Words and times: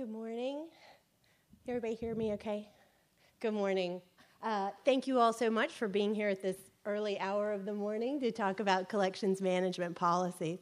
Good 0.00 0.08
morning. 0.08 0.64
Everybody 1.68 1.94
hear 1.94 2.14
me 2.14 2.32
okay? 2.32 2.70
Good 3.38 3.52
morning. 3.52 4.00
Uh, 4.42 4.70
thank 4.86 5.06
you 5.06 5.18
all 5.18 5.34
so 5.34 5.50
much 5.50 5.72
for 5.72 5.88
being 5.88 6.14
here 6.14 6.30
at 6.30 6.40
this 6.40 6.56
early 6.86 7.20
hour 7.20 7.52
of 7.52 7.66
the 7.66 7.74
morning 7.74 8.18
to 8.20 8.32
talk 8.32 8.60
about 8.60 8.88
collections 8.88 9.42
management 9.42 9.94
policies. 9.94 10.60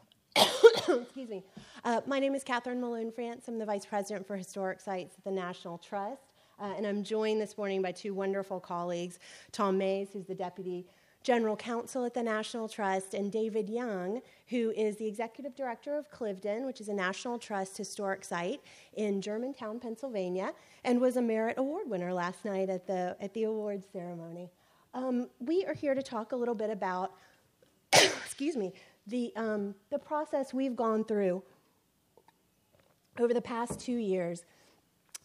Excuse 0.36 1.28
me. 1.28 1.44
Uh, 1.84 2.00
my 2.08 2.18
name 2.18 2.34
is 2.34 2.42
Catherine 2.42 2.80
Malone 2.80 3.12
France. 3.12 3.44
I'm 3.46 3.60
the 3.60 3.64
Vice 3.64 3.86
President 3.86 4.26
for 4.26 4.36
Historic 4.36 4.80
Sites 4.80 5.14
at 5.16 5.22
the 5.22 5.30
National 5.30 5.78
Trust. 5.78 6.22
Uh, 6.58 6.74
and 6.76 6.84
I'm 6.84 7.04
joined 7.04 7.40
this 7.40 7.56
morning 7.56 7.82
by 7.82 7.92
two 7.92 8.12
wonderful 8.12 8.58
colleagues 8.58 9.20
Tom 9.52 9.78
Mayes, 9.78 10.08
who's 10.12 10.26
the 10.26 10.34
Deputy 10.34 10.84
General 11.22 11.56
Counsel 11.56 12.04
at 12.04 12.14
the 12.14 12.22
National 12.22 12.68
Trust, 12.68 13.12
and 13.12 13.30
David 13.30 13.68
Young, 13.68 14.22
who 14.48 14.70
is 14.70 14.96
the 14.96 15.06
Executive 15.06 15.54
Director 15.54 15.98
of 15.98 16.10
Cliveden, 16.10 16.64
which 16.64 16.80
is 16.80 16.88
a 16.88 16.94
National 16.94 17.38
Trust 17.38 17.76
historic 17.76 18.24
site 18.24 18.60
in 18.94 19.20
Germantown, 19.20 19.80
Pennsylvania, 19.80 20.52
and 20.84 21.00
was 21.00 21.16
a 21.16 21.22
Merit 21.22 21.58
Award 21.58 21.88
winner 21.90 22.12
last 22.12 22.44
night 22.44 22.70
at 22.70 22.86
the, 22.86 23.16
at 23.20 23.34
the 23.34 23.44
awards 23.44 23.86
ceremony. 23.92 24.50
Um, 24.94 25.28
we 25.38 25.64
are 25.66 25.74
here 25.74 25.94
to 25.94 26.02
talk 26.02 26.32
a 26.32 26.36
little 26.36 26.54
bit 26.54 26.70
about, 26.70 27.12
excuse 27.92 28.56
me, 28.56 28.72
the, 29.06 29.32
um, 29.36 29.74
the 29.90 29.98
process 29.98 30.54
we've 30.54 30.74
gone 30.74 31.04
through 31.04 31.42
over 33.18 33.34
the 33.34 33.42
past 33.42 33.78
two 33.78 33.96
years 33.96 34.44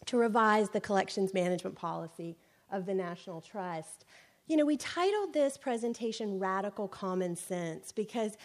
to 0.04 0.18
revise 0.18 0.68
the 0.70 0.80
collections 0.80 1.32
management 1.32 1.74
policy 1.74 2.36
of 2.70 2.86
the 2.86 2.94
National 2.94 3.40
Trust. 3.40 4.04
You 4.48 4.56
know, 4.56 4.64
we 4.64 4.76
titled 4.76 5.32
this 5.32 5.56
presentation 5.56 6.38
Radical 6.38 6.86
Common 6.86 7.34
Sense 7.34 7.90
because 7.90 8.36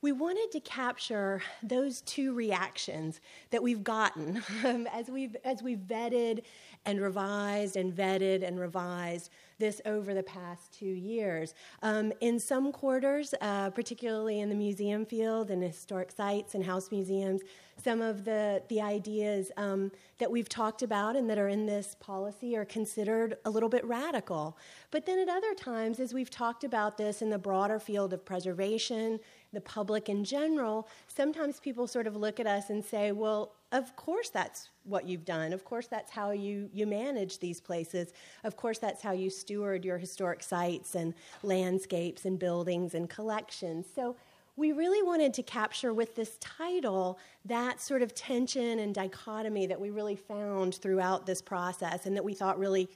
we 0.00 0.12
wanted 0.12 0.52
to 0.52 0.60
capture 0.60 1.42
those 1.64 2.02
two 2.02 2.32
reactions 2.32 3.20
that 3.50 3.60
we've 3.60 3.82
gotten 3.82 4.40
um, 4.64 4.86
as, 4.92 5.08
we've, 5.08 5.34
as 5.44 5.60
we've 5.60 5.80
vetted 5.80 6.44
and 6.86 7.00
revised 7.00 7.74
and 7.74 7.92
vetted 7.92 8.46
and 8.46 8.60
revised 8.60 9.30
this 9.58 9.80
over 9.84 10.14
the 10.14 10.22
past 10.22 10.72
two 10.72 10.86
years. 10.86 11.54
Um, 11.82 12.12
in 12.20 12.38
some 12.38 12.70
quarters, 12.70 13.34
uh, 13.40 13.70
particularly 13.70 14.38
in 14.38 14.48
the 14.50 14.54
museum 14.54 15.04
field 15.04 15.50
and 15.50 15.60
historic 15.60 16.12
sites 16.12 16.54
and 16.54 16.64
house 16.64 16.92
museums, 16.92 17.40
some 17.82 18.02
of 18.02 18.24
the, 18.24 18.62
the 18.68 18.80
ideas 18.80 19.50
um, 19.56 19.92
that 20.18 20.30
we've 20.30 20.48
talked 20.48 20.82
about 20.82 21.16
and 21.16 21.30
that 21.30 21.38
are 21.38 21.48
in 21.48 21.66
this 21.66 21.96
policy 22.00 22.56
are 22.56 22.64
considered 22.64 23.36
a 23.44 23.50
little 23.50 23.68
bit 23.68 23.84
radical. 23.84 24.56
But 24.90 25.06
then 25.06 25.18
at 25.18 25.28
other 25.28 25.54
times, 25.54 26.00
as 26.00 26.12
we've 26.12 26.30
talked 26.30 26.64
about 26.64 26.98
this 26.98 27.22
in 27.22 27.30
the 27.30 27.38
broader 27.38 27.78
field 27.78 28.12
of 28.12 28.24
preservation, 28.24 29.20
the 29.52 29.60
public 29.60 30.08
in 30.08 30.24
general, 30.24 30.88
sometimes 31.06 31.60
people 31.60 31.86
sort 31.86 32.06
of 32.06 32.16
look 32.16 32.40
at 32.40 32.46
us 32.46 32.68
and 32.70 32.84
say, 32.84 33.12
well, 33.12 33.54
of 33.70 33.94
course 33.96 34.30
that's 34.30 34.70
what 34.84 35.06
you've 35.06 35.24
done. 35.24 35.52
Of 35.52 35.64
course 35.64 35.86
that's 35.86 36.10
how 36.10 36.30
you, 36.30 36.68
you 36.72 36.86
manage 36.86 37.38
these 37.38 37.60
places. 37.60 38.12
Of 38.44 38.56
course 38.56 38.78
that's 38.78 39.02
how 39.02 39.12
you 39.12 39.30
steward 39.30 39.84
your 39.84 39.98
historic 39.98 40.42
sites 40.42 40.94
and 40.94 41.14
landscapes 41.42 42.24
and 42.24 42.38
buildings 42.38 42.94
and 42.94 43.08
collections. 43.08 43.86
So 43.94 44.16
we 44.58 44.72
really 44.72 45.04
wanted 45.04 45.32
to 45.34 45.42
capture 45.44 45.94
with 45.94 46.16
this 46.16 46.36
title 46.40 47.20
that 47.44 47.80
sort 47.80 48.02
of 48.02 48.12
tension 48.12 48.80
and 48.80 48.92
dichotomy 48.92 49.66
that 49.66 49.80
we 49.80 49.90
really 49.90 50.16
found 50.16 50.74
throughout 50.74 51.26
this 51.26 51.40
process 51.40 52.06
and 52.06 52.16
that 52.16 52.24
we 52.24 52.34
thought 52.34 52.58
really 52.58 52.88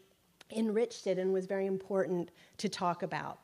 enriched 0.50 1.06
it 1.06 1.18
and 1.18 1.32
was 1.32 1.46
very 1.46 1.66
important 1.66 2.32
to 2.58 2.68
talk 2.68 3.04
about. 3.04 3.38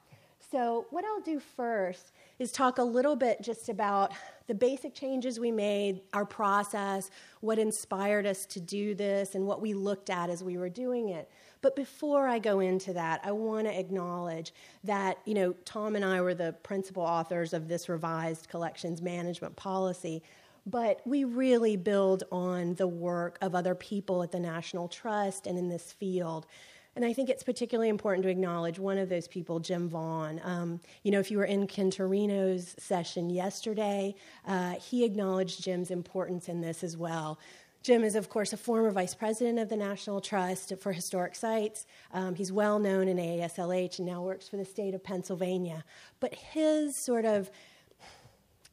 So, 0.51 0.87
what 0.91 1.05
I'll 1.05 1.21
do 1.21 1.39
first 1.39 2.13
is 2.41 2.51
talk 2.51 2.79
a 2.79 2.83
little 2.83 3.15
bit 3.15 3.41
just 3.41 3.69
about 3.69 4.13
the 4.47 4.55
basic 4.55 4.95
changes 4.95 5.39
we 5.39 5.53
made, 5.53 6.01
our 6.13 6.25
process, 6.25 7.11
what 7.41 7.59
inspired 7.59 8.27
us 8.27 8.47
to 8.47 8.61
do 8.61 8.95
this, 8.95 9.37
and 9.37 9.47
what 9.47 9.61
we 9.61 9.75
looked 9.75 10.11
at 10.11 10.29
as 10.29 10.43
we 10.43 10.57
were 10.57 10.71
doing 10.71 11.11
it. 11.11 11.31
But 11.61 11.75
before 11.75 12.29
I 12.29 12.39
go 12.39 12.61
into 12.61 12.93
that, 12.93 13.21
I 13.25 13.33
want 13.33 13.67
to 13.67 13.79
acknowledge 13.79 14.53
that, 14.85 15.19
you 15.25 15.35
know, 15.35 15.53
Tom 15.65 15.97
and 15.97 16.05
I 16.05 16.21
were 16.21 16.35
the 16.35 16.53
principal 16.63 17.03
authors 17.03 17.53
of 17.53 17.69
this 17.69 17.89
revised 17.89 18.49
collections 18.49 19.03
management 19.03 19.57
policy. 19.57 20.23
But 20.67 21.01
we 21.07 21.25
really 21.25 21.77
build 21.77 22.25
on 22.31 22.75
the 22.75 22.87
work 22.87 23.39
of 23.41 23.55
other 23.55 23.75
people 23.75 24.23
at 24.23 24.33
the 24.33 24.41
National 24.41 24.87
Trust 24.87 25.47
and 25.47 25.59
in 25.59 25.69
this 25.69 25.93
field. 25.93 26.47
And 26.95 27.05
I 27.05 27.13
think 27.13 27.31
it's 27.31 27.45
particularly 27.45 27.91
important 27.91 28.25
to 28.25 28.29
acknowledge 28.29 28.79
one 28.79 28.99
of 28.99 29.09
those 29.09 29.29
people, 29.29 29.61
Jim 29.61 29.89
Vaughan. 29.89 30.41
Um, 30.43 30.81
you 31.05 31.13
know, 31.13 31.21
if 31.21 31.31
you 31.31 31.39
were 31.39 31.45
in 31.45 31.69
Ken 31.69 31.91
Turino's 31.91 32.75
session 32.79 33.31
yesterday, 33.31 34.17
uh, 34.47 34.73
he 34.75 35.05
acknowledged 35.05 35.63
Jim's 35.63 35.93
importance 35.93 36.49
in 36.49 36.61
this 36.61 36.83
as 36.83 36.97
well. 36.97 37.39
Jim 37.83 38.03
is, 38.05 38.17
of 38.17 38.29
course, 38.29 38.53
a 38.53 38.57
former 38.57 38.91
vice 38.91 39.15
president 39.15 39.59
of 39.59 39.69
the 39.69 39.77
National 39.77 40.21
Trust 40.21 40.73
for 40.81 40.93
Historic 40.93 41.35
Sites. 41.35 41.87
Um, 42.13 42.35
he's 42.35 42.53
well 42.53 42.79
known 42.79 43.09
in 43.09 43.17
AASLH 43.17 43.99
and 43.99 44.09
now 44.09 44.23
works 44.23 44.49
for 44.49 44.57
the 44.57 44.65
state 44.65 44.95
of 44.95 45.03
Pennsylvania. 45.03 45.85
But 46.21 46.35
his 46.35 46.97
sort 46.97 47.25
of, 47.25 47.51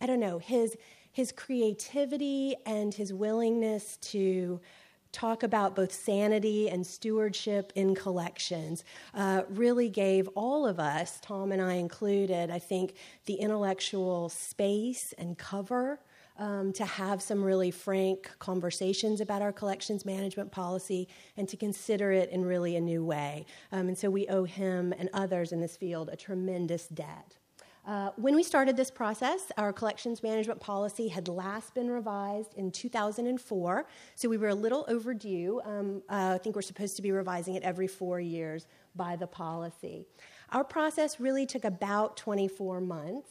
I 0.02 0.06
don't 0.06 0.20
know, 0.20 0.40
his, 0.40 0.76
his 1.12 1.32
creativity 1.32 2.56
and 2.66 2.94
his 2.94 3.14
willingness 3.14 3.98
to 3.98 4.60
talk 5.16 5.44
about 5.44 5.76
both 5.76 5.94
sanity 5.94 6.70
and 6.70 6.86
stewardship 6.86 7.72
in 7.76 7.96
collections 7.96 8.84
uh, 9.14 9.44
really 9.50 9.88
gave 9.88 10.28
all 10.36 10.68
of 10.68 10.78
us, 10.78 11.20
Tom 11.22 11.54
and 11.54 11.62
I 11.62 11.76
included, 11.76 12.52
I 12.52 12.60
think, 12.60 12.96
the 13.26 13.36
intellectual 13.36 14.28
space 14.28 15.14
and 15.18 15.38
cover. 15.38 16.02
Um, 16.38 16.74
to 16.74 16.84
have 16.84 17.22
some 17.22 17.42
really 17.42 17.72
frank 17.72 18.30
conversations 18.40 19.22
about 19.22 19.42
our 19.42 19.54
collections 19.54 20.04
management 20.04 20.52
policy 20.52 21.08
and 21.38 21.48
to 21.48 21.56
consider 21.56 22.12
it 22.12 22.30
in 22.30 22.44
really 22.44 22.76
a 22.76 22.82
new 22.82 23.06
way. 23.06 23.46
Um, 23.72 23.88
and 23.88 23.98
so 23.98 24.10
we 24.10 24.28
owe 24.28 24.44
him 24.44 24.94
and 25.00 25.10
others 25.14 25.54
in 25.54 25.62
this 25.62 25.78
field 25.78 26.10
a 26.12 26.18
tremendous 26.18 26.88
debt. 26.88 27.38
Uh, 27.88 28.10
when 28.16 28.34
we 28.34 28.42
started 28.42 28.76
this 28.76 28.90
process, 28.90 29.52
our 29.58 29.72
collections 29.72 30.24
management 30.24 30.60
policy 30.60 31.08
had 31.08 31.28
last 31.28 31.76
been 31.76 31.88
revised 31.88 32.56
in 32.56 32.72
2004, 32.72 33.86
so 34.16 34.28
we 34.28 34.38
were 34.38 34.50
a 34.50 34.56
little 34.56 34.86
overdue. 34.88 35.62
Um, 35.64 36.02
uh, 36.10 36.34
I 36.34 36.38
think 36.40 36.56
we're 36.56 36.64
supposed 36.64 36.96
to 36.96 37.04
be 37.04 37.12
revising 37.12 37.54
it 37.54 37.62
every 37.62 37.88
four 37.88 38.20
years 38.20 38.66
by 38.96 39.16
the 39.16 39.28
policy. 39.28 40.04
Our 40.52 40.64
process 40.64 41.20
really 41.20 41.46
took 41.46 41.64
about 41.64 42.18
24 42.18 42.82
months. 42.82 43.30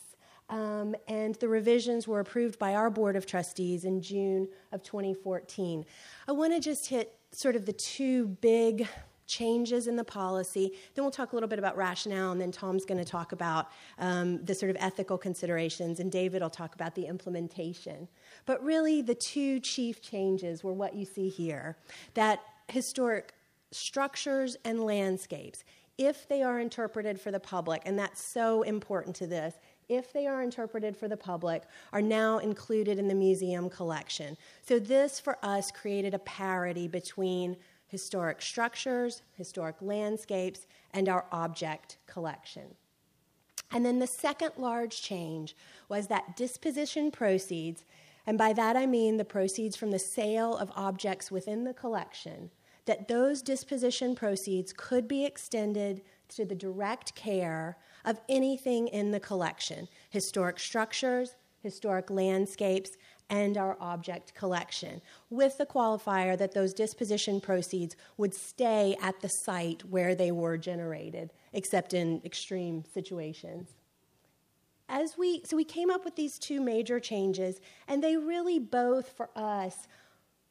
Um, 0.51 0.95
and 1.09 1.35
the 1.37 1.49
revisions 1.49 2.07
were 2.07 2.21
approved 2.21 2.59
by 2.59 2.75
our 2.75 2.91
Board 2.91 3.17
of 3.17 3.27
Trustees 3.27 3.85
in 3.85 4.03
June 4.03 4.49
of 4.73 4.83
2014. 4.83 5.85
I 6.29 6.33
want 6.33 6.53
to 6.53 6.61
just 6.61 6.89
hit 6.89 7.17
sort 7.33 7.57
of 7.57 7.67
the 7.67 7.73
two 7.73 8.27
big 8.27 8.87
changes 9.27 9.87
in 9.87 9.97
the 9.97 10.05
policy. 10.05 10.73
Then 10.95 11.05
we'll 11.05 11.11
talk 11.13 11.33
a 11.33 11.37
little 11.37 11.49
bit 11.49 11.59
about 11.59 11.77
rationale, 11.77 12.33
and 12.33 12.41
then 12.41 12.53
Tom's 12.53 12.85
going 12.85 12.99
to 12.99 13.05
talk 13.05 13.33
about 13.33 13.69
um, 13.99 14.45
the 14.45 14.55
sort 14.55 14.71
of 14.71 14.77
ethical 14.81 15.19
considerations, 15.19 16.01
and 16.01 16.11
David 16.11 16.43
will 16.43 16.51
talk 16.51 16.75
about 16.75 16.95
the 16.95 17.07
implementation. 17.07 18.09
But 18.47 18.63
really, 18.63 19.03
the 19.03 19.15
two 19.15 19.61
chief 19.61 20.03
changes 20.03 20.63
were 20.63 20.73
what 20.73 20.95
you 20.95 21.05
see 21.05 21.29
here 21.29 21.77
that 22.15 22.41
historic 22.69 23.35
structures 23.71 24.57
and 24.65 24.85
landscapes, 24.85 25.65
if 25.97 26.29
they 26.29 26.43
are 26.43 26.61
interpreted 26.61 27.21
for 27.21 27.31
the 27.31 27.41
public, 27.41 27.83
and 27.85 27.99
that's 27.99 28.23
so 28.23 28.63
important 28.63 29.17
to 29.17 29.27
this. 29.27 29.55
If 29.89 30.13
they 30.13 30.27
are 30.27 30.43
interpreted 30.43 30.97
for 30.97 31.09
the 31.09 31.17
public, 31.17 31.65
are 31.93 32.03
now 32.03 32.39
included 32.39 32.99
in 32.99 33.09
the 33.09 33.15
museum 33.15 33.69
collection. 33.69 34.37
So, 34.67 34.79
this 34.79 35.21
for 35.21 35.39
us 35.43 35.71
created 35.71 36.15
a 36.15 36.19
parity 36.21 36.89
between 36.89 37.57
historic 37.87 38.43
structures, 38.43 39.23
historic 39.35 39.77
landscapes, 39.81 40.67
and 40.93 41.09
our 41.09 41.27
object 41.31 41.99
collection. 42.07 42.75
And 43.71 43.85
then 43.85 43.99
the 43.99 44.07
second 44.07 44.53
large 44.57 45.03
change 45.03 45.57
was 45.89 46.07
that 46.07 46.37
disposition 46.37 47.11
proceeds, 47.11 47.85
and 48.27 48.39
by 48.39 48.53
that 48.53 48.77
I 48.77 48.87
mean 48.87 49.17
the 49.17 49.25
proceeds 49.25 49.77
from 49.77 49.91
the 49.91 49.99
sale 49.99 50.57
of 50.57 50.73
objects 50.75 51.31
within 51.31 51.65
the 51.65 51.75
collection, 51.75 52.51
that 52.87 53.09
those 53.09 53.43
disposition 53.43 54.15
proceeds 54.15 54.73
could 54.73 55.09
be 55.09 55.25
extended 55.25 56.03
to 56.29 56.45
the 56.45 56.55
direct 56.55 57.15
care 57.15 57.77
of 58.05 58.21
anything 58.29 58.89
in 58.89 59.11
the 59.11 59.21
collection 59.21 59.89
historic 60.11 60.59
structures, 60.59 61.35
historic 61.63 62.11
landscapes, 62.11 62.91
and 63.31 63.57
our 63.57 63.77
object 63.81 64.35
collection, 64.35 65.01
with 65.31 65.57
the 65.57 65.67
qualifier 65.67 66.37
that 66.37 66.53
those 66.53 66.75
disposition 66.75 67.41
proceeds 67.41 67.97
would 68.17 68.35
stay 68.35 68.97
at 69.01 69.19
the 69.21 69.29
site 69.29 69.83
where 69.87 70.15
they 70.15 70.31
were 70.31 70.59
generated, 70.59 71.33
except 71.53 71.95
in 71.95 72.21
extreme 72.25 72.85
situations. 72.93 73.71
As 74.89 75.17
we, 75.17 75.41
so 75.47 75.57
we 75.57 75.65
came 75.65 75.91
up 75.91 76.05
with 76.05 76.17
these 76.17 76.39
two 76.39 76.61
major 76.61 77.01
changes, 77.01 77.61
and 77.89 78.05
they 78.05 78.19
really 78.19 78.59
both, 78.59 79.09
for 79.17 79.31
us, 79.35 79.89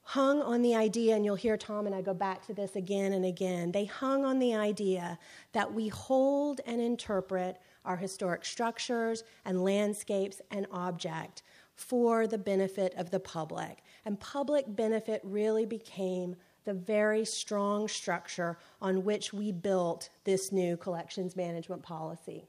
hung 0.03 0.41
on 0.41 0.61
the 0.61 0.75
idea, 0.75 1.15
and 1.15 1.23
you'll 1.25 1.35
hear 1.35 1.57
Tom 1.57 1.85
and 1.85 1.95
I 1.95 2.01
go 2.01 2.13
back 2.13 2.45
to 2.47 2.53
this 2.53 2.75
again 2.75 3.13
and 3.13 3.25
again. 3.25 3.71
They 3.71 3.85
hung 3.85 4.25
on 4.25 4.39
the 4.39 4.53
idea 4.53 5.17
that 5.53 5.73
we 5.73 5.87
hold 5.87 6.61
and 6.65 6.81
interpret 6.81 7.57
our 7.85 7.95
historic 7.95 8.45
structures 8.45 9.23
and 9.45 9.63
landscapes 9.63 10.41
and 10.51 10.67
object 10.71 11.41
for 11.75 12.27
the 12.27 12.37
benefit 12.37 12.93
of 12.97 13.11
the 13.11 13.19
public. 13.19 13.83
And 14.05 14.19
public 14.19 14.65
benefit 14.67 15.21
really 15.23 15.65
became 15.65 16.35
the 16.65 16.73
very 16.73 17.25
strong 17.25 17.87
structure 17.87 18.57
on 18.81 19.03
which 19.03 19.33
we 19.33 19.51
built 19.51 20.09
this 20.23 20.51
new 20.51 20.77
collections 20.77 21.35
management 21.35 21.81
policy. 21.81 22.45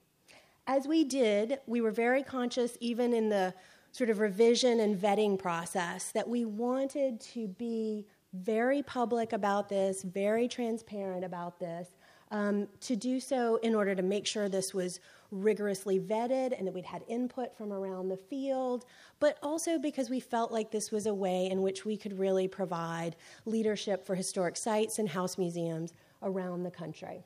As 0.67 0.87
we 0.87 1.05
did, 1.05 1.59
we 1.67 1.81
were 1.81 1.91
very 1.91 2.23
conscious, 2.23 2.77
even 2.81 3.13
in 3.13 3.29
the 3.29 3.55
sort 3.95 4.11
of 4.11 4.19
revision 4.19 4.81
and 4.81 5.01
vetting 5.01 5.39
process, 5.39 6.11
that 6.11 6.29
we 6.29 6.45
wanted 6.45 7.21
to 7.21 7.47
be 7.47 8.05
very 8.33 8.83
public 8.83 9.33
about 9.33 9.69
this, 9.69 10.03
very 10.03 10.49
transparent 10.49 11.25
about 11.25 11.61
this, 11.61 11.91
um, 12.33 12.67
to 12.81 12.97
do 12.97 13.21
so 13.21 13.55
in 13.63 13.73
order 13.73 13.95
to 13.95 14.03
make 14.03 14.27
sure 14.27 14.49
this 14.49 14.75
was 14.75 14.99
rigorously 15.31 16.01
vetted 16.01 16.59
and 16.59 16.67
that 16.67 16.75
we'd 16.75 16.85
had 16.85 17.05
input 17.07 17.57
from 17.57 17.73
around 17.73 18.09
the 18.09 18.17
field, 18.17 18.85
but 19.21 19.39
also 19.45 19.79
because 19.79 20.11
we 20.11 20.19
felt 20.19 20.51
like 20.51 20.73
this 20.73 20.91
was 20.91 21.07
a 21.07 21.15
way 21.15 21.49
in 21.49 21.63
which 21.63 21.85
we 21.85 21.97
could 21.97 22.19
really 22.19 22.49
provide 22.49 23.15
leadership 23.45 24.05
for 24.05 24.17
historic 24.17 24.57
sites 24.57 24.99
and 24.99 25.09
house 25.09 25.39
museums 25.39 25.93
around 26.21 26.65
the 26.65 26.71
country. 26.71 27.23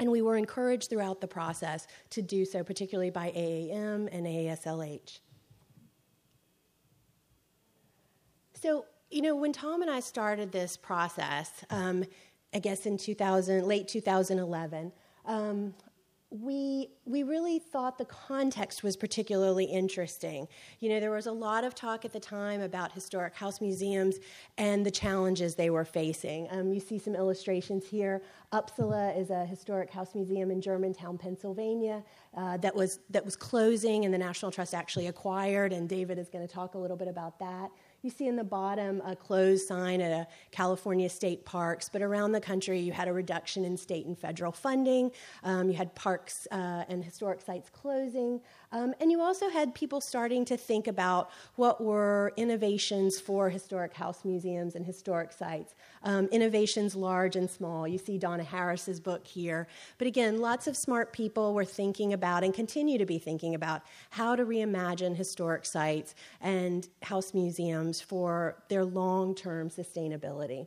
And 0.00 0.10
we 0.10 0.20
were 0.20 0.36
encouraged 0.36 0.90
throughout 0.90 1.22
the 1.22 1.26
process 1.26 1.86
to 2.10 2.20
do 2.20 2.44
so, 2.44 2.62
particularly 2.62 3.10
by 3.10 3.30
AAM 3.30 4.08
and 4.12 4.26
AASLH. 4.26 5.20
So, 8.60 8.86
you 9.10 9.22
know, 9.22 9.36
when 9.36 9.52
Tom 9.52 9.82
and 9.82 9.90
I 9.90 10.00
started 10.00 10.50
this 10.50 10.76
process, 10.76 11.64
um, 11.70 12.04
I 12.52 12.58
guess 12.58 12.86
in 12.86 12.98
2000, 12.98 13.64
late 13.64 13.86
2011, 13.86 14.92
um, 15.26 15.74
we 16.30 16.90
we 17.06 17.22
really 17.22 17.58
thought 17.58 17.96
the 17.96 18.04
context 18.04 18.82
was 18.82 18.98
particularly 18.98 19.64
interesting. 19.64 20.46
You 20.78 20.90
know, 20.90 21.00
there 21.00 21.10
was 21.10 21.26
a 21.26 21.32
lot 21.32 21.64
of 21.64 21.74
talk 21.74 22.04
at 22.04 22.12
the 22.12 22.20
time 22.20 22.60
about 22.60 22.92
historic 22.92 23.34
house 23.34 23.62
museums 23.62 24.16
and 24.58 24.84
the 24.84 24.90
challenges 24.90 25.54
they 25.54 25.70
were 25.70 25.86
facing. 25.86 26.46
Um, 26.50 26.70
you 26.74 26.80
see 26.80 26.98
some 26.98 27.14
illustrations 27.14 27.86
here. 27.86 28.20
Upsala 28.52 29.18
is 29.18 29.30
a 29.30 29.46
historic 29.46 29.90
house 29.90 30.14
museum 30.14 30.50
in 30.50 30.60
Germantown, 30.60 31.16
Pennsylvania, 31.16 32.04
uh, 32.36 32.58
that 32.58 32.74
was 32.74 32.98
that 33.08 33.24
was 33.24 33.34
closing, 33.34 34.04
and 34.04 34.12
the 34.12 34.18
National 34.18 34.50
Trust 34.50 34.74
actually 34.74 35.06
acquired. 35.06 35.72
And 35.72 35.88
David 35.88 36.18
is 36.18 36.28
going 36.28 36.46
to 36.46 36.52
talk 36.52 36.74
a 36.74 36.78
little 36.78 36.96
bit 36.96 37.08
about 37.08 37.38
that. 37.38 37.70
You 38.02 38.10
see 38.10 38.28
in 38.28 38.36
the 38.36 38.44
bottom 38.44 39.02
a 39.04 39.16
closed 39.16 39.66
sign 39.66 40.00
at 40.00 40.12
a 40.12 40.28
California 40.52 41.08
state 41.08 41.44
parks, 41.44 41.88
but 41.88 42.00
around 42.00 42.30
the 42.30 42.40
country 42.40 42.78
you 42.78 42.92
had 42.92 43.08
a 43.08 43.12
reduction 43.12 43.64
in 43.64 43.76
state 43.76 44.06
and 44.06 44.16
federal 44.16 44.52
funding. 44.52 45.10
Um, 45.42 45.68
you 45.68 45.76
had 45.76 45.92
parks 45.96 46.46
uh, 46.52 46.84
and 46.88 47.04
historic 47.04 47.40
sites 47.40 47.68
closing. 47.70 48.40
Um, 48.70 48.94
and 49.00 49.10
you 49.10 49.20
also 49.20 49.48
had 49.48 49.74
people 49.74 50.00
starting 50.00 50.44
to 50.46 50.56
think 50.56 50.86
about 50.86 51.30
what 51.56 51.80
were 51.80 52.32
innovations 52.36 53.18
for 53.18 53.48
historic 53.48 53.94
house 53.94 54.24
museums 54.24 54.74
and 54.74 54.84
historic 54.84 55.32
sites. 55.32 55.74
Um, 56.02 56.26
innovations 56.26 56.94
large 56.94 57.34
and 57.34 57.50
small. 57.50 57.88
You 57.88 57.98
see 57.98 58.18
Donna 58.18 58.44
Harris's 58.44 59.00
book 59.00 59.26
here. 59.26 59.68
But 59.96 60.06
again, 60.06 60.40
lots 60.40 60.66
of 60.66 60.76
smart 60.76 61.12
people 61.12 61.54
were 61.54 61.64
thinking 61.64 62.12
about 62.12 62.44
and 62.44 62.52
continue 62.52 62.98
to 62.98 63.06
be 63.06 63.18
thinking 63.18 63.54
about 63.54 63.82
how 64.10 64.36
to 64.36 64.44
reimagine 64.44 65.16
historic 65.16 65.64
sites 65.64 66.14
and 66.40 66.86
house 67.02 67.32
museums 67.32 68.00
for 68.00 68.62
their 68.68 68.84
long 68.84 69.34
term 69.34 69.70
sustainability. 69.70 70.66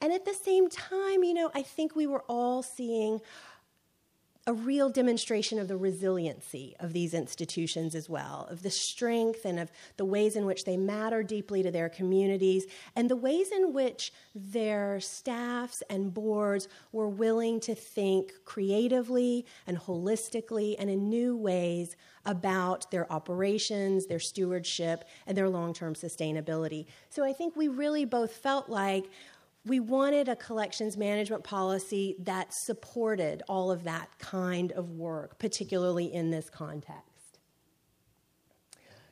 And 0.00 0.12
at 0.12 0.24
the 0.24 0.34
same 0.34 0.68
time, 0.68 1.24
you 1.24 1.34
know, 1.34 1.50
I 1.54 1.62
think 1.62 1.96
we 1.96 2.06
were 2.06 2.24
all 2.28 2.62
seeing 2.62 3.20
a 4.46 4.52
real 4.52 4.90
demonstration 4.90 5.58
of 5.58 5.68
the 5.68 5.76
resiliency 5.76 6.76
of 6.78 6.92
these 6.92 7.14
institutions 7.14 7.94
as 7.94 8.10
well, 8.10 8.46
of 8.50 8.62
the 8.62 8.70
strength 8.70 9.46
and 9.46 9.58
of 9.58 9.70
the 9.96 10.04
ways 10.04 10.36
in 10.36 10.44
which 10.44 10.64
they 10.64 10.76
matter 10.76 11.22
deeply 11.22 11.62
to 11.62 11.70
their 11.70 11.88
communities, 11.88 12.66
and 12.94 13.08
the 13.08 13.16
ways 13.16 13.50
in 13.50 13.72
which 13.72 14.12
their 14.34 15.00
staffs 15.00 15.82
and 15.88 16.12
boards 16.12 16.68
were 16.92 17.08
willing 17.08 17.58
to 17.58 17.74
think 17.74 18.32
creatively 18.44 19.46
and 19.66 19.78
holistically 19.78 20.76
and 20.78 20.90
in 20.90 21.08
new 21.08 21.34
ways 21.34 21.96
about 22.26 22.90
their 22.90 23.10
operations, 23.12 24.06
their 24.06 24.20
stewardship, 24.20 25.04
and 25.26 25.36
their 25.36 25.48
long 25.48 25.72
term 25.72 25.94
sustainability. 25.94 26.86
So 27.08 27.24
I 27.24 27.32
think 27.32 27.56
we 27.56 27.68
really 27.68 28.04
both 28.04 28.32
felt 28.32 28.68
like 28.68 29.10
we 29.66 29.80
wanted 29.80 30.28
a 30.28 30.36
collections 30.36 30.96
management 30.96 31.42
policy 31.42 32.16
that 32.20 32.52
supported 32.52 33.42
all 33.48 33.70
of 33.70 33.84
that 33.84 34.10
kind 34.18 34.72
of 34.72 34.90
work, 34.90 35.38
particularly 35.38 36.12
in 36.12 36.30
this 36.30 36.50
context. 36.50 37.13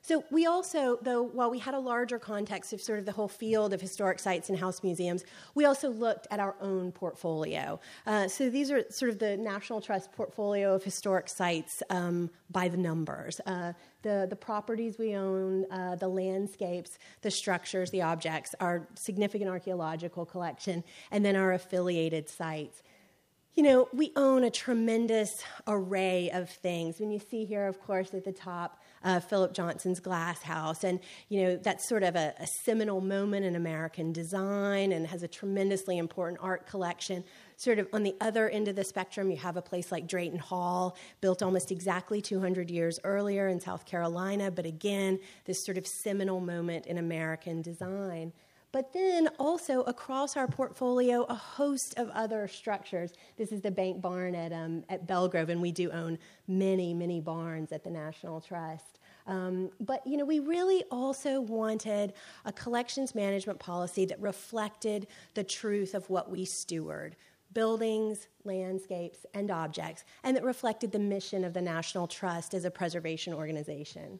So 0.04 0.24
we 0.32 0.46
also, 0.46 0.98
though, 1.00 1.22
while 1.22 1.48
we 1.48 1.60
had 1.60 1.74
a 1.74 1.78
larger 1.78 2.18
context 2.18 2.72
of 2.72 2.80
sort 2.80 2.98
of 2.98 3.04
the 3.04 3.12
whole 3.12 3.28
field 3.28 3.72
of 3.72 3.80
historic 3.80 4.18
sites 4.18 4.48
and 4.48 4.58
house 4.58 4.82
museums, 4.82 5.24
we 5.54 5.64
also 5.64 5.90
looked 5.90 6.26
at 6.32 6.40
our 6.40 6.56
own 6.60 6.90
portfolio. 6.90 7.78
Uh, 8.04 8.26
so 8.26 8.50
these 8.50 8.72
are 8.72 8.82
sort 8.90 9.12
of 9.12 9.20
the 9.20 9.36
National 9.36 9.80
Trust 9.80 10.10
portfolio 10.10 10.74
of 10.74 10.82
historic 10.82 11.28
sites 11.28 11.84
um, 11.88 12.30
by 12.50 12.66
the 12.66 12.76
numbers. 12.76 13.40
Uh, 13.46 13.74
the, 14.02 14.26
the 14.28 14.34
properties 14.34 14.98
we 14.98 15.14
own, 15.14 15.70
uh, 15.70 15.94
the 15.94 16.08
landscapes, 16.08 16.98
the 17.20 17.30
structures, 17.30 17.92
the 17.92 18.02
objects, 18.02 18.56
our 18.58 18.88
significant 18.96 19.48
archaeological 19.48 20.26
collection, 20.26 20.82
and 21.12 21.24
then 21.24 21.36
our 21.36 21.52
affiliated 21.52 22.28
sites. 22.28 22.82
You 23.54 23.62
know, 23.62 23.88
we 23.92 24.12
own 24.16 24.42
a 24.42 24.50
tremendous 24.50 25.44
array 25.68 26.30
of 26.30 26.50
things. 26.50 26.98
When 26.98 27.12
you 27.12 27.20
see 27.20 27.44
here, 27.44 27.68
of 27.68 27.80
course, 27.80 28.14
at 28.14 28.24
the 28.24 28.32
top, 28.32 28.81
uh, 29.04 29.20
Philip 29.20 29.52
Johnson's 29.52 30.00
Glass 30.00 30.42
House. 30.42 30.84
And, 30.84 31.00
you 31.28 31.42
know, 31.42 31.56
that's 31.56 31.88
sort 31.88 32.02
of 32.02 32.16
a, 32.16 32.34
a 32.38 32.46
seminal 32.64 33.00
moment 33.00 33.44
in 33.44 33.56
American 33.56 34.12
design 34.12 34.92
and 34.92 35.06
has 35.06 35.22
a 35.22 35.28
tremendously 35.28 35.98
important 35.98 36.40
art 36.42 36.66
collection. 36.66 37.24
Sort 37.56 37.78
of 37.78 37.88
on 37.92 38.02
the 38.02 38.14
other 38.20 38.48
end 38.48 38.68
of 38.68 38.76
the 38.76 38.84
spectrum, 38.84 39.30
you 39.30 39.36
have 39.36 39.56
a 39.56 39.62
place 39.62 39.92
like 39.92 40.06
Drayton 40.06 40.38
Hall, 40.38 40.96
built 41.20 41.42
almost 41.42 41.70
exactly 41.70 42.20
200 42.20 42.70
years 42.70 42.98
earlier 43.04 43.48
in 43.48 43.60
South 43.60 43.84
Carolina, 43.84 44.50
but 44.50 44.66
again, 44.66 45.18
this 45.44 45.64
sort 45.64 45.78
of 45.78 45.86
seminal 45.86 46.40
moment 46.40 46.86
in 46.86 46.98
American 46.98 47.62
design 47.62 48.32
but 48.72 48.92
then 48.94 49.28
also 49.38 49.82
across 49.82 50.36
our 50.36 50.48
portfolio, 50.48 51.24
a 51.24 51.34
host 51.34 51.94
of 51.98 52.08
other 52.10 52.48
structures. 52.48 53.12
This 53.36 53.52
is 53.52 53.60
the 53.60 53.70
bank 53.70 54.00
barn 54.00 54.34
at, 54.34 54.52
um, 54.52 54.82
at 54.88 55.06
Belle 55.06 55.28
Grove, 55.28 55.50
and 55.50 55.60
we 55.60 55.72
do 55.72 55.90
own 55.90 56.18
many, 56.48 56.94
many 56.94 57.20
barns 57.20 57.70
at 57.70 57.84
the 57.84 57.90
National 57.90 58.40
Trust. 58.40 58.98
Um, 59.26 59.70
but 59.78 60.04
you 60.06 60.16
know, 60.16 60.24
we 60.24 60.40
really 60.40 60.82
also 60.90 61.40
wanted 61.40 62.14
a 62.44 62.52
collections 62.52 63.14
management 63.14 63.58
policy 63.58 64.04
that 64.06 64.20
reflected 64.20 65.06
the 65.34 65.44
truth 65.44 65.94
of 65.94 66.08
what 66.10 66.30
we 66.30 66.44
steward 66.44 67.14
buildings, 67.52 68.28
landscapes, 68.44 69.26
and 69.34 69.50
objects, 69.50 70.04
and 70.24 70.34
that 70.34 70.42
reflected 70.42 70.90
the 70.90 70.98
mission 70.98 71.44
of 71.44 71.52
the 71.52 71.60
National 71.60 72.06
Trust 72.06 72.54
as 72.54 72.64
a 72.64 72.70
preservation 72.70 73.34
organization. 73.34 74.18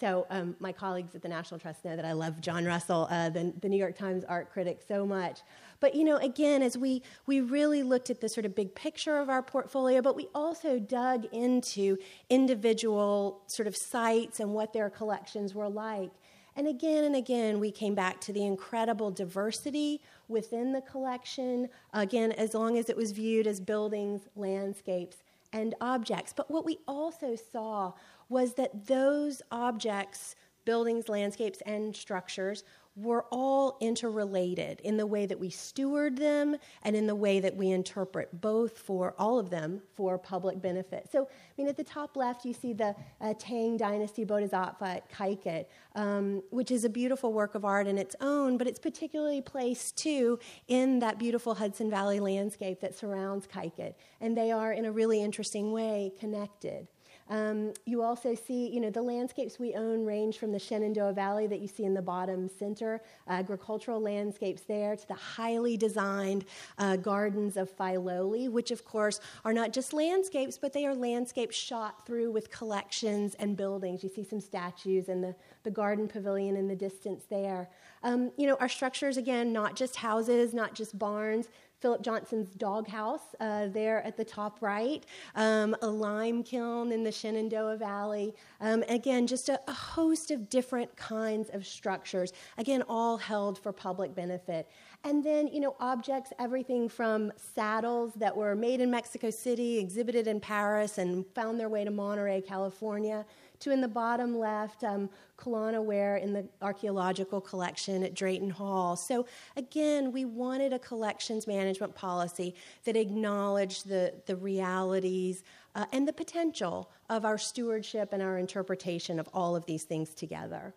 So, 0.00 0.26
um, 0.30 0.56
my 0.60 0.72
colleagues 0.72 1.14
at 1.14 1.20
the 1.20 1.28
National 1.28 1.60
Trust 1.60 1.84
know 1.84 1.94
that 1.94 2.06
I 2.06 2.12
love 2.12 2.40
John 2.40 2.64
Russell, 2.64 3.06
uh, 3.10 3.28
the, 3.28 3.52
the, 3.60 3.68
New 3.68 3.76
York 3.76 3.98
Times 3.98 4.24
art 4.24 4.50
critic, 4.50 4.80
so 4.88 5.04
much. 5.04 5.40
But, 5.78 5.94
you 5.94 6.04
know, 6.04 6.16
again, 6.16 6.62
as 6.62 6.78
we, 6.78 7.02
we 7.26 7.42
really 7.42 7.82
looked 7.82 8.08
at 8.08 8.22
the 8.22 8.28
sort 8.28 8.46
of 8.46 8.54
big 8.54 8.74
picture 8.74 9.18
of 9.18 9.28
our 9.28 9.42
portfolio, 9.42 10.00
but 10.00 10.16
we 10.16 10.28
also 10.34 10.78
dug 10.78 11.26
into 11.32 11.98
individual 12.30 13.42
sort 13.46 13.66
of 13.66 13.76
sites 13.76 14.40
and 14.40 14.54
what 14.54 14.72
their 14.72 14.88
collections 14.88 15.54
were 15.54 15.68
like. 15.68 16.12
And 16.56 16.66
again 16.66 17.04
and 17.04 17.14
again, 17.14 17.60
we 17.60 17.70
came 17.70 17.94
back 17.94 18.22
to 18.22 18.32
the 18.32 18.44
incredible 18.44 19.10
diversity 19.10 20.00
within 20.28 20.72
the 20.72 20.80
collection, 20.80 21.68
again, 21.92 22.32
as 22.32 22.54
long 22.54 22.78
as 22.78 22.88
it 22.88 22.96
was 22.96 23.12
viewed 23.12 23.46
as 23.46 23.60
buildings, 23.60 24.22
landscapes, 24.34 25.18
and 25.52 25.74
objects. 25.80 26.32
But 26.34 26.50
what 26.50 26.64
we 26.64 26.78
also 26.86 27.36
saw 27.36 27.92
was 28.30 28.54
that 28.54 28.86
those 28.86 29.42
objects, 29.50 30.34
buildings, 30.64 31.10
landscapes, 31.10 31.60
and 31.66 31.94
structures, 31.94 32.64
were 32.96 33.24
all 33.30 33.76
interrelated 33.80 34.80
in 34.80 34.96
the 34.96 35.06
way 35.06 35.24
that 35.24 35.38
we 35.38 35.48
steward 35.48 36.16
them 36.16 36.56
and 36.82 36.96
in 36.96 37.06
the 37.06 37.14
way 37.14 37.38
that 37.40 37.56
we 37.56 37.70
interpret 37.70 38.40
both 38.40 38.78
for 38.78 39.14
all 39.16 39.38
of 39.38 39.48
them 39.48 39.80
for 39.94 40.18
public 40.18 40.60
benefit. 40.60 41.08
So, 41.10 41.22
I 41.22 41.28
mean, 41.56 41.68
at 41.68 41.76
the 41.76 41.84
top 41.84 42.16
left, 42.16 42.44
you 42.44 42.52
see 42.52 42.72
the 42.72 42.94
uh, 43.20 43.34
Tang 43.38 43.76
Dynasty 43.76 44.24
Bodhisattva 44.24 44.84
at 44.84 45.10
Kykuit, 45.10 45.66
um, 45.94 46.42
which 46.50 46.70
is 46.70 46.84
a 46.84 46.88
beautiful 46.88 47.32
work 47.32 47.54
of 47.54 47.64
art 47.64 47.86
in 47.86 47.96
its 47.96 48.16
own, 48.20 48.58
but 48.58 48.66
it's 48.66 48.80
particularly 48.80 49.40
placed 49.40 49.96
too 49.96 50.38
in 50.66 50.98
that 50.98 51.18
beautiful 51.18 51.54
Hudson 51.54 51.90
Valley 51.90 52.18
landscape 52.20 52.80
that 52.80 52.94
surrounds 52.94 53.46
Kykuit. 53.46 53.94
And 54.20 54.36
they 54.36 54.50
are, 54.50 54.72
in 54.72 54.84
a 54.84 54.92
really 54.92 55.22
interesting 55.22 55.72
way, 55.72 56.12
connected. 56.18 56.88
Um, 57.30 57.72
you 57.86 58.02
also 58.02 58.34
see, 58.34 58.68
you 58.68 58.80
know, 58.80 58.90
the 58.90 59.00
landscapes 59.00 59.58
we 59.58 59.74
own 59.74 60.04
range 60.04 60.38
from 60.38 60.50
the 60.50 60.58
Shenandoah 60.58 61.12
Valley 61.12 61.46
that 61.46 61.60
you 61.60 61.68
see 61.68 61.84
in 61.84 61.94
the 61.94 62.02
bottom 62.02 62.48
center, 62.48 63.00
agricultural 63.28 64.00
landscapes 64.00 64.62
there, 64.62 64.96
to 64.96 65.08
the 65.08 65.14
highly 65.14 65.76
designed 65.76 66.44
uh, 66.78 66.96
gardens 66.96 67.56
of 67.56 67.70
Filoli, 67.70 68.50
which 68.50 68.72
of 68.72 68.84
course 68.84 69.20
are 69.44 69.52
not 69.52 69.72
just 69.72 69.92
landscapes, 69.92 70.58
but 70.58 70.72
they 70.72 70.84
are 70.84 70.94
landscapes 70.94 71.56
shot 71.56 72.04
through 72.04 72.32
with 72.32 72.50
collections 72.50 73.36
and 73.38 73.56
buildings. 73.56 74.02
You 74.02 74.08
see 74.08 74.24
some 74.24 74.40
statues 74.40 75.08
and 75.08 75.22
the, 75.22 75.36
the 75.62 75.70
garden 75.70 76.08
pavilion 76.08 76.56
in 76.56 76.66
the 76.66 76.76
distance 76.76 77.24
there. 77.30 77.70
Um, 78.02 78.32
you 78.36 78.48
know, 78.48 78.56
our 78.58 78.68
structures, 78.68 79.16
again, 79.16 79.52
not 79.52 79.76
just 79.76 79.94
houses, 79.94 80.52
not 80.52 80.74
just 80.74 80.98
barns, 80.98 81.48
Philip 81.80 82.02
Johnson's 82.02 82.50
doghouse 82.50 83.34
uh, 83.40 83.68
there 83.68 84.02
at 84.04 84.16
the 84.16 84.24
top 84.24 84.58
right, 84.60 85.04
um, 85.34 85.74
a 85.80 85.88
lime 85.88 86.42
kiln 86.42 86.92
in 86.92 87.02
the 87.02 87.12
Shenandoah 87.12 87.78
Valley. 87.78 88.34
Um, 88.60 88.84
again, 88.88 89.26
just 89.26 89.48
a, 89.48 89.58
a, 89.66 89.72
host 89.72 90.30
of 90.30 90.50
different 90.50 90.94
kinds 90.96 91.48
of 91.50 91.66
structures, 91.66 92.32
again, 92.58 92.82
all 92.88 93.16
held 93.16 93.58
for 93.58 93.72
public 93.72 94.14
benefit. 94.14 94.68
And 95.04 95.24
then, 95.24 95.46
you 95.48 95.60
know, 95.60 95.74
objects, 95.80 96.32
everything 96.38 96.88
from 96.88 97.32
saddles 97.36 98.12
that 98.16 98.36
were 98.36 98.54
made 98.54 98.82
in 98.82 98.90
Mexico 98.90 99.30
City, 99.30 99.78
exhibited 99.78 100.26
in 100.26 100.38
Paris, 100.38 100.98
and 100.98 101.24
found 101.34 101.58
their 101.58 101.70
way 101.70 101.84
to 101.84 101.90
Monterey, 101.90 102.42
California, 102.42 103.24
to 103.60 103.70
in 103.70 103.80
the 103.80 103.88
bottom 103.88 104.38
left, 104.38 104.84
um, 104.84 105.08
Colono 105.38 105.82
ware 105.82 106.16
in 106.16 106.32
the 106.32 106.46
archaeological 106.60 107.40
collection 107.40 108.02
at 108.02 108.14
Drayton 108.14 108.50
Hall. 108.50 108.96
So, 108.96 109.26
again, 109.56 110.12
we 110.12 110.24
wanted 110.24 110.72
a 110.72 110.78
collections 110.78 111.46
management 111.46 111.94
policy 111.94 112.54
that 112.84 112.96
acknowledged 112.96 113.88
the, 113.88 114.14
the 114.26 114.36
realities 114.36 115.42
uh, 115.74 115.86
and 115.92 116.06
the 116.06 116.12
potential 116.12 116.90
of 117.08 117.24
our 117.24 117.38
stewardship 117.38 118.12
and 118.12 118.22
our 118.22 118.38
interpretation 118.38 119.20
of 119.20 119.28
all 119.32 119.54
of 119.54 119.66
these 119.66 119.84
things 119.84 120.14
together. 120.14 120.74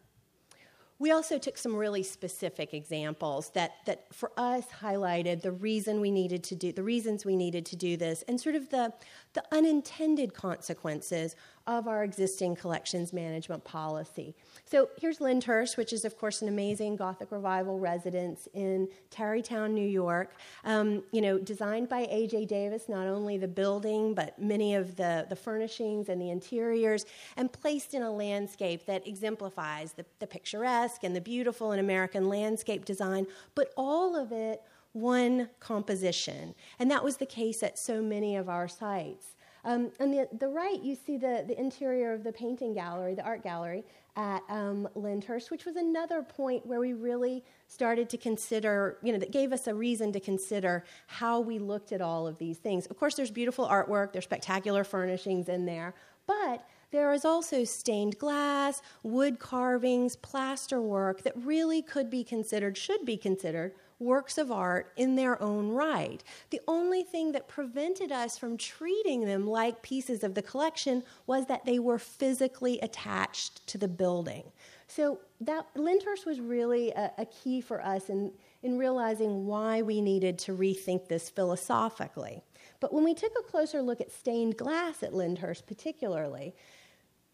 We 0.99 1.11
also 1.11 1.37
took 1.37 1.57
some 1.57 1.75
really 1.75 2.03
specific 2.03 2.73
examples 2.73 3.49
that, 3.49 3.73
that 3.87 4.13
for 4.13 4.31
us 4.37 4.65
highlighted 4.81 5.41
the 5.41 5.51
reason 5.51 5.99
we 5.99 6.11
needed 6.11 6.43
to 6.45 6.55
do 6.55 6.71
the 6.71 6.83
reasons 6.83 7.25
we 7.25 7.35
needed 7.35 7.65
to 7.65 7.75
do 7.75 7.97
this 7.97 8.23
and 8.27 8.39
sort 8.39 8.55
of 8.55 8.69
the, 8.69 8.93
the 9.33 9.43
unintended 9.51 10.33
consequences 10.33 11.35
of 11.65 11.87
our 11.87 12.03
existing 12.03 12.55
collections 12.55 13.13
management 13.13 13.63
policy. 13.63 14.35
So 14.65 14.89
here's 14.99 15.19
Lyndhurst, 15.19 15.77
which 15.77 15.93
is, 15.93 16.03
of 16.03 16.17
course, 16.17 16.41
an 16.41 16.49
amazing 16.49 16.97
Gothic 16.97 17.31
Revival 17.31 17.79
residence 17.79 18.49
in 18.53 18.89
Tarrytown, 19.09 19.73
New 19.73 19.87
York. 19.87 20.35
Um, 20.65 21.03
you 21.11 21.21
know, 21.21 21.37
designed 21.37 21.87
by 21.87 22.07
A.J. 22.09 22.45
Davis, 22.45 22.89
not 22.89 23.07
only 23.07 23.37
the 23.37 23.47
building, 23.47 24.13
but 24.13 24.37
many 24.37 24.75
of 24.75 24.97
the, 24.97 25.25
the 25.29 25.35
furnishings 25.35 26.09
and 26.09 26.21
the 26.21 26.31
interiors, 26.31 27.05
and 27.37 27.51
placed 27.51 27.93
in 27.93 28.01
a 28.01 28.11
landscape 28.11 28.85
that 28.85 29.07
exemplifies 29.07 29.93
the, 29.93 30.05
the 30.19 30.27
picturesque 30.27 31.03
and 31.03 31.15
the 31.15 31.21
beautiful 31.21 31.71
in 31.71 31.79
American 31.79 32.27
landscape 32.27 32.83
design, 32.83 33.25
but 33.55 33.71
all 33.77 34.17
of 34.17 34.33
it 34.33 34.61
one 34.91 35.49
composition. 35.59 36.53
And 36.77 36.89
that 36.91 37.03
was 37.03 37.17
the 37.17 37.25
case 37.25 37.63
at 37.63 37.79
so 37.79 38.01
many 38.01 38.35
of 38.35 38.47
our 38.47 38.67
sites. 38.67 39.35
Um, 39.65 39.91
on 39.99 40.11
the, 40.11 40.27
the 40.39 40.47
right, 40.47 40.81
you 40.81 40.95
see 40.95 41.17
the, 41.17 41.45
the 41.47 41.57
interior 41.59 42.13
of 42.13 42.23
the 42.23 42.33
painting 42.33 42.73
gallery, 42.73 43.15
the 43.15 43.23
art 43.23 43.43
gallery 43.43 43.83
at 44.15 44.41
um, 44.49 44.87
Lyndhurst, 44.95 45.49
which 45.51 45.65
was 45.65 45.75
another 45.75 46.21
point 46.21 46.65
where 46.65 46.79
we 46.79 46.93
really 46.93 47.43
started 47.67 48.09
to 48.09 48.17
consider, 48.17 48.97
you 49.01 49.13
know, 49.13 49.19
that 49.19 49.31
gave 49.31 49.53
us 49.53 49.67
a 49.67 49.73
reason 49.73 50.11
to 50.11 50.19
consider 50.19 50.83
how 51.07 51.39
we 51.39 51.59
looked 51.59 51.91
at 51.91 52.01
all 52.01 52.27
of 52.27 52.37
these 52.37 52.57
things. 52.57 52.85
Of 52.87 52.97
course, 52.97 53.15
there's 53.15 53.31
beautiful 53.31 53.67
artwork, 53.67 54.11
there's 54.11 54.25
spectacular 54.25 54.83
furnishings 54.83 55.47
in 55.49 55.65
there, 55.65 55.95
but 56.27 56.67
there 56.91 57.11
is 57.13 57.25
also 57.25 57.63
stained 57.63 58.19
glass, 58.19 58.81
wood 59.01 59.39
carvings, 59.39 60.15
plaster 60.15 60.79
work 60.79 61.23
that 61.23 61.33
really 61.37 61.81
could 61.81 62.09
be 62.09 62.23
considered, 62.23 62.77
should 62.77 63.03
be 63.03 63.17
considered, 63.17 63.73
works 63.99 64.37
of 64.37 64.51
art 64.51 64.91
in 64.97 65.15
their 65.15 65.41
own 65.41 65.69
right. 65.69 66.23
The 66.49 66.61
only 66.67 67.03
thing 67.03 67.31
that 67.33 67.47
prevented 67.47 68.11
us 68.11 68.37
from 68.37 68.57
treating 68.57 69.25
them 69.25 69.47
like 69.47 69.81
pieces 69.81 70.23
of 70.23 70.35
the 70.35 70.41
collection 70.41 71.03
was 71.27 71.45
that 71.47 71.65
they 71.65 71.79
were 71.79 71.99
physically 71.99 72.79
attached 72.81 73.65
to 73.67 73.77
the 73.77 73.87
building. 73.87 74.43
So 74.87 75.19
that 75.41 75.67
Lyndhurst 75.75 76.25
was 76.25 76.39
really 76.39 76.91
a, 76.91 77.11
a 77.17 77.25
key 77.25 77.61
for 77.61 77.83
us 77.83 78.09
in, 78.09 78.31
in 78.61 78.77
realizing 78.77 79.45
why 79.45 79.81
we 79.81 80.01
needed 80.01 80.37
to 80.39 80.55
rethink 80.55 81.07
this 81.07 81.29
philosophically. 81.29 82.41
But 82.79 82.93
when 82.93 83.03
we 83.03 83.13
took 83.13 83.31
a 83.39 83.49
closer 83.49 83.81
look 83.81 84.01
at 84.01 84.11
stained 84.11 84.57
glass 84.57 85.03
at 85.03 85.13
Lyndhurst, 85.13 85.65
particularly, 85.65 86.53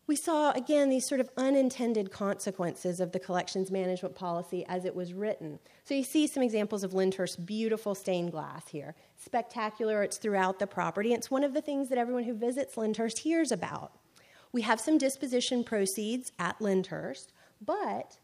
we 0.09 0.15
saw 0.15 0.49
again 0.53 0.89
these 0.89 1.07
sort 1.07 1.21
of 1.21 1.29
unintended 1.37 2.11
consequences 2.11 2.99
of 2.99 3.11
the 3.11 3.19
collections 3.19 3.69
management 3.69 4.15
policy 4.15 4.65
as 4.67 4.83
it 4.83 4.95
was 4.95 5.13
written. 5.13 5.59
So 5.85 5.93
you 5.93 6.03
see 6.03 6.25
some 6.25 6.41
examples 6.41 6.83
of 6.83 6.95
Lyndhurst's 6.95 7.35
beautiful 7.35 7.93
stained 7.93 8.31
glass 8.31 8.67
here. 8.69 8.95
Spectacular, 9.17 10.01
it's 10.01 10.17
throughout 10.17 10.57
the 10.57 10.65
property. 10.65 11.13
It's 11.13 11.29
one 11.29 11.43
of 11.43 11.53
the 11.53 11.61
things 11.61 11.89
that 11.89 11.99
everyone 11.99 12.23
who 12.23 12.33
visits 12.33 12.75
Lyndhurst 12.75 13.19
hears 13.19 13.51
about. 13.51 13.99
We 14.51 14.63
have 14.63 14.79
some 14.79 14.97
disposition 14.97 15.63
proceeds 15.63 16.31
at 16.39 16.59
Lyndhurst, 16.59 17.31
but 17.63 18.17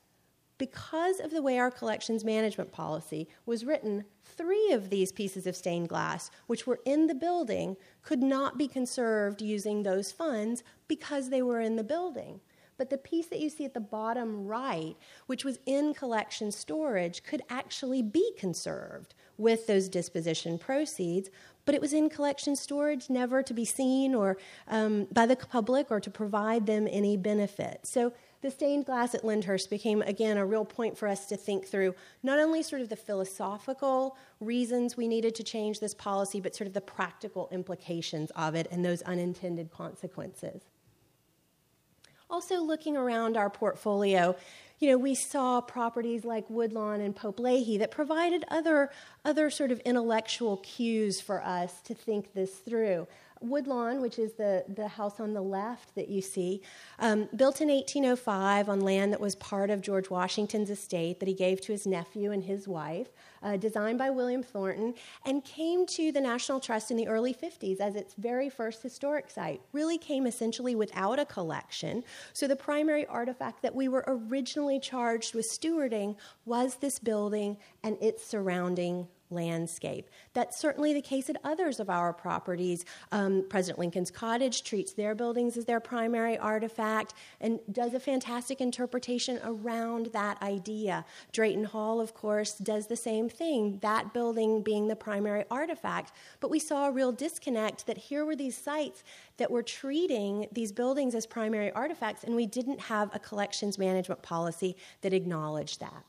because 0.57 1.19
of 1.19 1.31
the 1.31 1.41
way 1.41 1.57
our 1.57 1.71
collections 1.71 2.23
management 2.23 2.71
policy 2.71 3.27
was 3.45 3.65
written, 3.65 4.05
three 4.23 4.71
of 4.71 4.89
these 4.89 5.11
pieces 5.11 5.45
of 5.47 5.55
stained 5.55 5.89
glass, 5.89 6.31
which 6.47 6.65
were 6.65 6.79
in 6.85 7.07
the 7.07 7.15
building, 7.15 7.75
could 8.01 8.23
not 8.23 8.57
be 8.57 8.67
conserved 8.67 9.41
using 9.41 9.83
those 9.83 10.11
funds 10.11 10.63
because 10.87 11.29
they 11.29 11.41
were 11.41 11.59
in 11.59 11.75
the 11.75 11.83
building. 11.83 12.39
But 12.77 12.89
the 12.89 12.97
piece 12.97 13.27
that 13.27 13.39
you 13.39 13.49
see 13.49 13.63
at 13.65 13.73
the 13.73 13.79
bottom 13.79 14.45
right, 14.45 14.95
which 15.27 15.45
was 15.45 15.59
in 15.65 15.93
collection 15.93 16.51
storage, 16.51 17.23
could 17.23 17.41
actually 17.49 18.01
be 18.01 18.33
conserved 18.37 19.13
with 19.37 19.67
those 19.67 19.87
disposition 19.87 20.57
proceeds, 20.57 21.29
but 21.65 21.73
it 21.73 21.81
was 21.81 21.93
in 21.93 22.09
collection 22.09 22.55
storage, 22.55 23.09
never 23.09 23.41
to 23.41 23.53
be 23.53 23.65
seen 23.65 24.13
or 24.13 24.37
um, 24.67 25.07
by 25.11 25.25
the 25.25 25.35
public 25.35 25.89
or 25.89 25.99
to 25.99 26.09
provide 26.09 26.65
them 26.65 26.87
any 26.89 27.17
benefit. 27.17 27.79
So 27.83 28.13
the 28.45 28.51
stained 28.51 28.85
glass 28.85 29.15
at 29.15 29.25
Lyndhurst 29.25 29.71
became, 29.71 30.03
again, 30.03 30.37
a 30.37 30.45
real 30.45 30.65
point 30.65 30.95
for 30.95 31.07
us 31.07 31.25
to 31.25 31.35
think 31.35 31.65
through 31.65 31.95
not 32.21 32.37
only 32.37 32.61
sort 32.61 32.79
of 32.79 32.89
the 32.89 32.95
philosophical 32.95 34.15
reasons 34.39 34.95
we 34.95 35.07
needed 35.07 35.33
to 35.33 35.43
change 35.43 35.79
this 35.79 35.95
policy, 35.95 36.39
but 36.39 36.55
sort 36.55 36.67
of 36.67 36.73
the 36.73 36.81
practical 36.81 37.49
implications 37.51 38.29
of 38.35 38.53
it 38.53 38.67
and 38.69 38.85
those 38.85 39.01
unintended 39.01 39.71
consequences. 39.71 40.61
Also, 42.29 42.61
looking 42.61 42.95
around 42.95 43.35
our 43.35 43.49
portfolio, 43.49 44.35
you 44.77 44.89
know, 44.89 44.97
we 44.99 45.15
saw 45.15 45.59
properties 45.59 46.23
like 46.23 46.47
Woodlawn 46.47 47.01
and 47.01 47.15
Pope-Leighey 47.15 47.79
that 47.79 47.89
provided 47.89 48.45
other, 48.49 48.91
other 49.23 49.49
sort 49.49 49.71
of 49.71 49.79
intellectual 49.79 50.57
cues 50.57 51.19
for 51.19 51.43
us 51.43 51.81
to 51.81 51.95
think 51.95 52.33
this 52.35 52.51
through. 52.51 53.07
Woodlawn, 53.49 54.01
which 54.01 54.19
is 54.19 54.33
the, 54.33 54.63
the 54.67 54.87
house 54.87 55.19
on 55.19 55.33
the 55.33 55.41
left 55.41 55.95
that 55.95 56.09
you 56.09 56.21
see, 56.21 56.61
um, 56.99 57.29
built 57.35 57.61
in 57.61 57.69
1805 57.69 58.69
on 58.69 58.81
land 58.81 59.13
that 59.13 59.19
was 59.19 59.35
part 59.35 59.69
of 59.69 59.81
George 59.81 60.09
Washington's 60.09 60.69
estate 60.69 61.19
that 61.19 61.27
he 61.27 61.33
gave 61.33 61.61
to 61.61 61.71
his 61.71 61.87
nephew 61.87 62.31
and 62.31 62.43
his 62.43 62.67
wife, 62.67 63.09
uh, 63.43 63.57
designed 63.57 63.97
by 63.97 64.09
William 64.09 64.43
Thornton, 64.43 64.93
and 65.25 65.43
came 65.43 65.85
to 65.87 66.11
the 66.11 66.21
National 66.21 66.59
Trust 66.59 66.91
in 66.91 66.97
the 66.97 67.07
early 67.07 67.33
50s 67.33 67.79
as 67.79 67.95
its 67.95 68.13
very 68.15 68.49
first 68.49 68.81
historic 68.81 69.29
site. 69.29 69.61
Really 69.71 69.97
came 69.97 70.27
essentially 70.27 70.75
without 70.75 71.19
a 71.19 71.25
collection. 71.25 72.03
So 72.33 72.47
the 72.47 72.55
primary 72.55 73.05
artifact 73.05 73.61
that 73.61 73.75
we 73.75 73.87
were 73.87 74.03
originally 74.07 74.79
charged 74.79 75.33
with 75.33 75.45
stewarding 75.45 76.15
was 76.45 76.75
this 76.75 76.99
building 76.99 77.57
and 77.83 77.97
its 78.01 78.25
surrounding 78.25 79.07
landscape. 79.29 80.09
That's 80.33 80.59
certainly 80.59 80.93
the 80.93 81.01
case 81.01 81.29
at 81.29 81.37
others 81.43 81.79
of 81.79 81.89
our 81.89 82.13
properties. 82.13 82.85
Um, 83.11 83.45
President 83.49 83.79
Lincoln's 83.79 84.11
Cottage 84.11 84.63
treats 84.63 84.93
their 84.93 85.15
buildings 85.15 85.57
as 85.57 85.65
their 85.65 85.79
primary 85.79 86.37
artifact 86.37 87.13
and 87.41 87.59
does 87.71 87.93
a 87.93 87.99
fantastic 87.99 88.61
interpretation 88.61 89.39
around 89.43 90.07
that 90.07 90.41
idea. 90.41 91.05
Drayton 91.31 91.65
Hall, 91.65 91.99
of 91.99 92.13
course, 92.13 92.53
does 92.53 92.87
the 92.87 92.95
same 92.95 93.29
thing, 93.29 93.79
that 93.81 94.13
building 94.13 94.61
being 94.61 94.87
the 94.87 94.95
primary 94.95 95.45
artifact. 95.49 96.11
But 96.39 96.51
we 96.51 96.59
saw 96.59 96.87
a 96.87 96.91
real 96.91 97.11
disconnect 97.11 97.87
that 97.87 97.97
here 97.97 98.25
were 98.25 98.35
these 98.35 98.57
sites 98.57 99.03
that 99.37 99.51
were 99.51 99.63
treating 99.63 100.47
these 100.51 100.71
buildings 100.71 101.15
as 101.15 101.25
primary 101.25 101.71
artifacts, 101.71 102.23
and 102.23 102.35
we 102.35 102.45
didn't 102.45 102.79
have 102.79 103.09
a 103.13 103.19
collections 103.19 103.77
management 103.77 104.21
policy 104.21 104.75
that 105.01 105.13
acknowledged 105.13 105.79
that. 105.79 106.03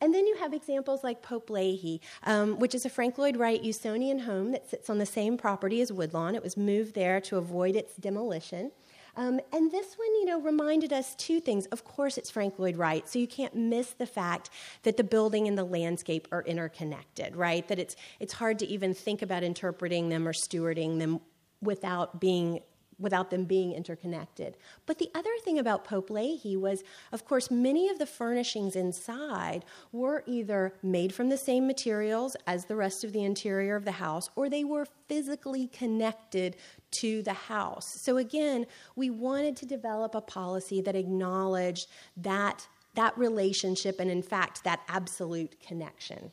And 0.00 0.14
then 0.14 0.26
you 0.26 0.36
have 0.36 0.52
examples 0.52 1.02
like 1.02 1.22
Pope-Leighey, 1.22 2.00
um, 2.24 2.58
which 2.58 2.74
is 2.74 2.84
a 2.84 2.90
Frank 2.90 3.16
Lloyd 3.16 3.36
Wright 3.36 3.62
Usonian 3.62 4.20
home 4.20 4.52
that 4.52 4.68
sits 4.68 4.90
on 4.90 4.98
the 4.98 5.06
same 5.06 5.38
property 5.38 5.80
as 5.80 5.92
Woodlawn. 5.92 6.34
It 6.34 6.42
was 6.42 6.56
moved 6.56 6.94
there 6.94 7.20
to 7.22 7.38
avoid 7.38 7.76
its 7.76 7.96
demolition. 7.96 8.72
Um, 9.16 9.40
and 9.52 9.72
this 9.72 9.96
one, 9.96 10.14
you 10.16 10.26
know, 10.26 10.40
reminded 10.40 10.92
us 10.92 11.14
two 11.14 11.40
things. 11.40 11.64
Of 11.66 11.84
course, 11.84 12.18
it's 12.18 12.30
Frank 12.30 12.58
Lloyd 12.58 12.76
Wright, 12.76 13.08
so 13.08 13.18
you 13.18 13.26
can't 13.26 13.54
miss 13.54 13.92
the 13.92 14.06
fact 14.06 14.50
that 14.82 14.98
the 14.98 15.04
building 15.04 15.48
and 15.48 15.56
the 15.56 15.64
landscape 15.64 16.28
are 16.30 16.42
interconnected, 16.42 17.34
right? 17.34 17.66
That 17.68 17.78
it's 17.78 17.96
it's 18.20 18.34
hard 18.34 18.58
to 18.58 18.66
even 18.66 18.92
think 18.92 19.22
about 19.22 19.42
interpreting 19.42 20.10
them 20.10 20.28
or 20.28 20.34
stewarding 20.34 20.98
them 20.98 21.20
without 21.62 22.20
being 22.20 22.60
without 22.98 23.30
them 23.30 23.44
being 23.44 23.72
interconnected. 23.72 24.56
But 24.86 24.98
the 24.98 25.10
other 25.14 25.30
thing 25.44 25.58
about 25.58 25.84
Pope-Leighey 25.84 26.58
was, 26.58 26.82
of 27.12 27.24
course, 27.24 27.50
many 27.50 27.88
of 27.88 27.98
the 27.98 28.06
furnishings 28.06 28.74
inside 28.76 29.64
were 29.92 30.22
either 30.26 30.74
made 30.82 31.14
from 31.14 31.28
the 31.28 31.36
same 31.36 31.66
materials 31.66 32.36
as 32.46 32.64
the 32.64 32.76
rest 32.76 33.04
of 33.04 33.12
the 33.12 33.24
interior 33.24 33.76
of 33.76 33.84
the 33.84 33.92
house, 33.92 34.30
or 34.34 34.48
they 34.48 34.64
were 34.64 34.86
physically 35.08 35.68
connected 35.68 36.56
to 37.00 37.22
the 37.22 37.32
house. 37.32 38.00
So 38.00 38.16
again, 38.16 38.66
we 38.94 39.10
wanted 39.10 39.56
to 39.56 39.66
develop 39.66 40.14
a 40.14 40.20
policy 40.20 40.80
that 40.80 40.96
acknowledged 40.96 41.88
that 42.16 42.66
that 42.94 43.16
relationship 43.18 44.00
and 44.00 44.10
in 44.10 44.22
fact 44.22 44.64
that 44.64 44.80
absolute 44.88 45.60
connection. 45.60 46.32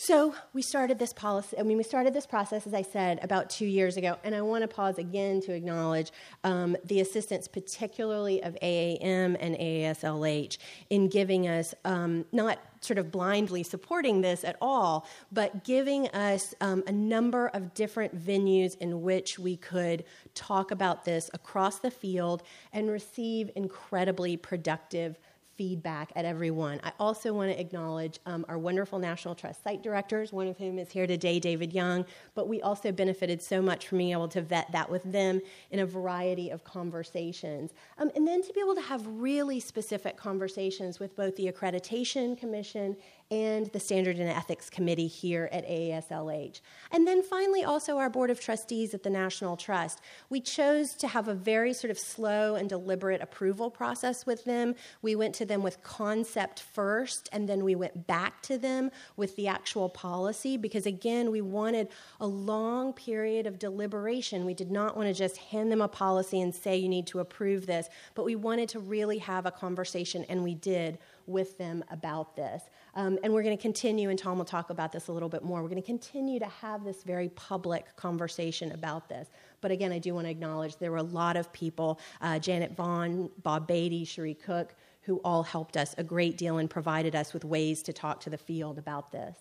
So 0.00 0.32
we 0.52 0.62
started 0.62 1.00
this 1.00 1.12
policy. 1.12 1.58
I 1.58 1.64
mean, 1.64 1.76
we 1.76 1.82
started 1.82 2.14
this 2.14 2.24
process, 2.24 2.68
as 2.68 2.72
I 2.72 2.82
said, 2.82 3.18
about 3.20 3.50
two 3.50 3.66
years 3.66 3.96
ago. 3.96 4.16
And 4.22 4.32
I 4.32 4.42
want 4.42 4.62
to 4.62 4.68
pause 4.68 4.96
again 4.96 5.40
to 5.40 5.52
acknowledge 5.52 6.12
um, 6.44 6.76
the 6.84 7.00
assistance, 7.00 7.48
particularly 7.48 8.40
of 8.44 8.56
AAM 8.62 9.36
and 9.40 9.56
AASLH, 9.56 10.56
in 10.88 11.08
giving 11.08 11.48
us 11.48 11.74
um, 11.84 12.24
not 12.30 12.60
sort 12.80 12.98
of 12.98 13.10
blindly 13.10 13.64
supporting 13.64 14.20
this 14.20 14.44
at 14.44 14.54
all, 14.60 15.04
but 15.32 15.64
giving 15.64 16.06
us 16.10 16.54
um, 16.60 16.84
a 16.86 16.92
number 16.92 17.48
of 17.48 17.74
different 17.74 18.16
venues 18.24 18.76
in 18.78 19.02
which 19.02 19.36
we 19.36 19.56
could 19.56 20.04
talk 20.32 20.70
about 20.70 21.04
this 21.04 21.28
across 21.34 21.80
the 21.80 21.90
field 21.90 22.44
and 22.72 22.88
receive 22.88 23.50
incredibly 23.56 24.36
productive 24.36 25.18
feedback 25.58 26.12
at 26.14 26.24
everyone. 26.24 26.80
I 26.84 26.92
also 27.00 27.34
want 27.34 27.50
to 27.50 27.60
acknowledge 27.60 28.20
um, 28.24 28.46
our 28.48 28.58
wonderful 28.58 29.00
National 29.00 29.34
Trust 29.34 29.62
site 29.64 29.82
directors, 29.82 30.32
one 30.32 30.46
of 30.46 30.56
whom 30.56 30.78
is 30.78 30.90
here 30.92 31.06
today, 31.06 31.40
David 31.40 31.72
Young, 31.72 32.06
but 32.36 32.48
we 32.48 32.62
also 32.62 32.92
benefited 32.92 33.42
so 33.42 33.60
much 33.60 33.88
from 33.88 33.98
being 33.98 34.12
able 34.12 34.28
to 34.28 34.40
vet 34.40 34.70
that 34.70 34.88
with 34.88 35.02
them 35.02 35.40
in 35.72 35.80
a 35.80 35.86
variety 35.86 36.50
of 36.50 36.62
conversations. 36.62 37.72
Um, 37.98 38.10
and 38.14 38.26
then 38.26 38.42
to 38.42 38.52
be 38.52 38.60
able 38.60 38.76
to 38.76 38.80
have 38.80 39.04
really 39.06 39.58
specific 39.58 40.16
conversations 40.16 41.00
with 41.00 41.16
both 41.16 41.34
the 41.34 41.50
Accreditation 41.50 42.38
Commission 42.38 42.96
and 43.30 43.66
the 43.72 43.80
Standard 43.80 44.18
and 44.18 44.28
Ethics 44.28 44.70
Committee 44.70 45.06
here 45.06 45.48
at 45.52 45.66
AASLH. 45.66 46.60
And 46.90 47.06
then 47.06 47.22
finally, 47.22 47.62
also 47.62 47.98
our 47.98 48.08
Board 48.08 48.30
of 48.30 48.40
Trustees 48.40 48.94
at 48.94 49.02
the 49.02 49.10
National 49.10 49.56
Trust. 49.56 50.00
We 50.30 50.40
chose 50.40 50.94
to 50.94 51.08
have 51.08 51.28
a 51.28 51.34
very 51.34 51.74
sort 51.74 51.90
of 51.90 51.98
slow 51.98 52.54
and 52.54 52.68
deliberate 52.68 53.20
approval 53.20 53.70
process 53.70 54.24
with 54.24 54.44
them. 54.44 54.74
We 55.02 55.14
went 55.14 55.34
to 55.36 55.44
them 55.44 55.62
with 55.62 55.82
concept 55.82 56.60
first, 56.60 57.28
and 57.30 57.48
then 57.48 57.64
we 57.64 57.74
went 57.74 58.06
back 58.06 58.40
to 58.42 58.56
them 58.56 58.90
with 59.16 59.36
the 59.36 59.48
actual 59.48 59.90
policy 59.90 60.56
because, 60.56 60.86
again, 60.86 61.30
we 61.30 61.42
wanted 61.42 61.88
a 62.20 62.26
long 62.26 62.94
period 62.94 63.46
of 63.46 63.58
deliberation. 63.58 64.46
We 64.46 64.54
did 64.54 64.70
not 64.70 64.96
want 64.96 65.08
to 65.08 65.14
just 65.14 65.36
hand 65.36 65.70
them 65.70 65.82
a 65.82 65.88
policy 65.88 66.40
and 66.40 66.54
say, 66.54 66.76
you 66.76 66.88
need 66.88 67.06
to 67.08 67.20
approve 67.20 67.66
this, 67.66 67.88
but 68.14 68.24
we 68.24 68.36
wanted 68.36 68.70
to 68.70 68.80
really 68.80 69.18
have 69.18 69.44
a 69.44 69.50
conversation, 69.50 70.24
and 70.30 70.42
we 70.42 70.54
did 70.54 70.98
with 71.28 71.58
them 71.58 71.84
about 71.90 72.34
this. 72.34 72.62
Um, 72.94 73.18
and 73.22 73.32
we're 73.32 73.42
going 73.42 73.56
to 73.56 73.60
continue, 73.60 74.10
and 74.10 74.18
Tom 74.18 74.38
will 74.38 74.44
talk 74.44 74.70
about 74.70 74.92
this 74.92 75.08
a 75.08 75.12
little 75.12 75.28
bit 75.28 75.44
more. 75.44 75.62
We're 75.62 75.68
going 75.68 75.82
to 75.82 75.86
continue 75.86 76.38
to 76.38 76.46
have 76.46 76.84
this 76.84 77.02
very 77.02 77.28
public 77.30 77.94
conversation 77.96 78.72
about 78.72 79.08
this. 79.08 79.28
But 79.60 79.70
again, 79.70 79.92
I 79.92 79.98
do 79.98 80.14
want 80.14 80.26
to 80.26 80.30
acknowledge 80.30 80.76
there 80.76 80.90
were 80.90 80.98
a 80.98 81.02
lot 81.02 81.36
of 81.36 81.52
people 81.52 82.00
uh, 82.20 82.38
Janet 82.38 82.76
Vaughn, 82.76 83.30
Bob 83.42 83.66
Beatty, 83.66 84.04
Cherie 84.04 84.34
Cook 84.34 84.74
who 85.08 85.22
all 85.24 85.42
helped 85.42 85.78
us 85.78 85.94
a 85.96 86.04
great 86.04 86.36
deal 86.36 86.58
and 86.58 86.68
provided 86.68 87.16
us 87.16 87.32
with 87.32 87.42
ways 87.42 87.82
to 87.82 87.94
talk 87.94 88.20
to 88.20 88.28
the 88.28 88.36
field 88.36 88.76
about 88.76 89.10
this. 89.10 89.38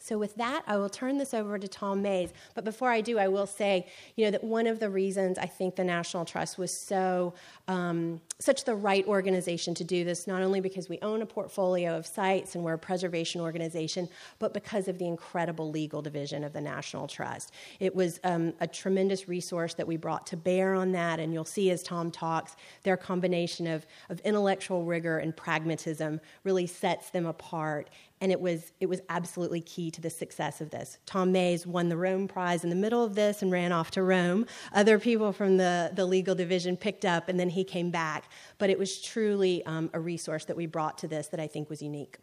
So, 0.00 0.16
with 0.16 0.36
that, 0.36 0.62
I 0.66 0.76
will 0.76 0.88
turn 0.88 1.18
this 1.18 1.34
over 1.34 1.58
to 1.58 1.66
Tom 1.66 2.02
Mayes. 2.02 2.32
But 2.54 2.64
before 2.64 2.90
I 2.90 3.00
do, 3.00 3.18
I 3.18 3.26
will 3.28 3.46
say, 3.46 3.86
you 4.16 4.24
know, 4.24 4.30
that 4.30 4.44
one 4.44 4.66
of 4.66 4.78
the 4.78 4.88
reasons 4.88 5.38
I 5.38 5.46
think 5.46 5.74
the 5.74 5.84
National 5.84 6.24
Trust 6.24 6.56
was 6.56 6.72
so 6.72 7.34
um, 7.66 8.20
such 8.38 8.64
the 8.64 8.76
right 8.76 9.04
organization 9.06 9.74
to 9.74 9.84
do 9.84 10.04
this, 10.04 10.28
not 10.28 10.40
only 10.40 10.60
because 10.60 10.88
we 10.88 10.98
own 11.02 11.20
a 11.20 11.26
portfolio 11.26 11.96
of 11.96 12.06
sites 12.06 12.54
and 12.54 12.62
we're 12.62 12.74
a 12.74 12.78
preservation 12.78 13.40
organization, 13.40 14.08
but 14.38 14.54
because 14.54 14.86
of 14.86 14.98
the 14.98 15.06
incredible 15.06 15.68
legal 15.70 16.00
division 16.00 16.44
of 16.44 16.52
the 16.52 16.60
National 16.60 17.08
Trust. 17.08 17.52
It 17.80 17.94
was 17.94 18.20
um, 18.22 18.54
a 18.60 18.68
tremendous 18.68 19.28
resource 19.28 19.74
that 19.74 19.86
we 19.86 19.96
brought 19.96 20.28
to 20.28 20.36
bear 20.36 20.74
on 20.74 20.92
that, 20.92 21.18
and 21.18 21.32
you'll 21.32 21.44
see 21.44 21.70
as 21.70 21.82
Tom 21.82 22.12
talks, 22.12 22.54
their 22.84 22.96
combination 22.96 23.66
of, 23.66 23.84
of 24.10 24.20
intellectual 24.20 24.84
rigor 24.84 25.18
and 25.18 25.36
pragmatism 25.36 26.20
really 26.44 26.68
sets 26.68 27.10
them 27.10 27.26
apart 27.26 27.90
and 28.20 28.32
it 28.32 28.40
was 28.40 28.72
it 28.80 28.88
was 28.88 29.00
absolutely 29.08 29.60
key 29.60 29.87
to 29.90 30.00
the 30.00 30.10
success 30.10 30.60
of 30.60 30.70
this. 30.70 30.98
Tom 31.06 31.32
Mayes 31.32 31.66
won 31.66 31.88
the 31.88 31.96
Rome 31.96 32.28
Prize 32.28 32.64
in 32.64 32.70
the 32.70 32.76
middle 32.76 33.04
of 33.04 33.14
this 33.14 33.42
and 33.42 33.50
ran 33.50 33.72
off 33.72 33.90
to 33.92 34.02
Rome. 34.02 34.46
Other 34.72 34.98
people 34.98 35.32
from 35.32 35.56
the, 35.56 35.90
the 35.94 36.04
legal 36.04 36.34
division 36.34 36.76
picked 36.76 37.04
up, 37.04 37.28
and 37.28 37.38
then 37.38 37.50
he 37.50 37.64
came 37.64 37.90
back. 37.90 38.30
But 38.58 38.70
it 38.70 38.78
was 38.78 39.00
truly 39.00 39.64
um, 39.64 39.90
a 39.92 40.00
resource 40.00 40.44
that 40.46 40.56
we 40.56 40.66
brought 40.66 40.98
to 40.98 41.08
this 41.08 41.28
that 41.28 41.40
I 41.40 41.46
think 41.46 41.70
was 41.70 41.82
unique. 41.82 42.18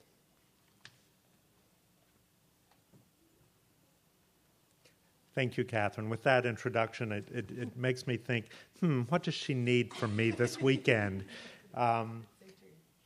Thank 5.35 5.57
you, 5.57 5.65
Catherine. 5.65 6.09
With 6.09 6.23
that 6.23 6.45
introduction, 6.45 7.11
it, 7.11 7.27
it, 7.29 7.51
it, 7.51 7.77
makes 7.77 8.07
me 8.07 8.15
think, 8.15 8.45
hmm, 8.79 9.01
what 9.09 9.23
does 9.23 9.33
she 9.33 9.53
need 9.53 9.93
from 9.93 10.15
me 10.15 10.31
this 10.31 10.61
weekend? 10.61 11.25
Um, 11.73 12.25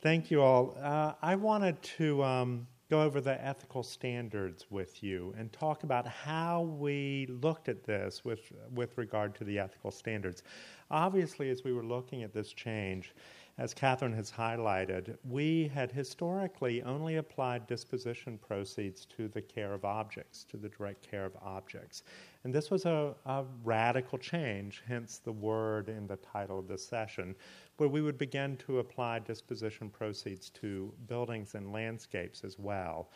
thank 0.01 0.29
you 0.29 0.43
all. 0.43 0.77
Uh, 0.79 1.13
I 1.23 1.33
wanted 1.35 1.81
to 1.97 2.23
um, 2.23 2.67
go 2.89 3.03
over 3.03 3.21
the 3.21 3.45
ethical 3.45 3.83
standards 3.83 4.65
with 4.69 5.03
you 5.03 5.33
and 5.37 5.53
talk 5.53 5.83
about 5.83 6.07
how 6.07 6.61
we 6.61 7.27
looked 7.41 7.69
at 7.69 7.83
this 7.83 8.25
with, 8.25 8.51
with 8.73 8.97
regard 8.97 9.35
to 9.35 9.43
the 9.43 9.59
ethical 9.59 9.91
standards. 9.91 10.41
Obviously, 10.89 11.49
as 11.51 11.63
we 11.63 11.71
were 11.71 11.85
looking 11.85 12.23
at 12.23 12.33
this 12.33 12.51
change, 12.51 13.13
as 13.59 13.73
Catherine 13.73 14.13
has 14.13 14.31
highlighted, 14.31 15.17
we 15.29 15.67
had 15.67 15.91
historically 15.91 16.81
only 16.83 17.17
applied 17.17 17.67
disposition 17.67 18.37
proceeds 18.37 19.05
to 19.17 19.27
the 19.27 19.41
care 19.41 19.73
of 19.73 19.83
objects, 19.83 20.45
to 20.45 20.55
the 20.55 20.69
direct 20.69 21.07
care 21.09 21.25
of 21.25 21.35
objects. 21.41 22.03
And 22.45 22.55
this 22.55 22.71
was 22.71 22.85
a, 22.85 23.13
a 23.25 23.43
radical 23.65 24.17
change, 24.17 24.81
hence 24.87 25.17
the 25.17 25.33
word 25.33 25.89
in 25.89 26.07
the 26.07 26.15
title 26.15 26.57
of 26.57 26.69
this 26.69 26.85
session, 26.85 27.35
where 27.79 27.89
we 27.89 28.01
would 28.01 28.17
begin 28.17 28.57
to 28.57 28.79
apply 28.79 29.19
disposition 29.19 29.89
proceeds 29.89 30.49
to 30.49 30.93
buildings 31.07 31.55
and 31.55 31.71
landscapes 31.71 32.43
as 32.43 32.59
well. 32.59 33.09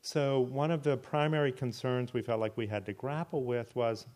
So, 0.00 0.40
one 0.40 0.70
of 0.70 0.82
the 0.82 0.96
primary 0.96 1.52
concerns 1.52 2.12
we 2.12 2.22
felt 2.22 2.40
like 2.40 2.56
we 2.56 2.66
had 2.66 2.84
to 2.86 2.92
grapple 2.92 3.44
with 3.44 3.74
was 3.76 4.06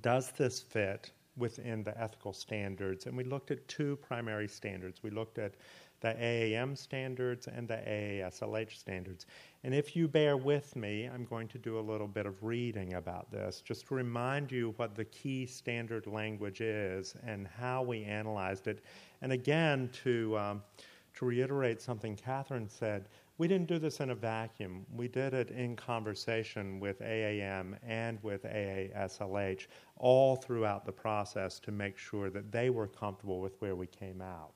does 0.00 0.30
this 0.32 0.60
fit 0.60 1.10
within 1.36 1.82
the 1.82 1.98
ethical 1.98 2.32
standards? 2.32 3.06
And 3.06 3.16
we 3.16 3.24
looked 3.24 3.50
at 3.50 3.66
two 3.66 3.96
primary 3.96 4.48
standards. 4.48 5.02
We 5.02 5.10
looked 5.10 5.38
at 5.38 5.54
the 6.00 6.14
AAM 6.14 6.76
standards 6.76 7.48
and 7.48 7.66
the 7.66 7.76
AASLH 7.76 8.76
standards. 8.76 9.26
And 9.64 9.74
if 9.74 9.96
you 9.96 10.08
bear 10.08 10.36
with 10.36 10.76
me, 10.76 11.06
I'm 11.06 11.24
going 11.24 11.48
to 11.48 11.58
do 11.58 11.78
a 11.78 11.80
little 11.80 12.06
bit 12.06 12.26
of 12.26 12.42
reading 12.42 12.94
about 12.94 13.30
this, 13.30 13.62
just 13.64 13.86
to 13.88 13.94
remind 13.94 14.52
you 14.52 14.74
what 14.76 14.94
the 14.94 15.06
key 15.06 15.46
standard 15.46 16.06
language 16.06 16.60
is 16.60 17.14
and 17.26 17.46
how 17.46 17.82
we 17.82 18.04
analyzed 18.04 18.66
it. 18.66 18.84
And 19.22 19.32
again, 19.32 19.90
to, 20.04 20.38
um, 20.38 20.62
to 21.14 21.24
reiterate 21.24 21.80
something 21.80 22.16
Catherine 22.16 22.68
said, 22.68 23.08
we 23.38 23.48
didn't 23.48 23.68
do 23.68 23.78
this 23.78 24.00
in 24.00 24.10
a 24.10 24.14
vacuum. 24.14 24.86
We 24.94 25.08
did 25.08 25.34
it 25.34 25.50
in 25.50 25.76
conversation 25.76 26.80
with 26.80 27.00
AAM 27.00 27.76
and 27.86 28.18
with 28.22 28.44
AASLH 28.44 29.66
all 29.98 30.36
throughout 30.36 30.86
the 30.86 30.92
process 30.92 31.58
to 31.60 31.70
make 31.70 31.98
sure 31.98 32.30
that 32.30 32.50
they 32.50 32.70
were 32.70 32.86
comfortable 32.86 33.40
with 33.40 33.60
where 33.60 33.76
we 33.76 33.86
came 33.86 34.22
out. 34.22 34.54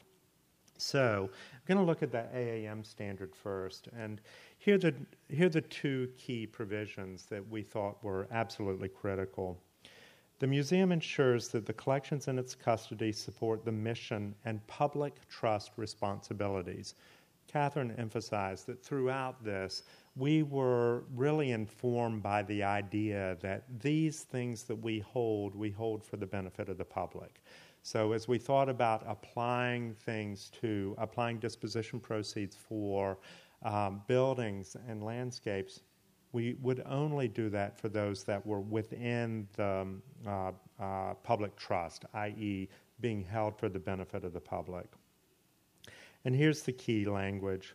So, 0.79 1.29
I'm 1.53 1.61
going 1.67 1.77
to 1.77 1.85
look 1.85 2.03
at 2.03 2.11
the 2.11 2.25
AAM 2.35 2.87
standard 2.87 3.37
first. 3.37 3.89
And 3.95 4.23
here 4.57 4.77
are, 4.77 4.79
the, 4.79 4.95
here 5.29 5.47
are 5.47 5.51
the 5.51 5.61
two 5.61 6.09
key 6.17 6.47
provisions 6.47 7.27
that 7.27 7.47
we 7.47 7.63
thought 7.63 8.03
were 8.03 8.27
absolutely 8.31 8.89
critical. 8.89 9.61
The 10.41 10.47
museum 10.47 10.91
ensures 10.91 11.49
that 11.49 11.67
the 11.67 11.73
collections 11.73 12.27
in 12.27 12.39
its 12.39 12.55
custody 12.55 13.13
support 13.13 13.65
the 13.65 13.73
mission 13.73 14.35
and 14.45 14.67
public 14.67 15.15
trust 15.29 15.73
responsibilities 15.77 16.95
Catherine 17.51 17.93
emphasized 17.99 18.67
that 18.67 18.81
throughout 18.81 19.43
this, 19.43 19.83
we 20.15 20.45
were 20.45 21.03
really 21.17 21.51
informed 21.51 22.23
by 22.23 22.45
the 22.45 22.63
idea 22.63 23.37
that 23.41 23.65
these 23.81 24.21
things 24.21 24.63
that 24.65 24.77
we 24.77 25.01
hold, 25.01 25.57
we 25.57 25.71
hold 25.71 26.05
for 26.05 26.17
the 26.17 26.27
benefit 26.27 26.69
of 26.69 26.79
the 26.79 26.85
public. 26.85 27.43
So, 27.83 28.13
as 28.13 28.29
we 28.29 28.39
thought 28.39 28.69
about 28.69 29.03
applying 29.07 29.95
things 29.95 30.51
to, 30.61 30.95
applying 30.99 31.39
disposition 31.39 31.99
proceeds 31.99 32.55
for 32.55 33.19
um, 33.65 34.03
buildings 34.07 34.77
and 34.87 35.03
landscapes, 35.03 35.81
we 36.33 36.57
would 36.63 36.83
only 36.87 37.29
do 37.29 37.49
that 37.51 37.79
for 37.79 37.89
those 37.89 38.23
that 38.25 38.45
were 38.47 38.61
within 38.61 39.49
the 39.57 39.65
um, 39.65 40.03
uh, 40.27 40.53
uh, 40.81 41.15
public 41.23 41.57
trust, 41.57 42.05
i.e., 42.15 42.69
being 43.01 43.25
held 43.25 43.59
for 43.59 43.69
the 43.69 43.79
benefit 43.79 44.25
of 44.25 44.33
the 44.33 44.41
public. 44.41 44.87
And 46.25 46.35
here's 46.35 46.63
the 46.63 46.73
key 46.73 47.07
language 47.07 47.75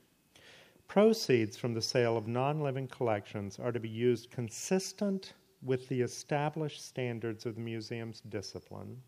Proceeds 0.88 1.58
from 1.58 1.74
the 1.74 1.82
sale 1.82 2.16
of 2.16 2.28
non 2.28 2.62
living 2.62 2.88
collections 2.88 3.60
are 3.60 3.72
to 3.72 3.80
be 3.80 3.90
used 3.90 4.30
consistent 4.30 5.34
with 5.64 5.88
the 5.90 6.02
established 6.02 6.86
standards 6.86 7.46
of 7.46 7.56
the 7.56 7.62
museum's 7.62 8.22
discipline, 8.30 9.02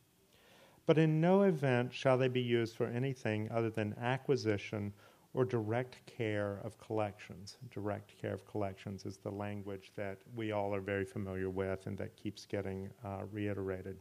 but 0.88 0.98
in 0.98 1.22
no 1.22 1.44
event 1.44 1.94
shall 1.94 2.18
they 2.18 2.28
be 2.28 2.42
used 2.42 2.76
for 2.76 2.88
anything 2.88 3.50
other 3.52 3.70
than 3.70 3.96
acquisition 4.02 4.92
or 5.34 5.46
direct 5.46 6.06
care 6.06 6.60
of 6.64 6.78
collections. 6.80 7.58
Direct 7.72 8.18
care 8.20 8.34
of 8.34 8.46
collections 8.46 9.06
is 9.06 9.18
the 9.18 9.32
language 9.32 9.92
that 9.96 10.18
we 10.36 10.52
all 10.52 10.74
are 10.74 10.82
very 10.82 11.06
familiar 11.06 11.50
with 11.50 11.86
and 11.88 11.98
that 11.98 12.16
keeps 12.16 12.46
getting 12.46 12.90
uh, 13.06 13.24
reiterated. 13.32 13.98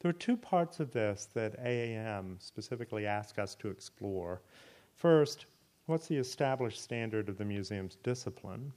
There 0.00 0.10
are 0.10 0.14
two 0.14 0.36
parts 0.36 0.80
of 0.80 0.92
this 0.92 1.28
that 1.34 1.62
AAM 1.62 2.40
specifically 2.40 3.06
asks 3.06 3.38
us 3.38 3.54
to 3.56 3.68
explore. 3.68 4.40
First, 4.94 5.46
what's 5.86 6.06
the 6.06 6.16
established 6.16 6.82
standard 6.82 7.28
of 7.28 7.36
the 7.36 7.44
museum's 7.44 7.96
discipline? 7.96 8.72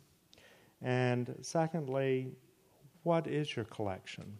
And 0.82 1.36
secondly, 1.41 2.32
what 3.04 3.28
is 3.28 3.56
your 3.56 3.65
collection? 3.65 4.38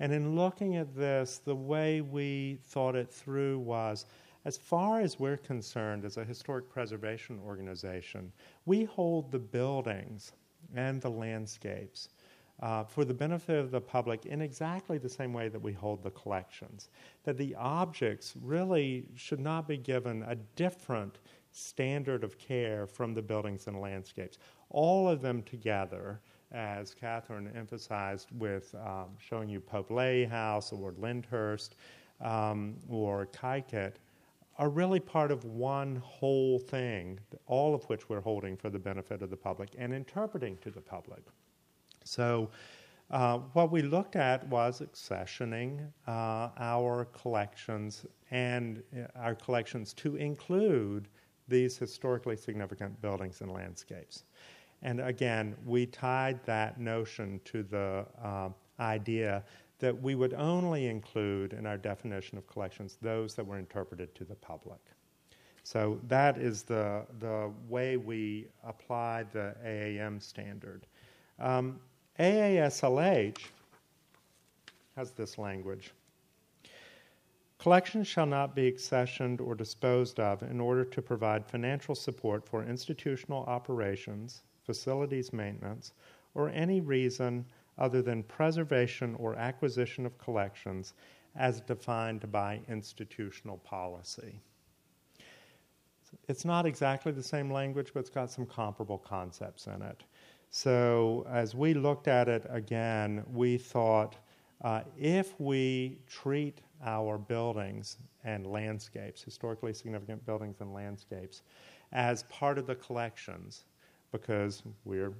And 0.00 0.12
in 0.12 0.34
looking 0.34 0.76
at 0.76 0.96
this, 0.96 1.38
the 1.38 1.54
way 1.54 2.00
we 2.00 2.58
thought 2.64 2.96
it 2.96 3.08
through 3.08 3.60
was 3.60 4.06
as 4.44 4.58
far 4.58 5.00
as 5.00 5.18
we're 5.18 5.36
concerned 5.36 6.04
as 6.04 6.16
a 6.16 6.24
historic 6.24 6.68
preservation 6.68 7.38
organization, 7.46 8.32
we 8.66 8.84
hold 8.84 9.30
the 9.30 9.38
buildings 9.38 10.32
and 10.74 11.00
the 11.00 11.10
landscapes 11.10 12.08
uh, 12.60 12.84
for 12.84 13.04
the 13.04 13.14
benefit 13.14 13.58
of 13.58 13.70
the 13.70 13.80
public 13.80 14.26
in 14.26 14.40
exactly 14.40 14.98
the 14.98 15.08
same 15.08 15.32
way 15.32 15.48
that 15.48 15.60
we 15.60 15.72
hold 15.72 16.02
the 16.02 16.10
collections. 16.10 16.90
That 17.24 17.36
the 17.36 17.54
objects 17.56 18.34
really 18.42 19.08
should 19.14 19.40
not 19.40 19.66
be 19.66 19.76
given 19.76 20.22
a 20.22 20.36
different 20.56 21.18
standard 21.50 22.24
of 22.24 22.38
care 22.38 22.86
from 22.86 23.14
the 23.14 23.22
buildings 23.22 23.66
and 23.66 23.80
landscapes. 23.80 24.38
All 24.70 25.08
of 25.08 25.20
them 25.20 25.42
together, 25.42 26.20
as 26.50 26.94
Catherine 26.94 27.50
emphasized 27.54 28.28
with 28.38 28.74
um, 28.74 29.08
showing 29.18 29.48
you 29.48 29.60
Pope-Leighey 29.60 30.28
House 30.28 30.72
or 30.72 30.92
Lyndhurst 30.98 31.76
um, 32.20 32.76
or 32.88 33.26
Kykuit, 33.26 33.94
are 34.58 34.68
really 34.68 35.00
part 35.00 35.30
of 35.30 35.44
one 35.44 35.96
whole 35.96 36.58
thing, 36.58 37.18
all 37.46 37.74
of 37.74 37.84
which 37.84 38.08
we're 38.08 38.20
holding 38.20 38.56
for 38.56 38.70
the 38.70 38.78
benefit 38.78 39.22
of 39.22 39.30
the 39.30 39.36
public 39.36 39.70
and 39.78 39.92
interpreting 39.92 40.56
to 40.58 40.70
the 40.70 40.80
public. 40.80 41.22
So, 42.04 42.50
uh, 43.10 43.38
what 43.52 43.70
we 43.70 43.82
looked 43.82 44.16
at 44.16 44.46
was 44.48 44.80
accessioning 44.80 45.86
uh, 46.06 46.48
our 46.58 47.04
collections 47.06 48.06
and 48.30 48.82
uh, 48.96 49.06
our 49.14 49.34
collections 49.34 49.92
to 49.92 50.16
include 50.16 51.08
these 51.46 51.76
historically 51.76 52.36
significant 52.36 53.00
buildings 53.02 53.42
and 53.42 53.52
landscapes. 53.52 54.24
And 54.80 55.00
again, 55.00 55.54
we 55.66 55.86
tied 55.86 56.42
that 56.44 56.80
notion 56.80 57.40
to 57.44 57.62
the 57.62 58.06
uh, 58.22 58.48
idea 58.80 59.44
that 59.82 60.00
we 60.00 60.14
would 60.14 60.32
only 60.34 60.86
include 60.86 61.52
in 61.54 61.66
our 61.66 61.76
definition 61.76 62.38
of 62.38 62.46
collections 62.46 62.98
those 63.02 63.34
that 63.34 63.44
were 63.44 63.58
interpreted 63.58 64.14
to 64.14 64.22
the 64.22 64.36
public. 64.36 64.78
So 65.64 65.98
that 66.06 66.38
is 66.38 66.62
the, 66.62 67.04
the 67.18 67.50
way 67.68 67.96
we 67.96 68.46
apply 68.64 69.24
the 69.32 69.56
AAM 69.66 70.22
standard. 70.22 70.86
Um, 71.40 71.80
AASLH 72.20 73.38
has 74.94 75.10
this 75.10 75.36
language. 75.36 75.90
Collections 77.58 78.06
shall 78.06 78.26
not 78.26 78.54
be 78.54 78.70
accessioned 78.70 79.40
or 79.40 79.56
disposed 79.56 80.20
of 80.20 80.44
in 80.44 80.60
order 80.60 80.84
to 80.84 81.02
provide 81.02 81.44
financial 81.44 81.96
support 81.96 82.46
for 82.48 82.64
institutional 82.64 83.42
operations, 83.46 84.42
facilities 84.64 85.32
maintenance, 85.32 85.92
or 86.34 86.50
any 86.50 86.80
reason 86.80 87.44
other 87.78 88.02
than 88.02 88.22
preservation 88.24 89.14
or 89.16 89.34
acquisition 89.36 90.06
of 90.06 90.18
collections 90.18 90.94
as 91.36 91.60
defined 91.60 92.30
by 92.30 92.60
institutional 92.68 93.58
policy. 93.58 94.40
It's 96.28 96.44
not 96.44 96.66
exactly 96.66 97.12
the 97.12 97.22
same 97.22 97.50
language, 97.50 97.92
but 97.94 98.00
it's 98.00 98.10
got 98.10 98.30
some 98.30 98.44
comparable 98.44 98.98
concepts 98.98 99.66
in 99.66 99.80
it. 99.80 100.04
So, 100.50 101.26
as 101.30 101.54
we 101.54 101.72
looked 101.72 102.08
at 102.08 102.28
it 102.28 102.44
again, 102.50 103.24
we 103.32 103.56
thought 103.56 104.16
uh, 104.60 104.82
if 104.98 105.40
we 105.40 105.98
treat 106.06 106.60
our 106.84 107.16
buildings 107.16 107.96
and 108.24 108.46
landscapes, 108.46 109.22
historically 109.22 109.72
significant 109.72 110.24
buildings 110.26 110.60
and 110.60 110.74
landscapes, 110.74 111.42
as 111.92 112.24
part 112.24 112.58
of 112.58 112.66
the 112.66 112.74
collections, 112.74 113.64
because 114.12 114.62
we're 114.84 115.14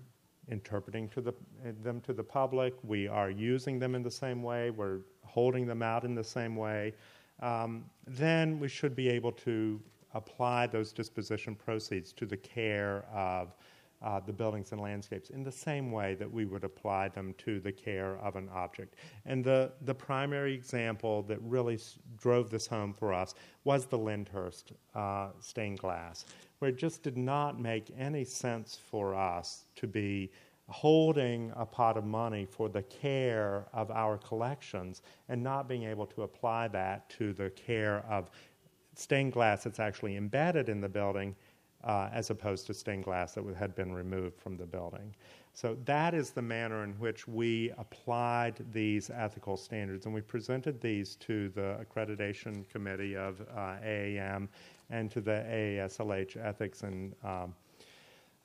interpreting 0.49 1.09
to 1.11 1.21
the, 1.21 1.33
them 1.83 2.01
to 2.03 2.13
the 2.13 2.25
public. 2.25 2.75
We 2.83 3.09
are 3.09 3.31
using 3.31 3.79
them 3.79 3.95
in 3.95 4.03
the 4.03 4.11
same 4.11 4.43
way. 4.43 4.71
We're 4.71 5.01
holding 5.25 5.67
them 5.67 5.83
out 5.83 6.05
in 6.05 6.15
the 6.15 6.25
same 6.25 6.57
way. 6.57 6.95
Um, 7.41 7.85
then 8.07 8.59
we 8.59 8.69
should 8.69 8.95
be 8.95 9.09
able 9.09 9.33
to 9.33 9.81
apply 10.15 10.67
those 10.67 10.93
disposition 10.93 11.55
proceeds 11.55 12.13
to 12.13 12.27
the 12.27 12.37
care 12.37 13.05
of 13.13 13.55
uh, 14.03 14.21
the 14.21 14.33
buildings 14.33 14.73
and 14.73 14.81
landscapes 14.81 15.31
in 15.31 15.43
the 15.45 15.53
same 15.53 15.93
way 15.93 16.15
that 16.15 16.31
we 16.31 16.45
would 16.45 16.65
apply 16.65 17.09
them 17.09 17.35
to 17.39 17.61
the 17.61 17.71
care 17.71 18.17
of 18.17 18.37
an 18.37 18.49
object. 18.53 18.97
And 19.27 19.45
the, 19.45 19.73
the 19.83 19.95
primary 19.95 20.55
example 20.55 21.23
that 21.25 21.41
really 21.43 21.75
s- 21.75 21.99
drove 22.17 22.51
this 22.51 22.67
home 22.67 22.93
for 22.93 23.13
us 23.13 23.35
was 23.65 23.87
the 23.87 23.99
Lyndhurst 23.99 24.73
uh, 24.95 25.29
stained 25.41 25.79
glass, 25.79 26.25
where 26.63 26.69
it 26.69 26.79
just 26.79 27.03
did 27.03 27.17
not 27.17 27.59
make 27.59 27.93
any 27.99 28.25
sense 28.25 28.79
for 28.89 29.17
us 29.17 29.65
to 29.75 29.89
be 29.89 30.31
holding 30.69 31.53
a 31.57 31.67
pot 31.67 31.97
of 31.97 32.05
money 32.05 32.45
for 32.45 32.69
the 32.69 32.83
care 32.83 33.67
of 33.73 33.91
our 33.91 34.17
collections 34.17 35.03
and 35.29 35.43
not 35.43 35.67
being 35.69 35.83
able 35.83 36.07
to 36.07 36.23
apply 36.23 36.69
that 36.69 37.11
to 37.11 37.33
the 37.33 37.51
care 37.51 38.05
of 38.09 38.31
stained 38.95 39.33
glass 39.33 39.65
that's 39.65 39.81
actually 39.81 40.17
embedded 40.17 40.69
in 40.69 40.81
the 40.81 40.89
building 40.89 41.35
uh, 41.83 42.09
as 42.13 42.31
opposed 42.31 42.65
to 42.65 42.73
stained 42.73 43.03
glass 43.03 43.35
that 43.35 43.45
had 43.57 43.75
been 43.75 43.93
removed 43.93 44.39
from 44.39 44.57
the 44.57 44.65
building. 44.65 45.13
So 45.55 45.77
that 45.85 46.15
is 46.15 46.31
the 46.31 46.43
manner 46.43 46.85
in 46.85 46.93
which 46.93 47.27
we 47.27 47.73
applied 47.77 48.65
these 48.73 49.11
ethical 49.11 49.57
standards, 49.57 50.07
and 50.07 50.15
we 50.15 50.21
presented 50.21 50.81
these 50.81 51.17
to 51.17 51.49
the 51.51 51.85
accreditation 51.85 52.69
committee 52.71 53.17
of 53.17 53.41
uh, 53.41 53.77
AAM 53.85 54.49
and 54.93 55.11
to 55.11 55.21
the 55.21 55.45
AASLH 55.51 56.37
Ethics 56.37 56.83
and 56.83 57.15
um, 57.25 57.55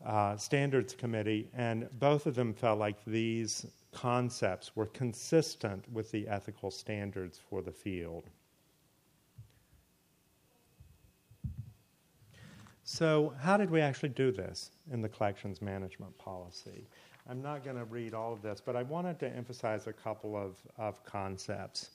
uh, 0.05 0.37
Standards 0.37 0.95
Committee, 0.95 1.49
and 1.53 1.87
both 1.99 2.25
of 2.25 2.35
them 2.35 2.53
felt 2.53 2.79
like 2.79 3.03
these 3.05 3.67
concepts 3.91 4.75
were 4.75 4.85
consistent 4.87 5.83
with 5.91 6.09
the 6.11 6.27
ethical 6.27 6.71
standards 6.71 7.39
for 7.49 7.61
the 7.61 7.71
field. 7.71 8.29
So, 12.83 13.33
how 13.41 13.57
did 13.57 13.69
we 13.69 13.81
actually 13.81 14.09
do 14.09 14.31
this 14.31 14.71
in 14.91 15.01
the 15.01 15.09
collections 15.09 15.61
management 15.61 16.17
policy? 16.17 16.87
I'm 17.29 17.41
not 17.41 17.65
going 17.65 17.75
to 17.75 17.83
read 17.83 18.13
all 18.13 18.31
of 18.31 18.41
this, 18.41 18.61
but 18.65 18.77
I 18.77 18.83
wanted 18.83 19.19
to 19.19 19.27
emphasize 19.27 19.87
a 19.87 19.93
couple 19.93 20.37
of, 20.37 20.55
of 20.77 21.03
concepts. 21.03 21.89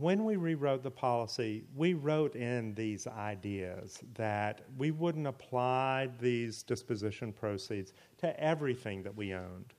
When 0.00 0.24
we 0.24 0.36
rewrote 0.36 0.82
the 0.82 0.90
policy, 0.90 1.62
we 1.76 1.92
wrote 1.92 2.34
in 2.34 2.72
these 2.72 3.06
ideas 3.06 3.98
that 4.14 4.62
we 4.78 4.92
wouldn't 4.92 5.26
apply 5.26 6.08
these 6.18 6.62
disposition 6.62 7.34
proceeds 7.34 7.92
to 8.16 8.40
everything 8.42 9.02
that 9.02 9.14
we 9.14 9.34
owned. 9.34 9.74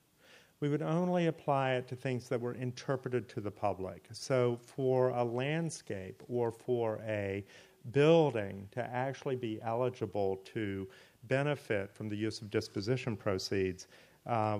We 0.59 0.69
would 0.69 0.83
only 0.83 1.25
apply 1.25 1.73
it 1.73 1.87
to 1.87 1.95
things 1.95 2.29
that 2.29 2.39
were 2.39 2.53
interpreted 2.53 3.29
to 3.29 3.41
the 3.41 3.49
public. 3.49 4.09
So, 4.11 4.59
for 4.61 5.09
a 5.09 5.23
landscape 5.23 6.21
or 6.29 6.51
for 6.51 6.99
a 7.07 7.43
building 7.91 8.67
to 8.73 8.83
actually 8.83 9.37
be 9.37 9.59
eligible 9.63 10.35
to 10.53 10.87
benefit 11.23 11.95
from 11.95 12.09
the 12.09 12.15
use 12.15 12.41
of 12.43 12.51
disposition 12.51 13.17
proceeds, 13.17 13.87
uh, 14.27 14.59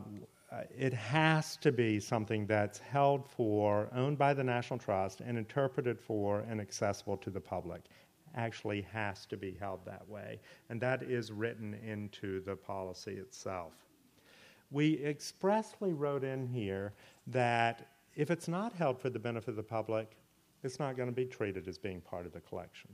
Uh, 0.52 0.64
it 0.78 0.94
has 0.94 1.56
to 1.56 1.72
be 1.72 2.00
something 2.00 2.46
that's 2.46 2.80
held 2.80 3.26
for, 3.26 3.88
owned 3.96 4.18
by 4.18 4.34
the 4.34 4.44
National 4.44 4.78
Trust, 4.78 5.22
and 5.22 5.38
interpreted 5.38 5.98
for 5.98 6.42
and 6.42 6.60
accessible 6.60 7.16
to 7.18 7.30
the 7.30 7.40
public. 7.40 7.84
Actually, 8.36 8.82
has 8.82 9.26
to 9.26 9.38
be 9.38 9.56
held 9.60 9.80
that 9.86 10.08
way. 10.10 10.40
And 10.70 10.82
that 10.82 11.04
is 11.04 11.32
written 11.32 11.74
into 11.86 12.42
the 12.42 12.56
policy 12.56 13.14
itself. 13.14 13.74
We 14.72 15.04
expressly 15.06 15.94
wrote 15.94 16.24
in 16.24 16.48
here 16.48 16.94
that 17.28 17.88
if 18.16 18.30
it's 18.30 18.48
not 18.48 18.74
held 18.74 19.00
for 19.00 19.10
the 19.10 19.20
benefit 19.20 19.50
of 19.50 19.56
the 19.56 19.64
public, 19.64 20.18
it's 20.64 20.80
not 20.80 20.98
going 20.98 21.10
to 21.10 21.16
be 21.16 21.26
treated 21.26 21.68
as 21.68 21.78
being 21.78 22.02
part 22.02 22.26
of 22.26 22.34
the 22.34 22.42
collection. 22.42 22.90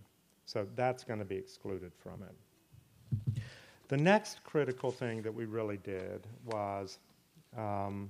So 0.46 0.68
that's 0.76 1.04
going 1.04 1.20
to 1.20 1.26
be 1.26 1.36
excluded 1.36 1.92
from 1.96 2.24
it. 2.24 3.42
The 3.90 3.98
next 3.98 4.44
critical 4.44 4.92
thing 4.92 5.22
that 5.22 5.34
we 5.34 5.46
really 5.46 5.78
did 5.78 6.28
was 6.46 7.00
um, 7.58 8.10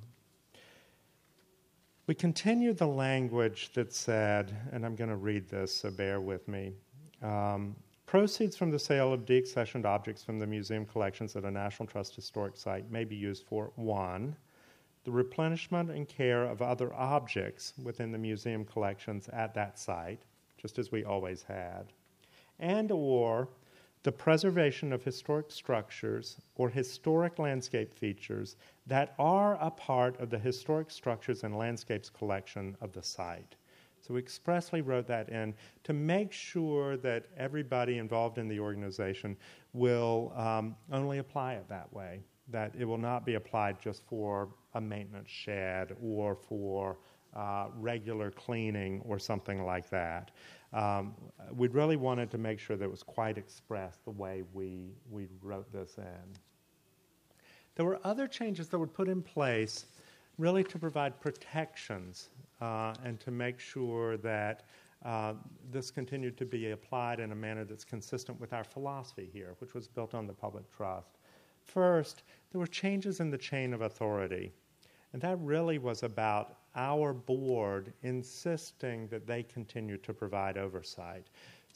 we 2.07 2.15
continue 2.15 2.73
the 2.73 2.87
language 2.87 3.71
that 3.73 3.93
said, 3.93 4.55
and 4.71 4.85
I'm 4.85 4.95
going 4.95 5.09
to 5.09 5.17
read 5.17 5.49
this, 5.49 5.75
so 5.75 5.91
bear 5.91 6.21
with 6.21 6.47
me. 6.47 6.73
Um, 7.21 7.75
proceeds 8.05 8.55
from 8.55 8.71
the 8.71 8.79
sale 8.79 9.11
of 9.11 9.25
deaccessioned 9.25 9.85
objects 9.85 10.23
from 10.23 10.39
the 10.39 10.47
museum 10.47 10.85
collections 10.85 11.35
at 11.35 11.43
a 11.43 11.51
National 11.51 11.87
Trust 11.87 12.15
historic 12.15 12.55
site 12.55 12.89
may 12.89 13.03
be 13.03 13.15
used 13.15 13.43
for 13.43 13.71
one, 13.75 14.35
the 15.03 15.11
replenishment 15.11 15.89
and 15.89 16.07
care 16.07 16.43
of 16.43 16.61
other 16.61 16.93
objects 16.93 17.73
within 17.83 18.11
the 18.11 18.17
museum 18.17 18.63
collections 18.65 19.29
at 19.29 19.53
that 19.53 19.77
site, 19.79 20.21
just 20.57 20.79
as 20.79 20.91
we 20.91 21.03
always 21.03 21.43
had, 21.43 21.93
and 22.59 22.91
or 22.91 23.49
the 24.03 24.11
preservation 24.11 24.93
of 24.93 25.03
historic 25.03 25.51
structures 25.51 26.39
or 26.55 26.69
historic 26.69 27.39
landscape 27.39 27.93
features 27.93 28.55
that 28.87 29.13
are 29.19 29.57
a 29.61 29.69
part 29.69 30.19
of 30.19 30.29
the 30.29 30.39
historic 30.39 30.89
structures 30.89 31.43
and 31.43 31.57
landscapes 31.57 32.09
collection 32.09 32.75
of 32.81 32.93
the 32.93 33.03
site. 33.03 33.55
So 33.99 34.13
we 34.13 34.19
expressly 34.21 34.81
wrote 34.81 35.07
that 35.07 35.29
in 35.29 35.53
to 35.83 35.93
make 35.93 36.31
sure 36.31 36.95
that 36.97 37.25
everybody 37.35 37.97
involved 37.97 38.37
in 38.37 38.47
the 38.47 38.59
organization 38.59 39.35
will 39.73 40.31
um, 40.35 40.75
only 40.91 41.17
apply 41.17 41.53
it 41.55 41.67
that 41.67 41.91
way, 41.91 42.21
that 42.47 42.73
it 42.77 42.85
will 42.85 42.97
not 42.97 43.25
be 43.25 43.33
applied 43.33 43.81
just 43.81 44.03
for 44.07 44.49
a 44.75 44.81
maintenance 44.81 45.29
shed 45.29 45.95
or 46.01 46.35
for 46.35 46.97
uh, 47.35 47.67
regular 47.77 48.31
cleaning 48.31 49.01
or 49.05 49.19
something 49.19 49.65
like 49.65 49.89
that. 49.89 50.31
Um, 50.73 51.13
we 51.53 51.67
really 51.67 51.97
wanted 51.97 52.31
to 52.31 52.37
make 52.37 52.59
sure 52.59 52.77
that 52.77 52.85
it 52.85 52.91
was 52.91 53.03
quite 53.03 53.37
expressed 53.37 54.03
the 54.05 54.11
way 54.11 54.43
we, 54.53 54.93
we 55.09 55.27
wrote 55.41 55.71
this 55.73 55.97
in. 55.97 56.37
There 57.77 57.85
were 57.85 57.99
other 58.03 58.27
changes 58.27 58.69
that 58.69 58.79
were 58.79 58.87
put 58.87 59.07
in 59.07 59.21
place 59.21 59.85
really 60.39 60.63
to 60.63 60.79
provide 60.79 61.21
protections 61.21 62.29
uh, 62.59 62.95
and 63.03 63.19
to 63.19 63.29
make 63.29 63.59
sure 63.59 64.17
that 64.17 64.63
uh, 65.05 65.33
this 65.71 65.91
continued 65.91 66.37
to 66.37 66.45
be 66.45 66.71
applied 66.71 67.19
in 67.19 67.31
a 67.31 67.35
manner 67.35 67.65
that's 67.65 67.83
consistent 67.83 68.39
with 68.41 68.51
our 68.51 68.63
philosophy 68.63 69.29
here, 69.31 69.53
which 69.59 69.75
was 69.75 69.87
built 69.87 70.15
on 70.15 70.25
the 70.25 70.33
public 70.33 70.63
trust. 70.75 71.19
First, 71.65 72.23
there 72.51 72.59
were 72.59 72.65
changes 72.65 73.19
in 73.19 73.29
the 73.29 73.37
chain 73.37 73.75
of 73.75 73.81
authority, 73.81 74.51
and 75.13 75.21
that 75.21 75.37
really 75.39 75.77
was 75.77 76.01
about 76.01 76.57
our 76.75 77.13
board 77.13 77.93
insisting 78.01 79.07
that 79.09 79.27
they 79.27 79.43
continue 79.43 79.97
to 79.97 80.15
provide 80.15 80.57
oversight. 80.57 81.27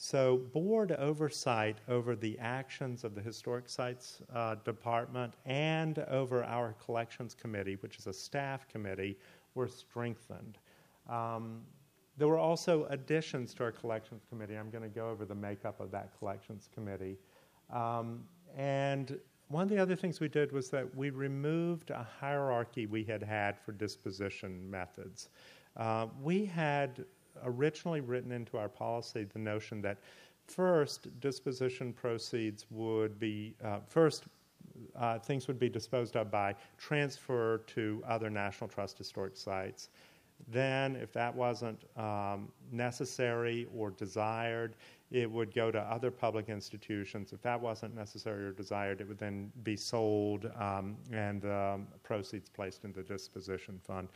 So, 0.03 0.37
board 0.37 0.93
oversight 0.93 1.77
over 1.87 2.15
the 2.15 2.35
actions 2.39 3.03
of 3.03 3.13
the 3.13 3.21
Historic 3.21 3.69
Sites 3.69 4.23
uh, 4.33 4.55
Department 4.65 5.35
and 5.45 5.99
over 6.09 6.43
our 6.43 6.73
Collections 6.83 7.35
Committee, 7.35 7.77
which 7.81 7.99
is 7.99 8.07
a 8.07 8.13
staff 8.13 8.67
committee, 8.67 9.15
were 9.53 9.67
strengthened. 9.67 10.57
Um, 11.07 11.61
there 12.17 12.27
were 12.27 12.39
also 12.39 12.85
additions 12.85 13.53
to 13.53 13.63
our 13.63 13.71
Collections 13.71 14.23
Committee. 14.27 14.55
I'm 14.55 14.71
going 14.71 14.81
to 14.81 14.89
go 14.89 15.07
over 15.07 15.23
the 15.23 15.35
makeup 15.35 15.79
of 15.79 15.91
that 15.91 16.17
Collections 16.17 16.67
Committee. 16.73 17.19
Um, 17.71 18.23
and 18.57 19.19
one 19.49 19.61
of 19.61 19.69
the 19.69 19.77
other 19.77 19.95
things 19.95 20.19
we 20.19 20.29
did 20.29 20.51
was 20.51 20.71
that 20.71 20.95
we 20.95 21.11
removed 21.11 21.91
a 21.91 22.07
hierarchy 22.19 22.87
we 22.87 23.03
had 23.03 23.21
had 23.21 23.59
for 23.59 23.71
disposition 23.71 24.67
methods. 24.67 25.29
Uh, 25.77 26.07
we 26.23 26.43
had 26.43 27.05
originally 27.43 28.01
written 28.01 28.31
into 28.31 28.57
our 28.57 28.69
policy 28.69 29.25
the 29.25 29.39
notion 29.39 29.81
that 29.81 29.97
first, 30.47 31.07
disposition 31.19 31.93
proceeds 31.93 32.65
would 32.69 33.19
be, 33.19 33.55
uh, 33.63 33.79
first, 33.87 34.25
uh, 34.95 35.19
things 35.19 35.47
would 35.47 35.59
be 35.59 35.69
disposed 35.69 36.15
of 36.15 36.31
by 36.31 36.55
transfer 36.77 37.59
to 37.67 38.03
other 38.07 38.29
National 38.29 38.67
Trust 38.67 38.97
historic 38.97 39.37
sites. 39.37 39.89
Then, 40.47 40.95
if 40.95 41.13
that 41.13 41.33
wasn't 41.35 41.83
um, 41.97 42.51
necessary 42.71 43.67
or 43.75 43.91
desired, 43.91 44.75
it 45.11 45.29
would 45.29 45.53
go 45.53 45.71
to 45.71 45.79
other 45.79 46.09
public 46.09 46.49
institutions. 46.49 47.33
If 47.33 47.41
that 47.41 47.59
wasn't 47.59 47.95
necessary 47.95 48.45
or 48.45 48.51
desired, 48.51 49.01
it 49.01 49.07
would 49.07 49.19
then 49.19 49.51
be 49.63 49.75
sold 49.75 50.49
um, 50.57 50.97
and 51.11 51.45
um, 51.45 51.87
proceeds 52.01 52.49
placed 52.49 52.85
in 52.85 52.93
the 52.93 53.03
disposition 53.03 53.79
fund. 53.85 54.07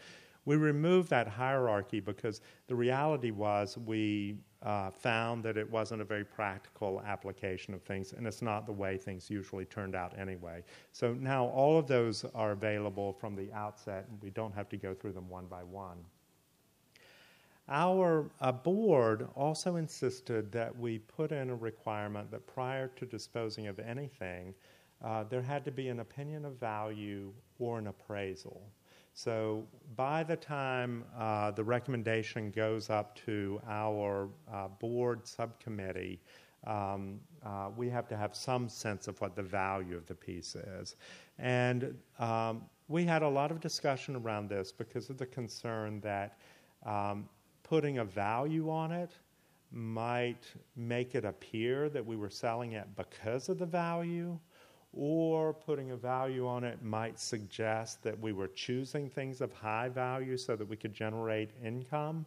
We 0.46 0.56
removed 0.56 1.10
that 1.10 1.28
hierarchy 1.28 2.00
because 2.00 2.42
the 2.68 2.76
reality 2.76 3.32
was 3.32 3.78
we 3.78 4.38
uh, 4.62 4.92
found 4.92 5.44
that 5.44 5.58
it 5.58 5.70
wasn't 5.70 6.02
a 6.02 6.06
very 6.06 6.24
practical 6.24 7.02
application 7.06 7.74
of 7.74 7.82
things, 7.84 8.14
and 8.14 8.26
it's 8.26 8.42
not 8.42 8.66
the 8.66 8.72
way 8.72 8.98
things 8.98 9.30
usually 9.30 9.66
turned 9.66 9.96
out 9.96 10.18
anyway. 10.18 10.64
So 10.92 11.14
now 11.14 11.46
all 11.46 11.78
of 11.78 11.88
those 11.88 12.26
are 12.34 12.52
available 12.52 13.14
from 13.14 13.36
the 13.36 13.52
outset, 13.54 14.06
and 14.10 14.22
we 14.22 14.30
don't 14.30 14.54
have 14.54 14.70
to 14.70 14.78
go 14.78 14.94
through 14.94 15.14
them 15.14 15.30
one 15.30 15.46
by 15.46 15.64
one. 15.64 15.98
Our 17.68 18.30
uh, 18.42 18.52
board 18.52 19.28
also 19.36 19.78
insisted 19.78 20.52
that 20.52 20.78
we 20.78 21.00
put 21.00 21.32
in 21.32 21.50
a 21.50 21.56
requirement 21.56 22.30
that 22.30 22.46
prior 22.46 22.90
to 22.90 23.06
disposing 23.08 23.66
of 23.66 23.80
anything, 23.80 24.54
uh, 25.04 25.24
there 25.24 25.42
had 25.42 25.66
to 25.66 25.72
be 25.72 25.90
an 25.90 26.00
opinion 26.00 26.46
of 26.46 26.60
value 26.60 27.34
or 27.58 27.80
an 27.80 27.88
appraisal. 27.88 28.62
So 29.18 29.64
by 29.96 30.24
the 30.24 30.36
time 30.36 31.06
uh, 31.18 31.52
the 31.52 31.64
recommendation 31.64 32.52
goes 32.52 32.90
up 32.90 33.16
to 33.26 33.62
our 33.66 34.28
uh, 34.54 34.68
board 34.68 35.26
subcommittee, 35.26 36.20
um, 36.68 37.22
uh, 37.46 37.70
we 37.78 37.90
have 37.90 38.10
to 38.10 38.18
have 38.18 38.36
some 38.36 38.68
sense 38.68 39.08
of 39.08 39.20
what 39.22 39.34
the 39.34 39.42
value 39.42 39.96
of 39.96 40.06
the 40.06 40.16
piece 40.16 40.56
is. 40.56 40.98
And 41.40 41.96
um, 42.20 42.64
we 42.90 43.06
had 43.06 43.22
a 43.22 43.30
lot 43.30 43.52
of 43.52 43.62
discussion 43.62 44.18
around 44.18 44.50
this 44.50 44.74
because 44.74 45.10
of 45.10 45.18
the 45.18 45.26
concern 45.26 46.02
that 46.02 46.38
um, 46.86 47.30
putting 47.64 48.00
a 48.00 48.06
value 48.06 48.70
on 48.70 48.92
it 48.92 49.12
might 49.72 50.44
make 50.76 51.16
it 51.16 51.24
appear 51.24 51.88
that 51.88 52.06
we 52.06 52.18
were 52.18 52.30
selling 52.30 52.74
it 52.74 52.88
because 52.98 53.48
of 53.48 53.60
the 53.60 53.66
value, 53.66 54.38
or 54.96 55.54
putting 55.54 55.92
a 55.92 55.96
value 55.96 56.48
on 56.48 56.64
it 56.64 56.82
might 56.84 57.20
suggest 57.20 58.02
that 58.04 58.20
we 58.20 58.32
were 58.32 58.48
choosing 58.48 59.10
things 59.10 59.42
of 59.42 59.52
high 59.52 59.90
value 59.90 60.38
so 60.38 60.56
that 60.56 60.68
we 60.68 60.76
could 60.76 60.94
generate 60.94 61.52
income. 61.64 62.26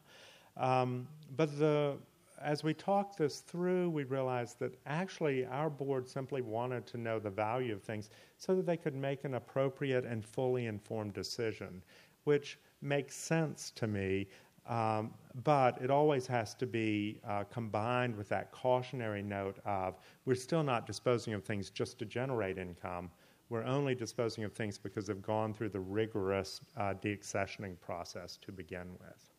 Um, 0.57 1.09
but 1.37 1.59
the, 1.59 1.97
as 2.43 2.63
we 2.63 2.75
talked 2.75 3.17
this 3.17 3.41
through, 3.41 3.91
we 3.91 4.05
realized 4.05 4.59
that 4.59 4.75
actually 4.87 5.47
our 5.47 5.71
board 5.71 6.09
simply 6.09 6.43
wanted 6.43 6.87
to 6.89 6.99
know 6.99 7.19
the 7.19 7.31
value 7.31 7.73
of 7.73 7.83
things 7.83 8.11
so 8.37 8.55
that 8.57 8.67
they 8.67 8.77
could 8.77 8.95
make 8.95 9.25
an 9.25 9.35
appropriate 9.35 10.05
and 10.05 10.25
fully 10.25 10.67
informed 10.67 11.15
decision, 11.15 11.83
which 12.25 12.59
makes 12.83 13.17
sense 13.17 13.71
to 13.75 13.87
me 13.87 14.27
um, 14.69 15.13
but 15.45 15.81
it 15.81 15.91
always 15.91 16.27
has 16.27 16.55
to 16.55 16.67
be 16.67 17.21
uh, 17.27 17.45
combined 17.45 18.15
with 18.15 18.29
that 18.29 18.53
cautionary 18.53 19.23
note 19.23 19.59
of 19.65 19.99
we're 20.27 20.35
still 20.35 20.63
not 20.63 20.87
disposing 20.87 21.33
of 21.33 21.43
things 21.43 21.71
just 21.71 21.99
to 21.99 22.05
generate 22.05 22.59
income. 22.59 23.11
We're 23.49 23.65
only 23.65 23.95
disposing 23.95 24.45
of 24.45 24.53
things 24.53 24.77
because 24.77 25.07
they've 25.07 25.23
gone 25.23 25.55
through 25.55 25.71
the 25.71 25.81
rigorous 25.81 26.61
uh, 26.77 26.95
deaccessioning 27.03 27.81
process 27.81 28.37
to 28.43 28.53
begin 28.53 28.89
with. 29.01 29.31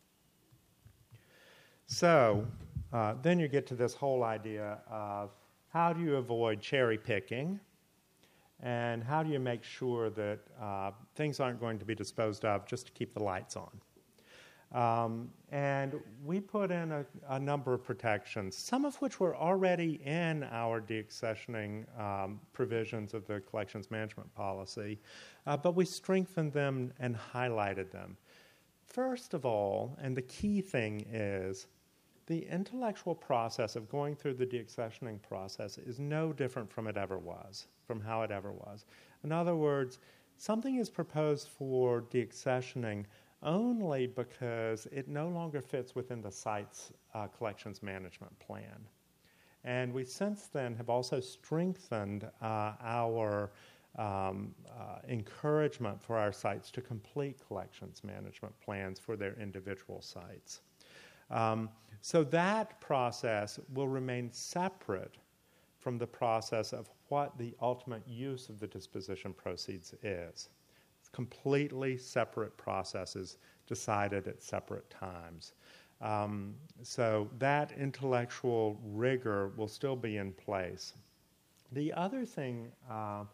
So 1.86 2.44
uh, 2.92 3.14
then 3.22 3.38
you 3.38 3.46
get 3.46 3.66
to 3.68 3.74
this 3.74 3.94
whole 3.94 4.24
idea 4.24 4.78
of 4.90 5.30
how 5.68 5.92
do 5.92 6.00
you 6.00 6.16
avoid 6.16 6.60
cherry 6.60 6.98
picking 6.98 7.60
and 8.62 9.02
how 9.04 9.22
do 9.22 9.30
you 9.30 9.38
make 9.38 9.62
sure 9.62 10.10
that 10.10 10.40
uh, 10.60 10.90
things 11.14 11.38
aren't 11.38 11.60
going 11.60 11.78
to 11.78 11.84
be 11.84 11.94
disposed 11.94 12.44
of 12.44 12.66
just 12.66 12.86
to 12.86 12.92
keep 12.92 13.14
the 13.14 13.22
lights 13.22 13.56
on. 13.56 13.70
Um, 14.72 15.30
and 15.50 16.00
we 16.24 16.38
put 16.38 16.70
in 16.70 16.92
a, 16.92 17.04
a, 17.28 17.40
number 17.40 17.74
of 17.74 17.82
protections, 17.82 18.56
some 18.56 18.84
of 18.84 18.94
which 19.02 19.18
were 19.18 19.34
already 19.34 20.00
in 20.04 20.44
our 20.44 20.80
deaccessioning 20.80 21.86
um, 22.00 22.38
provisions 22.52 23.12
of 23.12 23.26
the 23.26 23.40
collections 23.40 23.90
management 23.90 24.32
policy, 24.32 25.00
uh, 25.48 25.56
but 25.56 25.74
we 25.74 25.84
strengthened 25.84 26.52
them 26.52 26.92
and 27.00 27.16
highlighted 27.34 27.90
them. 27.90 28.16
First 28.86 29.34
of 29.34 29.44
all, 29.44 29.96
and 30.00 30.16
the 30.16 30.22
key 30.22 30.60
thing 30.60 31.04
is, 31.10 31.66
the 32.26 32.46
intellectual 32.46 33.16
process 33.16 33.74
of 33.74 33.88
going 33.88 34.14
through 34.14 34.34
the 34.34 34.46
deaccessioning 34.46 35.20
process 35.20 35.78
is 35.78 35.98
no 35.98 36.32
different 36.32 36.70
from 36.70 36.86
it 36.86 36.96
ever 36.96 37.18
was, 37.18 37.66
from 37.88 38.00
how 38.00 38.22
it 38.22 38.30
ever 38.30 38.52
was. 38.52 38.84
In 39.24 39.32
other 39.32 39.56
words, 39.56 39.98
something 40.36 40.76
is 40.76 40.88
proposed 40.88 41.48
for 41.48 42.02
deaccessioning 42.02 43.06
only 43.42 44.06
because 44.06 44.86
it 44.86 45.08
no 45.08 45.28
longer 45.28 45.60
fits 45.60 45.94
within 45.94 46.20
the 46.20 46.30
site's 46.30 46.92
uh, 47.14 47.26
collections 47.26 47.82
management 47.82 48.38
plan. 48.38 48.86
And 49.64 49.92
we 49.92 50.04
since 50.04 50.46
then 50.46 50.74
have 50.76 50.88
also 50.88 51.20
strengthened 51.20 52.24
uh, 52.42 52.72
our 52.82 53.50
um, 53.98 54.54
uh, 54.68 54.98
encouragement 55.08 56.00
for 56.02 56.16
our 56.16 56.32
sites 56.32 56.70
to 56.72 56.80
complete 56.80 57.38
collections 57.46 58.02
management 58.04 58.58
plans 58.60 58.98
for 58.98 59.16
their 59.16 59.34
individual 59.34 60.00
sites. 60.00 60.60
Um, 61.30 61.68
so 62.00 62.24
that 62.24 62.80
process 62.80 63.58
will 63.74 63.88
remain 63.88 64.32
separate 64.32 65.16
from 65.78 65.98
the 65.98 66.06
process 66.06 66.72
of 66.72 66.88
what 67.08 67.36
the 67.38 67.54
ultimate 67.60 68.06
use 68.06 68.48
of 68.48 68.60
the 68.60 68.66
disposition 68.66 69.32
proceeds 69.32 69.94
is 70.02 70.48
completely 71.12 71.96
separate 71.96 72.56
processes 72.56 73.38
decided 73.66 74.28
at 74.28 74.42
separate 74.42 74.88
times. 74.90 75.52
Um, 76.00 76.54
so 76.82 77.28
that 77.38 77.72
intellectual 77.78 78.80
rigor 78.82 79.52
will 79.56 79.68
still 79.68 79.96
be 79.96 80.16
in 80.16 80.32
place. 80.32 80.94
The 81.72 81.92
other 81.92 82.24
thing 82.24 82.72
uh, 82.90 83.24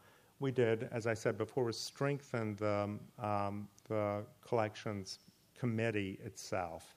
we 0.41 0.51
did, 0.51 0.89
as 0.93 1.07
I 1.07 1.15
said 1.15 1.39
before, 1.39 1.65
was 1.65 1.79
strengthen 1.79 2.57
the, 2.57 2.99
um, 3.19 3.69
the 3.89 4.25
collections 4.47 5.21
committee 5.59 6.19
itself. 6.25 6.97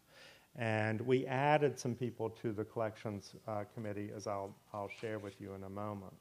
And 0.55 0.99
we 1.01 1.25
added 1.27 1.79
some 1.79 1.95
people 1.95 2.29
to 2.41 2.51
the 2.51 2.65
collections 2.65 3.35
uh, 3.47 3.63
committee, 3.73 4.11
as 4.13 4.27
I'll, 4.27 4.53
I'll 4.73 4.89
share 4.89 5.19
with 5.19 5.39
you 5.39 5.53
in 5.53 5.63
a 5.63 5.69
moment. 5.69 6.13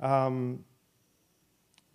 Um, 0.00 0.64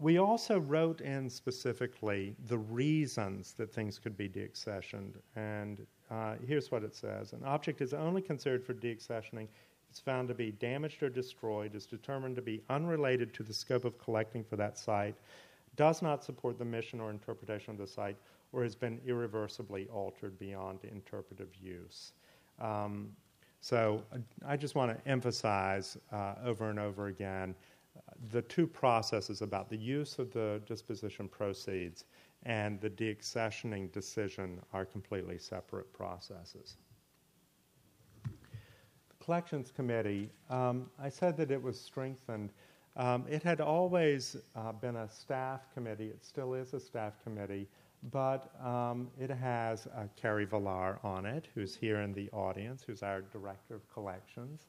we 0.02 0.18
also 0.18 0.60
wrote 0.60 1.02
in 1.02 1.30
specifically 1.30 2.36
the 2.48 2.58
reasons 2.58 3.54
that 3.54 3.72
things 3.72 4.00
could 4.00 4.18
be 4.18 4.28
deaccessioned. 4.28 5.14
And 5.36 5.86
uh, 6.10 6.36
here's 6.46 6.72
what 6.72 6.84
it 6.84 6.96
says 6.96 7.34
An 7.34 7.44
object 7.46 7.82
is 7.82 7.94
only 7.94 8.22
considered 8.22 8.66
for 8.66 8.74
deaccessioning 8.74 9.44
if 9.44 9.90
it's 9.92 10.00
found 10.00 10.28
to 10.30 10.34
be 10.34 10.52
damaged 10.52 11.04
or 11.04 11.10
destroyed, 11.10 11.76
is 11.76 11.86
determined 11.86 12.36
to 12.38 12.42
be 12.42 12.64
unrelated 12.70 13.34
to 13.36 13.44
the 13.44 13.54
scope 13.54 13.86
of 13.86 13.98
collecting 14.00 14.44
for 14.44 14.56
that 14.56 14.78
site, 14.78 15.16
does 15.76 16.02
not 16.02 16.24
support 16.24 16.58
the 16.58 16.66
mission 16.66 17.00
or 17.00 17.12
interpretation 17.12 17.72
of 17.72 17.78
the 17.78 17.88
site, 17.88 18.18
or 18.54 18.64
has 18.64 18.74
been 18.74 19.00
irreversibly 19.06 19.88
altered 19.94 20.38
beyond 20.40 20.80
interpretive 20.84 21.50
use. 21.62 22.14
Um, 22.60 23.10
so 23.60 24.02
I 24.46 24.58
just 24.58 24.74
want 24.74 24.98
to 24.98 25.10
emphasize 25.10 25.98
uh, 26.12 26.34
over 26.44 26.70
and 26.70 26.80
over 26.80 27.08
again 27.08 27.54
the 28.32 28.42
two 28.44 28.68
processes 28.68 29.42
about 29.42 29.70
the 29.70 29.78
use 29.78 30.20
of 30.20 30.32
the 30.32 30.62
disposition 30.66 31.28
proceeds 31.28 32.06
and 32.44 32.80
the 32.82 32.90
deaccessioning 32.90 33.92
decision 33.92 34.60
are 34.74 34.86
completely 34.86 35.38
separate 35.38 35.92
processes. 35.94 36.78
The 38.24 39.26
Collections 39.26 39.72
Committee, 39.72 40.30
um, 40.50 40.90
I 41.00 41.10
said 41.10 41.38
that 41.38 41.52
it 41.52 41.62
was 41.62 41.80
strengthened. 41.80 42.52
Um, 42.96 43.26
it 43.30 43.44
had 43.44 43.62
always 43.62 44.36
uh, 44.56 44.72
been 44.72 44.96
a 44.96 45.10
staff 45.10 45.62
committee, 45.74 46.08
it 46.08 46.24
still 46.26 46.54
is 46.54 46.74
a 46.74 46.80
staff 46.80 47.14
committee 47.24 47.68
but 48.10 48.52
um, 48.64 49.10
it 49.20 49.30
has 49.30 49.88
uh, 49.88 50.06
Carrie 50.16 50.46
Villar 50.46 51.00
on 51.04 51.26
it, 51.26 51.48
who's 51.54 51.76
here 51.76 52.02
in 52.02 52.14
the 52.14 52.30
audience, 52.32 52.84
who's 52.86 53.04
our 53.04 53.22
director 53.22 53.76
of 53.76 53.88
collections. 53.94 54.68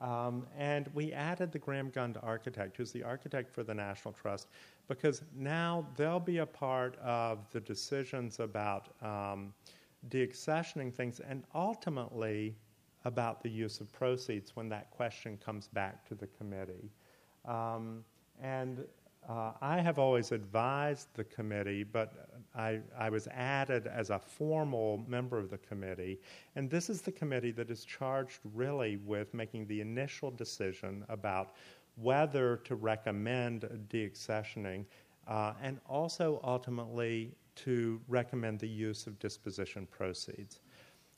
Um, 0.00 0.46
and 0.58 0.88
we 0.92 1.12
added 1.12 1.52
the 1.52 1.58
Graham 1.58 1.90
Gund 1.90 2.18
architect, 2.22 2.76
who's 2.76 2.90
the 2.90 3.02
architect 3.02 3.50
for 3.50 3.62
the 3.62 3.74
National 3.74 4.12
Trust, 4.12 4.48
because 4.88 5.22
now 5.36 5.86
they'll 5.96 6.20
be 6.20 6.38
a 6.38 6.46
part 6.46 6.96
of 6.98 7.48
the 7.52 7.60
decisions 7.60 8.40
about 8.40 8.88
um, 9.02 9.54
deaccessioning 10.08 10.92
things 10.92 11.20
and 11.20 11.44
ultimately 11.54 12.56
about 13.04 13.42
the 13.42 13.48
use 13.48 13.80
of 13.80 13.92
proceeds 13.92 14.56
when 14.56 14.68
that 14.68 14.90
question 14.90 15.38
comes 15.44 15.68
back 15.68 16.06
to 16.08 16.14
the 16.14 16.26
committee. 16.26 16.90
Um, 17.44 18.04
and 18.42 18.84
uh, 19.28 19.52
I 19.60 19.80
have 19.80 19.98
always 19.98 20.32
advised 20.32 21.08
the 21.14 21.24
committee, 21.24 21.84
but 21.84 22.28
I, 22.54 22.80
I, 22.96 23.10
was 23.10 23.26
added 23.28 23.86
as 23.88 24.10
a 24.10 24.18
formal 24.18 25.04
member 25.08 25.38
of 25.38 25.50
the 25.50 25.58
committee. 25.58 26.20
And 26.54 26.70
this 26.70 26.88
is 26.88 27.00
the 27.00 27.10
committee 27.10 27.50
that 27.52 27.70
is 27.70 27.84
charged 27.84 28.38
really 28.54 28.96
with 28.98 29.34
making 29.34 29.66
the 29.66 29.80
initial 29.80 30.30
decision 30.30 31.04
about 31.08 31.54
whether 31.96 32.58
to 32.58 32.76
recommend 32.76 33.62
deaccessioning 33.88 34.84
uh, 35.26 35.54
and 35.62 35.80
also 35.88 36.40
ultimately 36.44 37.34
to 37.56 38.00
recommend 38.08 38.58
the 38.58 38.68
use 38.68 39.06
of 39.06 39.18
disposition 39.18 39.86
proceeds. 39.90 40.60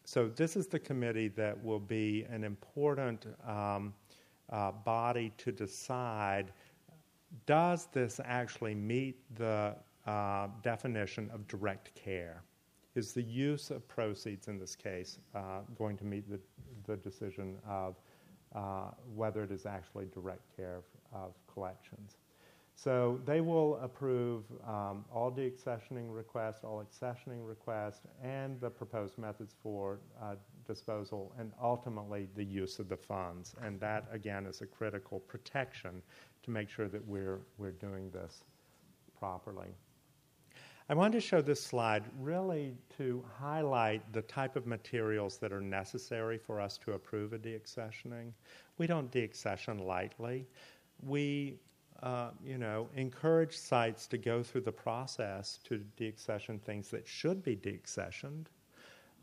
So, 0.04 0.28
this 0.28 0.54
is 0.54 0.68
the 0.68 0.78
committee 0.78 1.28
that 1.28 1.62
will 1.64 1.80
be 1.80 2.24
an 2.30 2.44
important 2.44 3.26
um, 3.46 3.92
uh, 4.50 4.70
body 4.70 5.32
to 5.38 5.50
decide 5.50 6.52
does 7.44 7.86
this 7.92 8.20
actually 8.24 8.74
meet 8.74 9.16
the 9.36 9.74
uh, 10.06 10.48
definition 10.62 11.30
of 11.32 11.46
direct 11.48 11.94
care? 11.94 12.42
Is 12.94 13.12
the 13.12 13.22
use 13.22 13.70
of 13.70 13.86
proceeds 13.88 14.48
in 14.48 14.58
this 14.58 14.74
case 14.74 15.18
uh, 15.34 15.60
going 15.76 15.96
to 15.98 16.04
meet 16.04 16.28
the, 16.30 16.40
the 16.86 16.96
decision 16.96 17.58
of 17.68 17.96
uh, 18.54 18.90
whether 19.14 19.42
it 19.42 19.50
is 19.50 19.66
actually 19.66 20.06
direct 20.06 20.56
care 20.56 20.76
of, 20.76 20.84
of 21.12 21.34
collections? 21.52 22.16
So 22.78 23.18
they 23.24 23.40
will 23.40 23.76
approve 23.76 24.44
um, 24.66 25.06
all 25.10 25.32
deaccessioning 25.32 26.14
requests, 26.14 26.62
all 26.62 26.84
accessioning 26.84 27.46
requests, 27.46 28.02
and 28.22 28.60
the 28.60 28.68
proposed 28.68 29.16
methods 29.16 29.54
for 29.62 29.98
uh, 30.22 30.34
disposal, 30.66 31.32
and 31.38 31.52
ultimately 31.60 32.28
the 32.34 32.44
use 32.44 32.78
of 32.78 32.90
the 32.90 32.96
funds. 32.96 33.54
And 33.62 33.80
that, 33.80 34.06
again, 34.12 34.44
is 34.44 34.60
a 34.60 34.66
critical 34.66 35.20
protection 35.20 36.02
to 36.42 36.50
make 36.50 36.68
sure 36.68 36.86
that 36.88 37.04
we're, 37.06 37.40
we're 37.56 37.72
doing 37.72 38.10
this 38.10 38.44
properly. 39.18 39.74
I 40.88 40.94
wanted 40.94 41.14
to 41.14 41.20
show 41.20 41.42
this 41.42 41.60
slide 41.60 42.04
really 42.20 42.76
to 42.96 43.24
highlight 43.40 44.12
the 44.12 44.22
type 44.22 44.54
of 44.54 44.66
materials 44.66 45.36
that 45.38 45.52
are 45.52 45.60
necessary 45.60 46.38
for 46.38 46.60
us 46.60 46.78
to 46.78 46.92
approve 46.92 47.32
a 47.32 47.38
deaccessioning. 47.38 48.30
We 48.78 48.86
don't 48.86 49.10
deaccession 49.10 49.84
lightly. 49.84 50.46
We 51.02 51.58
uh, 52.02 52.30
you 52.44 52.58
know, 52.58 52.88
encourage 52.94 53.56
sites 53.56 54.06
to 54.06 54.18
go 54.18 54.42
through 54.42 54.60
the 54.60 54.72
process 54.72 55.58
to 55.64 55.82
deaccession 55.98 56.60
things 56.60 56.88
that 56.90 57.08
should 57.08 57.42
be 57.42 57.56
deaccessioned. 57.56 58.46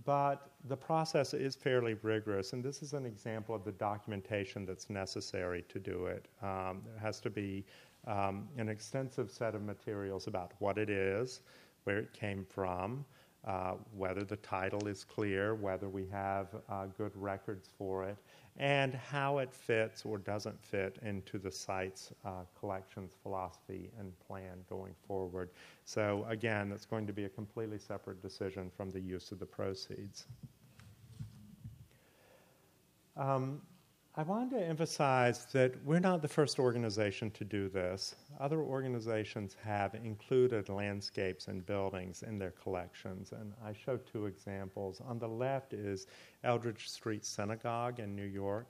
But 0.06 0.49
the 0.67 0.76
process 0.76 1.34
is 1.34 1.56
fairly 1.56 1.95
rigorous, 2.02 2.52
and 2.54 2.63
this 2.63 2.82
is 2.82 2.93
an 2.93 3.06
example 3.06 3.56
of 3.56 3.63
the 3.63 3.71
documentation 3.71 4.65
that's 4.65 4.89
necessary 4.89 5.63
to 5.69 5.80
do 5.80 6.08
it. 6.08 6.28
Um, 6.41 6.82
there 6.86 6.99
has 6.99 7.21
to 7.21 7.30
be 7.30 7.63
um, 8.07 8.47
an 8.57 8.69
extensive 8.69 9.29
set 9.31 9.55
of 9.55 9.63
materials 9.63 10.27
about 10.27 10.51
what 10.59 10.77
it 10.77 10.89
is, 10.89 11.41
where 11.83 11.97
it 11.99 12.13
came 12.13 12.45
from, 12.45 13.05
uh, 13.45 13.73
whether 13.95 14.23
the 14.23 14.37
title 14.37 14.87
is 14.87 15.03
clear, 15.03 15.55
whether 15.55 15.89
we 15.89 16.07
have 16.07 16.47
uh, 16.69 16.85
good 16.97 17.11
records 17.15 17.69
for 17.77 18.05
it, 18.05 18.17
and 18.57 18.93
how 18.93 19.39
it 19.39 19.51
fits 19.51 20.05
or 20.05 20.17
doesn't 20.17 20.61
fit 20.63 20.97
into 21.01 21.37
the 21.37 21.51
site's 21.51 22.13
uh, 22.23 22.43
collections 22.57 23.13
philosophy 23.21 23.89
and 23.99 24.17
plan 24.19 24.63
going 24.69 24.93
forward. 25.07 25.49
So, 25.85 26.25
again, 26.29 26.69
that's 26.69 26.85
going 26.85 27.07
to 27.07 27.13
be 27.13 27.25
a 27.25 27.29
completely 27.29 27.79
separate 27.79 28.21
decision 28.21 28.71
from 28.75 28.91
the 28.91 28.99
use 28.99 29.31
of 29.31 29.39
the 29.39 29.45
proceeds. 29.45 30.25
Um, 33.17 33.61
I 34.15 34.21
wanted 34.21 34.52
to 34.60 34.63
emphasize 34.63 35.45
that 35.54 35.73
we're 35.84 35.99
not 35.99 36.21
the 36.21 36.28
first 36.28 36.60
organization 36.60 37.32
to 37.32 37.43
do 37.43 37.67
this. 37.67 38.13
Other 38.39 38.60
organizations 38.60 39.56
have 39.63 39.95
included 39.95 40.69
landscapes 40.69 41.47
and 41.47 41.65
buildings 41.65 42.21
in 42.21 42.38
their 42.38 42.52
collections, 42.52 43.32
and 43.32 43.54
I 43.65 43.73
show 43.73 43.97
two 43.97 44.28
examples. 44.28 45.02
On 45.04 45.17
the 45.17 45.28
left 45.28 45.73
is 45.73 46.06
Eldridge 46.43 46.89
Street 46.89 47.26
Synagogue 47.26 47.99
in 47.99 48.15
New 48.15 48.28
York, 48.28 48.67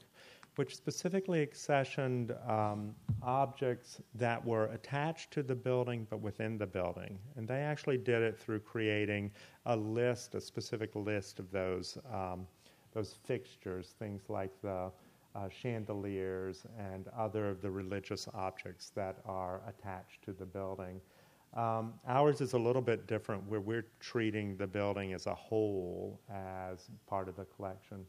which 0.55 0.77
specifically 0.77 1.45
accessioned 1.45 2.31
um, 2.49 2.95
objects 3.21 3.99
that 4.15 4.45
were 4.45 4.67
attached 4.67 5.31
to 5.31 5.43
the 5.43 5.55
building 5.55 6.07
but 6.09 6.21
within 6.21 6.57
the 6.57 6.67
building. 6.67 7.19
And 7.35 7.45
they 7.45 7.63
actually 7.63 7.97
did 7.97 8.21
it 8.21 8.39
through 8.39 8.61
creating 8.61 9.29
a 9.65 9.75
list, 9.75 10.35
a 10.35 10.41
specific 10.41 10.95
list 10.95 11.39
of 11.39 11.51
those, 11.51 11.97
um, 12.13 12.47
those 12.93 13.15
fixtures, 13.25 13.93
things 13.99 14.29
like 14.29 14.51
the 14.61 14.89
uh, 15.35 15.49
chandeliers 15.49 16.65
and 16.77 17.07
other 17.17 17.49
of 17.49 17.61
the 17.61 17.69
religious 17.69 18.27
objects 18.33 18.91
that 18.95 19.17
are 19.25 19.61
attached 19.67 20.23
to 20.23 20.33
the 20.33 20.45
building. 20.45 21.01
Um, 21.55 21.93
ours 22.07 22.41
is 22.41 22.53
a 22.53 22.57
little 22.57 22.81
bit 22.81 23.05
different 23.07 23.47
where 23.47 23.59
we're 23.59 23.85
treating 23.99 24.57
the 24.57 24.65
building 24.65 25.13
as 25.13 25.27
a 25.27 25.35
whole 25.35 26.19
as 26.31 26.89
part 27.07 27.29
of 27.29 27.35
the 27.35 27.45
collection. 27.45 28.05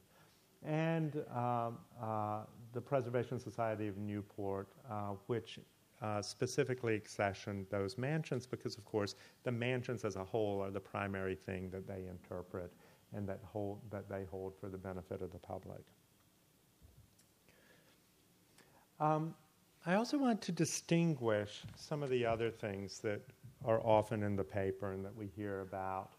And 0.64 1.22
um, 1.34 1.78
uh, 2.02 2.40
the 2.72 2.80
Preservation 2.80 3.38
Society 3.38 3.86
of 3.86 3.98
Newport, 3.98 4.68
uh, 4.90 5.12
which 5.26 5.58
uh, 6.00 6.22
specifically 6.22 6.98
accessioned 6.98 7.68
those 7.68 7.98
mansions 7.98 8.46
because, 8.46 8.76
of 8.78 8.84
course, 8.84 9.14
the 9.42 9.52
mansions 9.52 10.04
as 10.04 10.16
a 10.16 10.24
whole 10.24 10.60
are 10.62 10.70
the 10.70 10.80
primary 10.80 11.34
thing 11.34 11.68
that 11.70 11.86
they 11.86 12.06
interpret 12.08 12.72
and 13.14 13.28
that, 13.28 13.40
hold, 13.44 13.78
that 13.90 14.08
they 14.08 14.24
hold 14.30 14.54
for 14.58 14.68
the 14.68 14.78
benefit 14.78 15.20
of 15.22 15.30
the 15.30 15.38
public. 15.38 15.82
Um, 19.00 19.34
I 19.86 19.94
also 19.94 20.16
want 20.16 20.40
to 20.42 20.52
distinguish 20.52 21.62
some 21.76 22.02
of 22.02 22.10
the 22.10 22.24
other 22.24 22.50
things 22.50 23.00
that 23.00 23.20
are 23.64 23.80
often 23.80 24.22
in 24.22 24.36
the 24.36 24.44
paper 24.44 24.92
and 24.92 25.04
that 25.04 25.14
we 25.14 25.26
hear 25.26 25.60
about. 25.60 26.10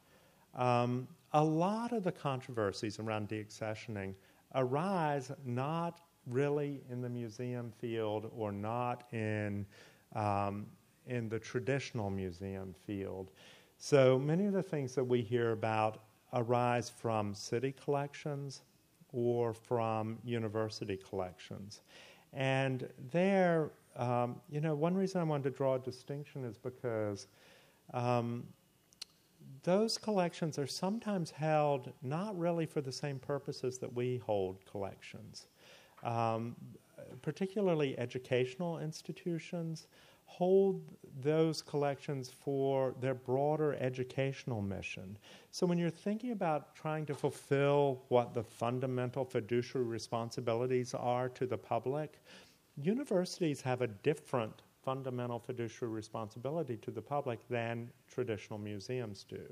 Um, 0.55 1.07
a 1.33 1.43
lot 1.43 1.91
of 1.91 2.03
the 2.03 2.11
controversies 2.11 2.99
around 2.99 3.29
deaccessioning 3.29 4.13
arise 4.53 5.31
not 5.45 6.01
really 6.27 6.81
in 6.89 7.01
the 7.01 7.09
museum 7.09 7.71
field 7.77 8.31
or 8.35 8.51
not 8.51 9.03
in, 9.13 9.65
um, 10.15 10.65
in 11.07 11.29
the 11.29 11.39
traditional 11.39 12.09
museum 12.09 12.73
field. 12.85 13.31
So 13.77 14.17
many 14.17 14.45
of 14.45 14.53
the 14.53 14.63
things 14.63 14.95
that 14.95 15.03
we 15.03 15.21
hear 15.21 15.51
about 15.51 16.03
arise 16.33 16.89
from 16.89 17.33
city 17.33 17.73
collections 17.83 18.61
or 19.11 19.53
from 19.53 20.17
university 20.23 20.97
collections. 20.97 21.81
And 22.35 22.87
there, 23.11 23.71
um, 23.95 24.35
you 24.49 24.59
know, 24.59 24.75
one 24.75 24.93
reason 24.95 25.21
I 25.21 25.23
wanted 25.23 25.45
to 25.45 25.51
draw 25.51 25.75
a 25.75 25.79
distinction 25.79 26.43
is 26.43 26.57
because 26.57 27.27
um, 27.93 28.45
those 29.63 29.97
collections 29.97 30.59
are 30.59 30.67
sometimes 30.67 31.31
held 31.31 31.91
not 32.03 32.37
really 32.37 32.65
for 32.65 32.81
the 32.81 32.91
same 32.91 33.17
purposes 33.19 33.77
that 33.79 33.93
we 33.93 34.17
hold 34.17 34.57
collections. 34.69 35.47
Um, 36.03 36.55
particularly 37.21 37.97
educational 37.97 38.79
institutions 38.79 39.87
hold 40.25 40.81
those 41.21 41.61
collections 41.61 42.29
for 42.29 42.93
their 42.99 43.13
broader 43.13 43.75
educational 43.79 44.61
mission. 44.61 45.17
So 45.51 45.65
when 45.65 45.77
you're 45.77 45.89
thinking 45.89 46.31
about 46.31 46.75
trying 46.75 47.05
to 47.05 47.13
fulfill 47.13 48.03
what 48.09 48.33
the 48.33 48.43
fundamental 48.43 49.23
fiduciary 49.23 49.87
responsibilities 49.87 50.93
are 50.93 51.29
to 51.29 51.45
the 51.45 51.57
public, 51.57 52.19
universities 52.81 53.61
have 53.61 53.81
a 53.81 53.87
different 53.87 54.61
fundamental 54.83 55.39
fiduciary 55.39 55.93
responsibility 55.93 56.77
to 56.77 56.91
the 56.91 57.01
public 57.01 57.39
than 57.47 57.89
traditional 58.07 58.59
museums 58.59 59.23
do. 59.23 59.43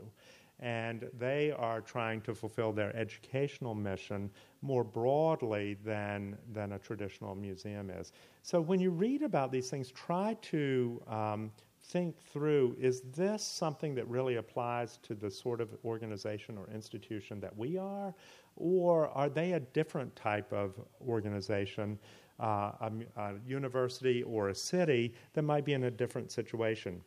And 0.63 1.09
they 1.19 1.51
are 1.51 1.81
trying 1.81 2.21
to 2.21 2.33
fulfill 2.33 2.71
their 2.71 2.95
educational 2.95 3.75
mission 3.75 4.29
more 4.61 4.83
broadly 4.83 5.75
than, 5.85 6.37
than 6.53 6.71
a 6.71 6.79
traditional 6.79 7.35
museum 7.35 7.89
is. 7.89 8.13
So 8.43 8.61
when 8.61 8.79
you 8.79 8.89
read 8.89 9.23
about 9.23 9.51
these 9.51 9.69
things, 9.69 9.91
try 9.91 10.37
to 10.43 11.01
um, 11.07 11.51
think 11.81 12.17
through 12.17 12.77
is 12.79 13.01
this 13.13 13.43
something 13.43 13.93
that 13.95 14.07
really 14.07 14.37
applies 14.37 14.97
to 15.03 15.13
the 15.13 15.29
sort 15.29 15.59
of 15.59 15.69
organization 15.83 16.57
or 16.57 16.67
institution 16.73 17.41
that 17.41 17.55
we 17.57 17.77
are? 17.77 18.15
Or 18.55 19.09
are 19.09 19.27
they 19.27 19.51
a 19.51 19.59
different 19.59 20.15
type 20.15 20.53
of 20.53 20.79
organization 21.05 21.99
uh, 22.39 22.71
a, 22.81 22.91
a, 23.17 23.33
university 23.47 24.23
or 24.23 24.49
a 24.49 24.55
city 24.55 25.13
that 25.33 25.43
might 25.43 25.65
be 25.65 25.73
in 25.73 25.83
a 25.85 25.91
different 25.91 26.31
situation. 26.31 27.01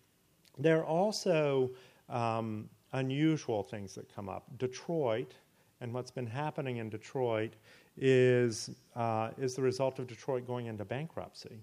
There 0.58 0.78
are 0.78 0.84
also 0.84 1.70
um, 2.08 2.68
unusual 2.92 3.62
things 3.62 3.94
that 3.94 4.14
come 4.14 4.28
up. 4.28 4.44
Detroit, 4.58 5.34
and 5.80 5.92
what's 5.92 6.10
been 6.10 6.26
happening 6.26 6.78
in 6.78 6.88
Detroit, 6.88 7.54
is, 7.96 8.70
uh, 8.94 9.30
is 9.38 9.54
the 9.54 9.62
result 9.62 9.98
of 9.98 10.06
Detroit 10.06 10.46
going 10.46 10.66
into 10.66 10.84
bankruptcy 10.84 11.60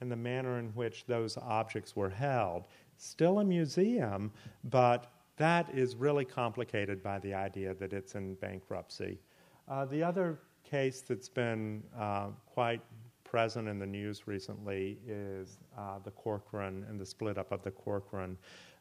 and 0.00 0.10
the 0.10 0.16
manner 0.16 0.58
in 0.58 0.66
which 0.70 1.06
those 1.06 1.36
objects 1.36 1.94
were 1.94 2.10
held. 2.10 2.66
Still 2.96 3.38
a 3.38 3.44
museum, 3.44 4.32
but 4.64 5.12
that 5.36 5.72
is 5.72 5.94
really 5.94 6.24
complicated 6.24 7.02
by 7.02 7.20
the 7.20 7.32
idea 7.32 7.72
that 7.74 7.92
it's 7.92 8.16
in 8.16 8.34
bankruptcy. 8.34 9.20
Uh, 9.68 9.84
the 9.84 10.02
other 10.02 10.40
case 10.68 11.02
that's 11.02 11.28
been 11.28 11.84
uh, 11.96 12.28
quite 12.46 12.80
present 13.22 13.68
in 13.68 13.78
the 13.78 13.86
news 13.86 14.26
recently 14.26 14.98
is 15.06 15.58
uh, 15.78 15.98
the 16.04 16.10
Corcoran 16.10 16.84
and 16.88 17.00
the 17.00 17.06
split 17.06 17.38
up 17.38 17.52
of 17.52 17.62
the 17.62 17.70
Corcoran, 17.70 18.36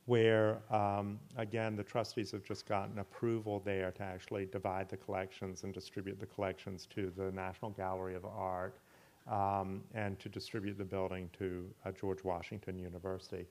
where, 0.05 0.59
um, 0.73 1.19
again, 1.37 1.75
the 1.75 1.83
trustees 1.83 2.31
have 2.31 2.43
just 2.43 2.67
gotten 2.67 2.99
approval 2.99 3.61
there 3.63 3.91
to 3.91 4.03
actually 4.03 4.45
divide 4.45 4.89
the 4.89 4.97
collections 4.97 5.63
and 5.63 5.73
distribute 5.73 6.19
the 6.19 6.25
collections 6.25 6.87
to 6.95 7.11
the 7.15 7.31
National 7.31 7.71
Gallery 7.71 8.15
of 8.15 8.25
Art 8.25 8.77
um, 9.29 9.81
and 9.93 10.19
to 10.19 10.29
distribute 10.29 10.77
the 10.77 10.83
building 10.85 11.29
to 11.37 11.65
uh, 11.85 11.91
George 11.91 12.23
Washington 12.23 12.79
University. 12.79 13.45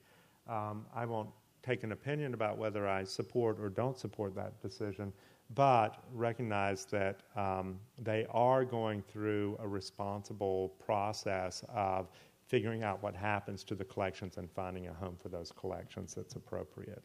Um, 0.47 0.85
I 0.93 1.05
won't 1.05 1.29
take 1.63 1.83
an 1.83 1.91
opinion 1.91 2.33
about 2.33 2.57
whether 2.57 2.87
I 2.87 3.03
support 3.03 3.59
or 3.59 3.69
don't 3.69 3.97
support 3.97 4.35
that 4.35 4.61
decision 4.61 5.13
but 5.55 6.03
recognize 6.13 6.85
that 6.85 7.21
um, 7.35 7.79
they 8.01 8.25
are 8.29 8.63
going 8.63 9.01
through 9.01 9.57
a 9.59 9.67
responsible 9.67 10.69
process 10.83 11.63
of 11.73 12.09
figuring 12.51 12.83
out 12.83 13.01
what 13.01 13.15
happens 13.15 13.63
to 13.63 13.75
the 13.75 13.85
collections 13.85 14.35
and 14.35 14.51
finding 14.51 14.89
a 14.89 14.93
home 14.93 15.15
for 15.15 15.29
those 15.29 15.53
collections 15.53 16.13
that's 16.13 16.35
appropriate. 16.35 17.01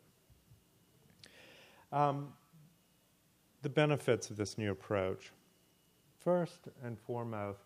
Um, 1.92 2.32
the 3.62 3.68
benefits 3.68 4.28
of 4.28 4.36
this 4.36 4.58
new 4.58 4.72
approach. 4.72 5.30
First 6.18 6.66
and 6.82 6.98
foremost, 6.98 7.60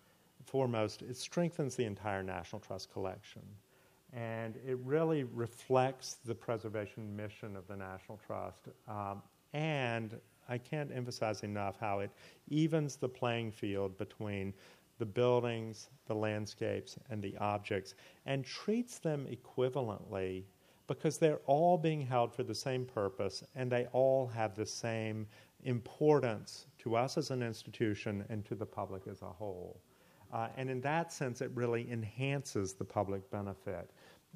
foremost, 0.45 1.01
it 1.01 1.17
strengthens 1.17 1.75
the 1.75 1.87
entire 1.87 2.23
National 2.23 2.61
Trust 2.61 2.93
collection. 2.93 3.41
And 4.13 4.57
it 4.57 4.77
really 4.85 5.25
reflects 5.25 6.19
the 6.27 6.35
preservation 6.35 7.17
mission 7.17 7.57
of 7.57 7.67
the 7.67 7.77
National 7.77 8.21
Trust 8.27 8.69
um, 8.89 9.23
and 9.55 10.21
I 10.51 10.59
can't 10.59 10.91
emphasize 10.93 11.45
enough 11.45 11.77
how 11.81 12.01
it 12.01 12.11
evens 12.49 12.97
the 12.97 13.09
playing 13.09 13.53
field 13.53 13.97
between 13.97 14.53
the 15.01 15.07
buildings, 15.07 15.89
the 16.07 16.15
landscapes, 16.15 16.97
and 17.11 17.21
the 17.21 17.37
objects, 17.39 17.95
and 18.27 18.45
treats 18.45 19.01
them 19.01 19.27
equivalently 19.27 20.45
because 20.87 21.19
they're 21.19 21.41
all 21.47 21.77
being 21.77 22.01
held 22.01 22.33
for 22.33 22.45
the 22.45 22.55
same 22.55 22.85
purpose 22.85 23.43
and 23.55 23.71
they 23.71 23.87
all 23.93 24.27
have 24.27 24.55
the 24.55 24.67
same 24.67 25.27
importance 25.65 26.67
to 26.79 26.95
us 26.97 27.17
as 27.17 27.31
an 27.31 27.43
institution 27.43 28.25
and 28.29 28.45
to 28.45 28.55
the 28.55 28.67
public 28.67 29.07
as 29.09 29.23
a 29.23 29.27
whole. 29.27 29.81
Uh, 30.33 30.49
and 30.57 30.71
in 30.71 30.81
that 30.81 31.13
sense, 31.13 31.41
it 31.41 31.51
really 31.55 31.91
enhances 31.91 32.75
the 32.75 32.85
public 32.85 33.29
benefit 33.31 33.91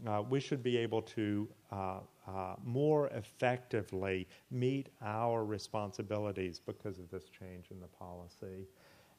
uh, 0.07 0.23
we 0.29 0.41
should 0.41 0.63
be 0.63 0.77
able 0.77 1.03
to 1.03 1.49
uh, 1.73 1.99
uh, 2.27 2.55
more 2.65 3.09
effectively 3.09 4.27
meet 4.51 4.89
our 5.03 5.45
responsibilities 5.45 6.61
because 6.65 6.99
of 6.99 7.11
this 7.11 7.25
change 7.29 7.67
in 7.71 7.81
the 7.81 7.87
policy. 7.87 8.67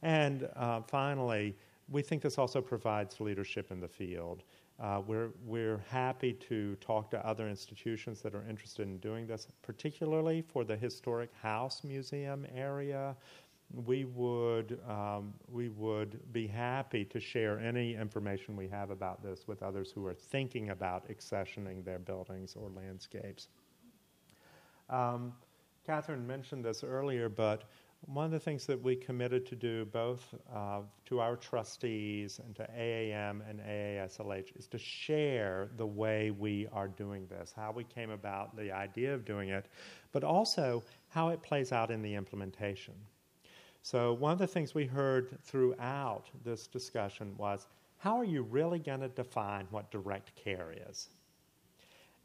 And 0.05 0.47
uh, 0.55 0.81
finally, 0.81 1.57
we 1.89 2.03
think 2.03 2.21
this 2.21 2.37
also 2.37 2.61
provides 2.61 3.19
leadership 3.19 3.71
in 3.71 3.79
the 3.79 3.87
field. 3.87 4.43
Uh, 4.79 5.01
we're, 5.05 5.29
we're 5.43 5.83
happy 5.89 6.33
to 6.33 6.75
talk 6.75 7.09
to 7.09 7.25
other 7.25 7.49
institutions 7.49 8.21
that 8.21 8.35
are 8.35 8.45
interested 8.47 8.83
in 8.83 8.99
doing 8.99 9.25
this, 9.25 9.47
particularly 9.63 10.43
for 10.43 10.63
the 10.63 10.77
Historic 10.77 11.31
House 11.41 11.83
Museum 11.83 12.45
area 12.53 13.15
we 13.73 14.05
would, 14.05 14.79
um, 14.87 15.33
we 15.51 15.69
would 15.69 16.19
be 16.31 16.45
happy 16.45 17.03
to 17.05 17.19
share 17.19 17.59
any 17.59 17.95
information 17.95 18.55
we 18.55 18.67
have 18.67 18.91
about 18.91 19.23
this 19.23 19.47
with 19.47 19.63
others 19.63 19.91
who 19.91 20.05
are 20.05 20.13
thinking 20.13 20.69
about 20.69 21.09
accessioning 21.09 21.83
their 21.83 21.97
buildings 21.97 22.55
or 22.55 22.69
landscapes. 22.69 23.47
Um, 24.87 25.33
Catherine 25.85 26.25
mentioned 26.25 26.63
this 26.63 26.83
earlier, 26.83 27.27
but 27.27 27.63
one 28.07 28.25
of 28.25 28.31
the 28.31 28.39
things 28.39 28.65
that 28.67 28.81
we 28.81 28.95
committed 28.95 29.45
to 29.47 29.55
do 29.55 29.85
both 29.85 30.33
uh, 30.53 30.81
to 31.05 31.19
our 31.19 31.35
trustees 31.35 32.39
and 32.43 32.55
to 32.55 32.67
AAM 32.77 33.41
and 33.49 33.59
AASLH 33.59 34.57
is 34.57 34.67
to 34.67 34.77
share 34.77 35.69
the 35.77 35.85
way 35.85 36.31
we 36.31 36.67
are 36.71 36.87
doing 36.87 37.25
this, 37.27 37.53
how 37.55 37.71
we 37.71 37.83
came 37.83 38.11
about 38.11 38.55
the 38.55 38.71
idea 38.71 39.13
of 39.13 39.25
doing 39.25 39.49
it, 39.49 39.67
but 40.11 40.23
also 40.23 40.83
how 41.09 41.29
it 41.29 41.41
plays 41.41 41.71
out 41.71 41.89
in 41.89 42.01
the 42.01 42.13
implementation. 42.13 42.93
So, 43.81 44.13
one 44.13 44.31
of 44.31 44.39
the 44.39 44.47
things 44.47 44.73
we 44.73 44.85
heard 44.85 45.37
throughout 45.43 46.25
this 46.43 46.67
discussion 46.67 47.35
was 47.37 47.67
how 47.97 48.17
are 48.17 48.25
you 48.25 48.43
really 48.43 48.79
going 48.79 48.99
to 49.01 49.09
define 49.09 49.67
what 49.71 49.89
direct 49.91 50.35
care 50.35 50.73
is? 50.89 51.09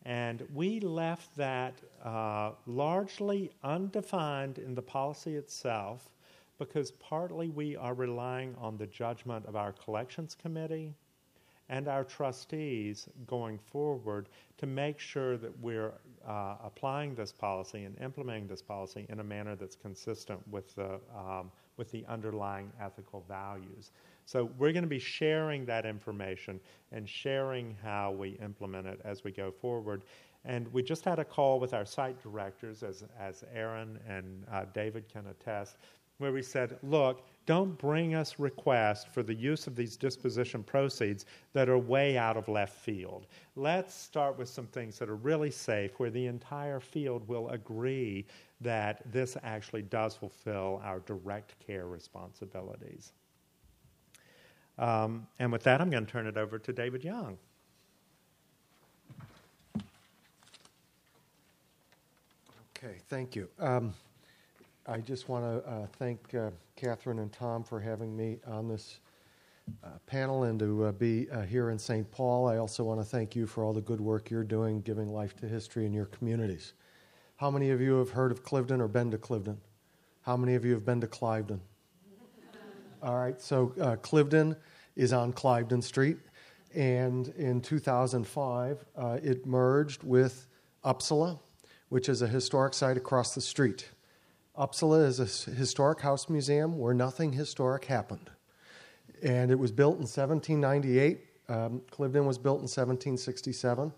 And 0.05 0.47
we 0.55 0.81
left 0.81 1.37
that 1.37 1.75
uh, 2.05 2.53
largely 2.67 3.51
undefined 3.63 4.59
in 4.59 4.75
the 4.75 4.83
policy 4.83 5.37
itself 5.37 6.11
because 6.59 6.93
partly 6.93 7.49
we 7.49 7.77
are 7.77 7.95
relying 7.95 8.55
on 8.59 8.77
the 8.77 8.87
judgment 8.87 9.47
of 9.47 9.57
our 9.57 9.73
collections 9.73 10.35
committee 10.35 10.95
and 11.71 11.87
our 11.87 12.05
trustees 12.05 13.09
going 13.27 13.57
forward 13.59 14.29
to 14.59 14.67
make 14.67 14.99
sure 14.99 15.37
that 15.37 15.57
we're 15.61 15.93
uh, 16.27 16.57
applying 16.65 17.15
this 17.15 17.33
policy 17.33 17.85
and 17.85 17.99
implementing 18.01 18.47
this 18.47 18.61
policy 18.61 19.07
in 19.09 19.21
a 19.21 19.25
manner 19.25 19.55
that's 19.55 19.77
consistent 19.77 20.41
with 20.49 20.75
the, 20.75 21.01
um, 21.17 21.51
with 21.77 21.91
the 21.93 22.05
underlying 22.07 22.71
ethical 22.81 23.25
values. 23.29 23.93
So 24.31 24.49
we're 24.59 24.71
going 24.71 24.85
to 24.85 24.89
be 24.89 25.01
sharing 25.01 25.65
that 25.65 25.85
information 25.85 26.61
and 26.93 27.09
sharing 27.09 27.77
how 27.83 28.13
we 28.13 28.39
implement 28.41 28.87
it 28.87 29.01
as 29.03 29.25
we 29.25 29.33
go 29.33 29.51
forward. 29.51 30.05
And 30.45 30.73
we 30.73 30.85
just 30.85 31.05
had 31.05 31.19
a 31.19 31.25
call 31.25 31.59
with 31.59 31.75
our 31.75 31.85
site 31.85 32.23
directors, 32.23 32.85
as, 32.85 33.03
as 33.19 33.43
Aaron 33.53 33.99
and 34.09 34.45
uh, 34.53 34.67
David 34.73 35.09
can 35.13 35.27
attest, 35.27 35.79
where 36.19 36.31
we 36.31 36.43
said, 36.43 36.79
look, 36.85 37.27
don't 37.47 37.77
bring 37.77 38.15
us 38.15 38.39
requests 38.39 39.05
for 39.05 39.25
the 39.25 39.35
use 39.35 39.67
of 39.67 39.75
these 39.75 39.97
disposition 39.97 40.63
proceeds 40.63 41.27
that 41.53 41.69
are 41.69 41.77
way 41.77 42.17
out 42.17 42.37
of 42.37 42.47
left 42.47 42.79
field. 42.79 43.27
Let's 43.57 43.93
start 43.93 44.39
with 44.39 44.49
some 44.49 44.69
things 44.69 44.97
that 45.01 45.09
are 45.09 45.17
really 45.17 45.51
safe, 45.51 45.99
where 45.99 46.11
the 46.11 46.27
entire 46.27 46.79
field 46.79 47.27
will 47.27 47.49
agree 47.49 48.27
that 48.61 49.03
this 49.11 49.37
actually 49.43 49.83
does 49.83 50.15
fulfill 50.15 50.81
our 50.85 51.01
direct 51.01 51.59
care 51.59 51.89
responsibilities. 51.89 53.11
Um, 54.81 55.27
and 55.39 55.53
with 55.53 55.63
that, 55.65 55.81
I'm 55.81 55.91
going 55.91 56.07
to 56.07 56.11
turn 56.11 56.27
it 56.27 56.39
over 56.39 56.59
to 56.59 56.73
David 56.73 57.05
Young. 57.05 57.37
Okay, 62.83 62.97
thank 63.11 63.37
you. 63.37 63.47
Um, 63.59 63.93
I 64.87 64.99
just 64.99 65.29
want 65.29 65.45
to 65.45 65.71
uh, 65.71 65.87
thank 65.99 66.35
uh, 66.35 66.51
Catherine 66.77 67.19
and 67.19 67.31
Tom 67.31 67.63
for 67.63 67.79
having 67.79 68.17
me 68.17 68.39
on 68.47 68.69
this 68.69 69.01
uh, 69.85 69.89
panel 70.07 70.45
and 70.45 70.59
to 70.59 70.87
uh, 70.87 70.93
be 70.93 71.29
uh, 71.31 71.43
here 71.43 71.69
in 71.69 71.79
St. 71.79 72.11
Paul. 72.11 72.49
I 72.49 72.57
also 72.57 72.83
want 72.83 72.99
to 73.01 73.05
thank 73.05 73.37
you 73.37 73.47
for 73.47 73.63
all 73.63 73.75
the 73.75 73.83
good 73.83 74.01
work 74.01 74.31
you're 74.31 74.43
doing, 74.43 74.81
giving 74.81 75.13
life 75.13 75.37
to 75.37 75.47
history 75.47 75.85
in 75.85 75.93
your 75.93 76.07
communities. 76.07 76.73
How 77.37 77.51
many 77.51 77.69
of 77.69 77.83
you 77.83 77.99
have 77.99 78.11
heard 78.11 78.33
of 78.33 78.43
Cliveden 78.43 78.81
or 78.81 78.89
been 78.89 79.11
to 79.11 79.19
Cliveden? 79.19 79.59
How 80.23 80.39
many 80.39 80.55
of 80.55 80.65
you 80.65 80.73
have 80.73 80.87
been 80.87 81.03
to 81.03 81.07
Cliveden? 81.07 81.61
all 83.03 83.17
right, 83.17 83.41
so 83.41 83.75
uh, 83.79 83.97
Cliveden 83.97 84.57
is 84.97 85.13
on 85.13 85.33
Cliveden 85.33 85.83
Street, 85.83 86.19
and 86.75 87.29
in 87.29 87.61
2005, 87.61 88.85
uh, 88.97 89.19
it 89.23 89.47
merged 89.47 90.03
with 90.03 90.47
Upsala, 90.85 91.39
which 91.89 92.09
is 92.09 92.23
a 92.23 92.29
historic 92.29 92.75
site 92.75 92.97
across 92.97 93.35
the 93.35 93.41
street. 93.41 93.89
Upsala 94.57 95.07
is 95.07 95.21
a 95.21 95.51
historic 95.51 96.01
house 96.01 96.29
museum 96.29 96.79
where 96.79 96.95
nothing 96.95 97.33
historic 97.33 97.85
happened. 97.87 98.31
And 99.23 99.51
it 99.51 99.59
was 99.59 99.73
built 99.73 99.95
in 99.95 100.03
1798. 100.03 101.19
Um, 101.49 101.83
Cliveden 101.91 102.25
was 102.25 102.39
built 102.39 102.59
in 102.59 102.69
1767. 102.69 103.93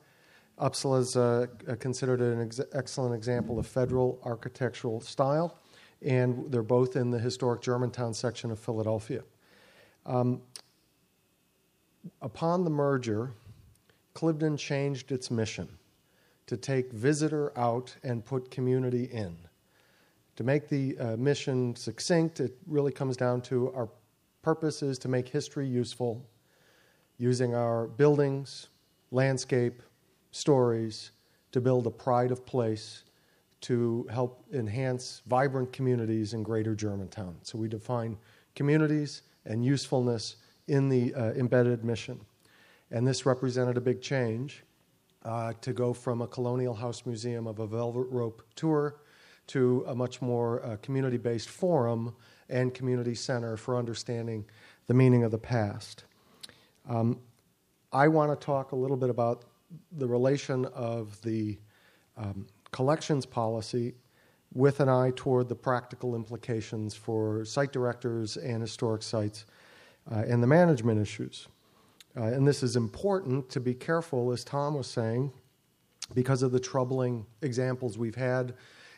Upsala 0.58 1.00
is 1.00 1.16
uh, 1.16 1.46
considered 1.80 2.20
an 2.20 2.42
ex- 2.42 2.60
excellent 2.72 3.14
example 3.14 3.58
of 3.58 3.66
federal 3.66 4.20
architectural 4.24 5.00
style, 5.00 5.58
and 6.02 6.50
they're 6.50 6.62
both 6.62 6.96
in 6.96 7.10
the 7.10 7.18
historic 7.18 7.60
Germantown 7.62 8.14
section 8.14 8.50
of 8.50 8.58
Philadelphia. 8.58 9.22
Um, 10.06 10.42
upon 12.20 12.64
the 12.64 12.70
merger, 12.70 13.32
Cliveden 14.14 14.58
changed 14.58 15.12
its 15.12 15.30
mission 15.30 15.68
to 16.46 16.56
take 16.56 16.92
visitor 16.92 17.56
out 17.58 17.94
and 18.02 18.24
put 18.24 18.50
community 18.50 19.04
in. 19.04 19.36
To 20.36 20.44
make 20.44 20.68
the 20.68 20.98
uh, 20.98 21.16
mission 21.16 21.76
succinct, 21.76 22.40
it 22.40 22.56
really 22.66 22.92
comes 22.92 23.16
down 23.16 23.42
to 23.42 23.72
our 23.74 23.88
purpose 24.42 24.82
is 24.82 24.98
to 24.98 25.08
make 25.08 25.28
history 25.28 25.66
useful 25.66 26.24
using 27.18 27.54
our 27.54 27.86
buildings, 27.86 28.68
landscape, 29.10 29.82
stories 30.32 31.12
to 31.52 31.60
build 31.60 31.86
a 31.86 31.90
pride 31.90 32.32
of 32.32 32.44
place 32.44 33.04
to 33.60 34.06
help 34.10 34.44
enhance 34.52 35.22
vibrant 35.26 35.72
communities 35.72 36.34
in 36.34 36.42
greater 36.42 36.74
Germantown. 36.74 37.36
So 37.42 37.58
we 37.58 37.68
define 37.68 38.16
communities 38.56 39.22
and 39.44 39.64
usefulness 39.64 40.36
in 40.72 40.88
the 40.88 41.14
uh, 41.14 41.32
embedded 41.32 41.84
mission. 41.84 42.18
And 42.90 43.06
this 43.06 43.26
represented 43.26 43.76
a 43.76 43.80
big 43.80 44.00
change 44.00 44.64
uh, 45.22 45.52
to 45.60 45.74
go 45.74 45.92
from 45.92 46.22
a 46.22 46.26
colonial 46.26 46.72
house 46.72 47.04
museum 47.04 47.46
of 47.46 47.58
a 47.58 47.66
velvet 47.66 48.06
rope 48.10 48.42
tour 48.56 48.96
to 49.48 49.84
a 49.86 49.94
much 49.94 50.22
more 50.22 50.64
uh, 50.64 50.76
community 50.76 51.18
based 51.18 51.50
forum 51.50 52.14
and 52.48 52.72
community 52.72 53.14
center 53.14 53.58
for 53.58 53.76
understanding 53.76 54.46
the 54.86 54.94
meaning 54.94 55.24
of 55.24 55.30
the 55.30 55.38
past. 55.38 56.04
Um, 56.88 57.20
I 57.92 58.08
want 58.08 58.32
to 58.32 58.42
talk 58.42 58.72
a 58.72 58.76
little 58.76 58.96
bit 58.96 59.10
about 59.10 59.44
the 59.98 60.06
relation 60.06 60.64
of 60.74 61.20
the 61.20 61.58
um, 62.16 62.46
collections 62.70 63.26
policy 63.26 63.92
with 64.54 64.80
an 64.80 64.88
eye 64.88 65.12
toward 65.16 65.50
the 65.50 65.54
practical 65.54 66.14
implications 66.14 66.94
for 66.94 67.44
site 67.44 67.72
directors 67.72 68.38
and 68.38 68.62
historic 68.62 69.02
sites 69.02 69.44
uh, 70.10 70.24
and 70.26 70.42
the 70.42 70.46
management 70.46 71.00
issues. 71.00 71.48
Uh, 72.16 72.24
and 72.24 72.46
this 72.46 72.62
is 72.62 72.76
important 72.76 73.48
to 73.50 73.60
be 73.60 73.74
careful, 73.74 74.32
as 74.32 74.44
Tom 74.44 74.74
was 74.74 74.86
saying, 74.86 75.32
because 76.14 76.42
of 76.42 76.52
the 76.52 76.60
troubling 76.60 77.24
examples 77.40 77.96
we've 77.96 78.14
had 78.14 78.54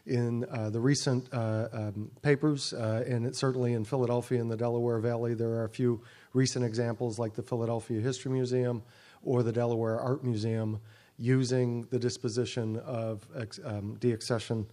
in 0.07 0.44
uh, 0.50 0.68
the 0.68 0.80
recent 0.80 1.26
uh, 1.32 1.68
um, 1.72 2.11
papers, 2.22 2.72
uh, 2.74 3.05
and 3.07 3.26
it, 3.26 3.36
certainly 3.36 3.72
in 3.72 3.84
Philadelphia 3.84 4.40
and 4.40 4.50
the 4.50 4.57
Delaware 4.57 4.98
Valley, 4.98 5.34
there 5.34 5.50
are 5.50 5.64
a 5.64 5.68
few 5.68 6.02
recent 6.34 6.64
examples 6.64 7.18
like 7.18 7.34
the 7.34 7.42
Philadelphia 7.42 8.00
History 8.00 8.32
Museum 8.32 8.82
or 9.22 9.42
the 9.42 9.52
Delaware 9.52 9.98
Art 10.00 10.24
Museum 10.24 10.80
using 11.16 11.82
the 11.90 11.98
disposition 11.98 12.78
of 12.80 13.26
um, 13.64 13.96
deaccession 14.00 14.66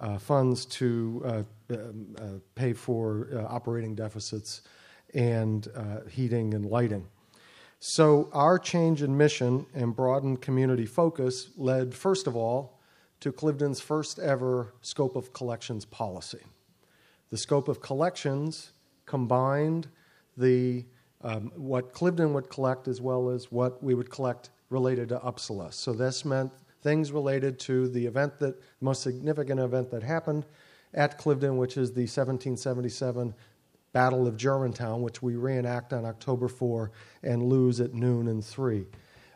uh, 0.00 0.18
funds 0.18 0.66
to 0.66 1.22
uh, 1.24 1.42
um, 1.74 2.42
pay 2.56 2.72
for 2.72 3.28
operating 3.48 3.94
deficits 3.94 4.62
and 5.14 5.68
heating 6.10 6.54
and 6.54 6.66
lighting. 6.66 7.06
So, 7.78 8.30
our 8.32 8.58
change 8.58 9.02
in 9.02 9.16
mission 9.16 9.66
and 9.74 9.94
broadened 9.94 10.40
community 10.40 10.86
focus 10.86 11.50
led, 11.56 11.94
first 11.94 12.26
of 12.26 12.34
all, 12.34 12.80
to 13.20 13.30
Cliveden's 13.30 13.80
first 13.80 14.18
ever 14.18 14.72
scope 14.80 15.16
of 15.16 15.32
collections 15.32 15.84
policy. 15.84 16.40
The 17.30 17.36
scope 17.36 17.68
of 17.68 17.80
collections 17.80 18.72
combined 19.06 19.88
the 20.36 20.86
um, 21.22 21.52
what 21.56 21.92
Cliveden 21.92 22.32
would 22.32 22.50
collect 22.50 22.86
as 22.86 23.00
well 23.00 23.30
as 23.30 23.50
what 23.50 23.82
we 23.82 23.94
would 23.94 24.10
collect 24.10 24.50
related 24.68 25.08
to 25.08 25.18
Upsala. 25.18 25.72
So 25.72 25.92
this 25.92 26.24
meant 26.24 26.52
things 26.82 27.12
related 27.12 27.58
to 27.60 27.88
the 27.88 28.04
event 28.04 28.38
that 28.40 28.60
the 28.60 28.66
most 28.80 29.02
significant 29.02 29.58
event 29.58 29.90
that 29.90 30.02
happened 30.02 30.44
at 30.92 31.18
Cliveden, 31.18 31.56
which 31.56 31.76
is 31.78 31.92
the 31.92 32.02
1777 32.02 33.34
Battle 33.94 34.26
of 34.26 34.36
Germantown, 34.36 35.00
which 35.00 35.22
we 35.22 35.36
reenact 35.36 35.94
on 35.94 36.04
October 36.04 36.48
4 36.48 36.90
and 37.22 37.42
lose 37.42 37.80
at 37.80 37.94
noon 37.94 38.28
and 38.28 38.44
3. 38.44 38.84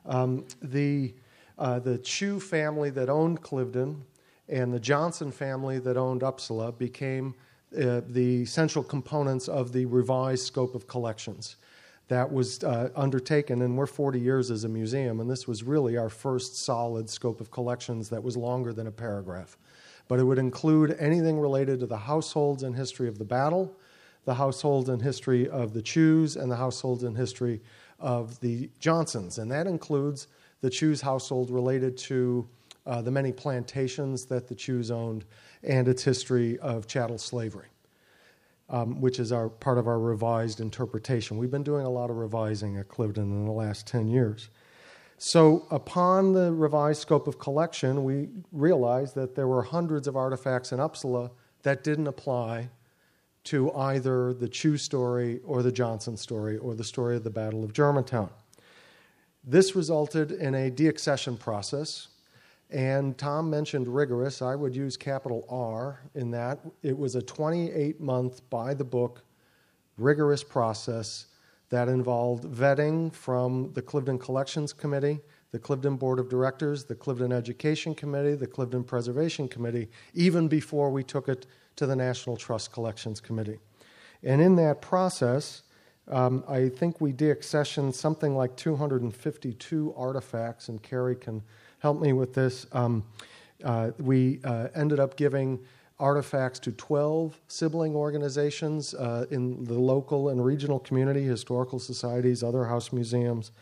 Um, 0.05 0.45
the 0.61 1.15
uh, 1.57 1.79
the 1.79 1.99
Chew 1.99 2.39
family 2.39 2.91
that 2.91 3.09
owned 3.09 3.41
Cliveden 3.43 4.03
and 4.49 4.73
the 4.73 4.79
Johnson 4.79 5.33
family 5.33 5.79
that 5.81 5.97
owned 5.97 6.21
Upsala 6.21 6.77
became 6.77 7.35
uh, 7.77 8.03
the 8.07 8.45
central 8.45 8.85
components 8.85 9.49
of 9.49 9.73
the 9.73 9.87
revised 9.87 10.47
scope 10.47 10.75
of 10.75 10.87
collections 10.87 11.57
that 12.09 12.33
was 12.33 12.65
uh, 12.65 12.91
undertaken, 12.97 13.63
and 13.63 13.77
we're 13.77 13.87
40 13.87 14.19
years 14.19 14.51
as 14.51 14.65
a 14.65 14.69
museum, 14.69 15.21
and 15.21 15.31
this 15.31 15.47
was 15.47 15.63
really 15.63 15.97
our 15.97 16.09
first 16.09 16.57
solid 16.57 17.09
scope 17.09 17.41
of 17.41 17.51
collections 17.51 18.09
that 18.09 18.23
was 18.23 18.37
longer 18.37 18.73
than 18.73 18.87
a 18.87 18.91
paragraph. 18.91 19.59
But 20.09 20.19
it 20.19 20.25
would 20.25 20.39
include 20.39 20.97
anything 20.99 21.39
related 21.39 21.81
to 21.81 21.87
the 21.87 21.99
households 21.99 22.63
and 22.63 22.75
history 22.75 23.09
of 23.09 23.19
the 23.19 23.27
battle, 23.27 23.77
the 24.29 24.35
households 24.35 24.91
and 24.91 25.01
history 25.01 25.49
of 25.49 25.73
the 25.73 25.81
Chews, 25.81 26.37
and 26.37 26.51
the 26.51 26.57
households 26.57 27.03
and 27.03 27.17
history 27.17 27.63
of 27.99 28.39
the 28.41 28.69
Johnsons. 28.79 29.39
And 29.39 29.51
that 29.51 29.67
includes 29.67 30.27
the 30.61 30.69
Chews 30.69 31.01
household 31.01 31.51
related 31.51 31.97
to 31.97 32.47
uh, 32.85 33.01
the 33.01 33.11
many 33.11 33.33
plantations 33.33 34.27
that 34.27 34.47
the 34.47 34.55
Chews 34.55 34.91
owned 34.91 35.25
and 35.63 35.89
its 35.89 36.05
history 36.05 36.59
of 36.59 36.87
chattel 36.87 37.17
slavery, 37.17 37.69
um, 38.69 39.01
which 39.01 39.19
is 39.19 39.33
our, 39.33 39.49
part 39.49 39.79
of 39.79 39.89
our 39.89 39.99
revised 39.99 40.61
interpretation. 40.61 41.39
We've 41.39 41.51
been 41.51 41.63
doing 41.63 41.87
a 41.87 41.91
lot 41.91 42.11
of 42.11 42.19
revising 42.19 42.77
at 42.77 42.89
Cliveden 42.89 43.33
in 43.33 43.47
the 43.47 43.51
last 43.51 43.87
10 43.87 44.09
years. 44.09 44.51
So, 45.17 45.67
upon 45.71 46.35
the 46.35 46.53
revised 46.53 47.01
scope 47.01 47.29
of 47.29 47.39
collection, 47.39 48.05
we 48.05 48.29
realized 48.53 49.15
that 49.15 49.37
there 49.37 49.49
were 49.49 49.63
hundreds 49.63 50.07
of 50.07 50.17
artifacts 50.17 50.71
in 50.71 50.81
Upsala 50.81 51.31
that 51.63 51.83
didn't 51.83 52.09
apply 52.09 52.69
to 53.49 53.73
either 53.73 54.35
the 54.35 54.47
Chew 54.49 54.77
story 54.77 55.41
or 55.43 55.63
the 55.63 55.73
Johnson 55.73 56.19
story 56.19 56.59
or 56.59 56.75
the 56.75 56.85
story 56.85 57.17
of 57.17 57.25
the 57.25 57.31
Battle 57.31 57.65
of 57.65 57.73
Germantown. 57.73 58.29
This 59.43 59.75
resulted 59.75 60.33
in 60.33 60.55
a 60.55 60.71
deaccession 60.71 61.39
process, 61.39 62.09
and 62.69 63.17
Tom 63.17 63.49
mentioned 63.49 63.89
rigorous. 63.89 64.43
I 64.43 64.55
would 64.55 64.77
use 64.77 64.99
capital 64.99 65.47
R 65.49 65.99
in 66.15 66.31
that. 66.33 66.59
It 66.83 66.99
was 66.99 67.15
a 67.15 67.23
28 67.23 67.99
month, 68.03 68.43
by 68.51 68.75
the 68.75 68.85
book, 68.85 69.25
rigorous 69.97 70.45
process 70.45 71.29
that 71.71 71.89
involved 71.89 72.45
vetting 72.45 73.11
from 73.15 73.73
the 73.73 73.81
Cliveden 73.81 74.21
Collections 74.21 74.75
Committee, 74.75 75.21
the 75.53 75.59
Cliveden 75.59 75.99
Board 75.99 76.19
of 76.19 76.29
Directors, 76.29 76.85
the 76.85 76.95
Cliveden 76.95 77.33
Education 77.33 77.95
Committee, 77.95 78.35
the 78.35 78.47
Cliveden 78.47 78.87
Preservation 78.87 79.49
Committee, 79.49 79.89
even 80.13 80.49
before 80.49 80.91
we 80.91 81.03
took 81.03 81.31
it 81.31 81.47
to 81.79 81.87
the 81.87 81.97
National 81.97 82.37
Trust 82.37 82.73
Collections 82.73 83.21
Committee. 83.21 83.59
And 84.23 84.41
in 84.41 84.57
that 84.57 84.83
process, 84.83 85.63
um, 86.09 86.45
I 86.49 86.69
think 86.69 87.01
we 87.01 87.13
deaccessioned 87.13 87.95
something 87.95 88.37
like 88.37 88.57
252 88.57 89.95
artifacts, 89.97 90.69
and 90.69 90.83
Carrie 90.83 91.17
can 91.17 91.43
help 91.79 92.01
me 92.01 92.13
with 92.13 92.35
this. 92.35 92.67
Um, 92.73 93.05
uh, 93.65 93.93
we 93.99 94.41
uh, 94.45 94.69
ended 94.75 94.99
up 94.99 95.17
giving 95.17 95.61
artifacts 96.01 96.59
to 96.61 96.73
12 96.73 97.41
sibling 97.49 97.95
organizations 97.95 98.95
uh, 98.95 99.27
in 99.31 99.65
the 99.65 99.75
local 99.75 100.29
and 100.31 100.45
regional 100.45 100.79
community, 100.79 101.25
historical 101.25 101.79
societies, 101.79 102.43
other 102.43 102.65
house 102.65 102.93
museums. 102.93 103.53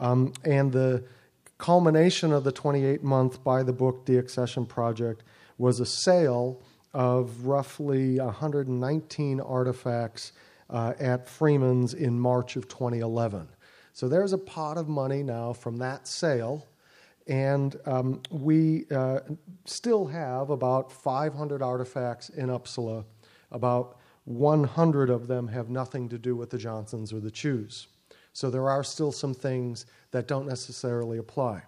Um, 0.00 0.32
and 0.44 0.72
the 0.72 1.04
culmination 1.58 2.32
of 2.32 2.42
the 2.42 2.52
28 2.52 3.04
month 3.04 3.44
by 3.44 3.62
the 3.62 3.72
book 3.72 4.04
deaccession 4.04 4.66
project 4.66 5.22
was 5.58 5.78
a 5.78 5.86
sale 5.86 6.60
of 6.94 7.46
roughly 7.46 8.18
119 8.18 9.40
artifacts 9.40 10.32
uh, 10.70 10.94
at 10.98 11.28
Freeman's 11.28 11.94
in 11.94 12.18
March 12.18 12.56
of 12.56 12.68
2011. 12.68 13.48
So 13.92 14.08
there's 14.08 14.32
a 14.32 14.38
pot 14.38 14.78
of 14.78 14.88
money 14.88 15.22
now 15.22 15.52
from 15.52 15.76
that 15.78 16.06
sale, 16.08 16.66
and 17.26 17.76
um, 17.86 18.22
we 18.30 18.86
uh, 18.90 19.20
still 19.64 20.06
have 20.06 20.50
about 20.50 20.90
500 20.90 21.62
artifacts 21.62 22.30
in 22.30 22.48
Upsala, 22.48 23.04
about 23.50 23.98
100 24.24 25.10
of 25.10 25.26
them 25.26 25.48
have 25.48 25.68
nothing 25.68 26.08
to 26.08 26.18
do 26.18 26.36
with 26.36 26.50
the 26.50 26.58
Johnsons 26.58 27.12
or 27.12 27.20
the 27.20 27.30
Chews. 27.30 27.88
So 28.32 28.50
there 28.50 28.68
are 28.70 28.84
still 28.84 29.12
some 29.12 29.34
things 29.34 29.86
that 30.10 30.26
don't 30.26 30.46
necessarily 30.46 31.18
apply. 31.18 31.62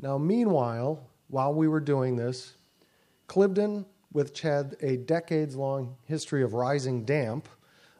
Now, 0.00 0.18
meanwhile, 0.18 1.08
while 1.28 1.52
we 1.52 1.66
were 1.66 1.80
doing 1.80 2.16
this, 2.16 2.54
Cliveden, 3.28 3.84
which 4.12 4.40
had 4.40 4.76
a 4.80 4.96
decades 4.96 5.56
long 5.56 5.96
history 6.04 6.42
of 6.42 6.54
rising 6.54 7.04
damp, 7.04 7.48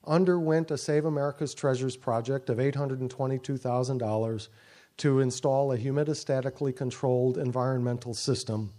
underwent 0.06 0.70
a 0.70 0.78
Save 0.78 1.04
America's 1.04 1.54
Treasures 1.54 1.96
project 1.96 2.48
of 2.48 2.59
$822,000 2.59 4.48
to 4.98 5.20
install 5.20 5.72
a 5.72 5.78
humidistatically 5.78 6.74
controlled 6.74 7.38
environmental 7.38 8.14
system 8.14 8.72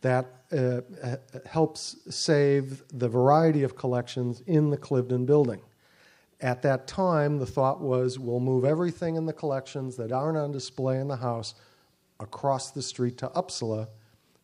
that 0.00 0.26
uh, 0.52 0.80
helps 1.46 1.96
save 2.08 2.82
the 2.92 3.08
variety 3.08 3.62
of 3.62 3.76
collections 3.76 4.42
in 4.46 4.70
the 4.70 4.78
Cliveden 4.78 5.26
building. 5.26 5.60
At 6.40 6.62
that 6.62 6.86
time, 6.86 7.38
the 7.38 7.46
thought 7.46 7.80
was 7.80 8.18
we'll 8.18 8.40
move 8.40 8.64
everything 8.64 9.16
in 9.16 9.26
the 9.26 9.32
collections 9.32 9.96
that 9.96 10.12
aren't 10.12 10.36
on 10.36 10.52
display 10.52 11.00
in 11.00 11.08
the 11.08 11.16
house 11.16 11.54
across 12.20 12.70
the 12.70 12.82
street 12.82 13.16
to 13.18 13.28
Upsala. 13.28 13.88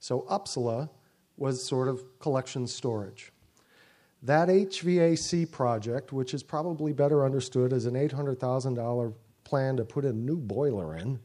So, 0.01 0.22
Upsala 0.22 0.88
was 1.37 1.62
sort 1.62 1.89
of 1.89 2.03
collection 2.18 2.66
storage. 2.66 3.33
That 4.22 4.49
HVAC 4.49 5.51
project, 5.51 6.12
which 6.12 6.33
is 6.33 6.43
probably 6.43 6.93
better 6.93 7.24
understood 7.24 7.72
as 7.72 7.87
an 7.87 7.95
$800,000 7.95 9.14
plan 9.45 9.76
to 9.76 9.85
put 9.85 10.05
a 10.05 10.12
new 10.12 10.37
boiler 10.37 10.97
in, 10.97 11.18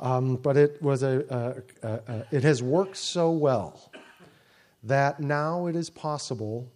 um, 0.00 0.36
but 0.36 0.56
it, 0.56 0.82
was 0.82 1.04
a, 1.04 1.64
a, 1.82 1.88
a, 1.88 2.00
a, 2.12 2.26
it 2.32 2.42
has 2.42 2.62
worked 2.62 2.96
so 2.96 3.30
well 3.30 3.92
that 4.82 5.20
now 5.20 5.66
it 5.66 5.76
is 5.76 5.88
possible 5.88 6.68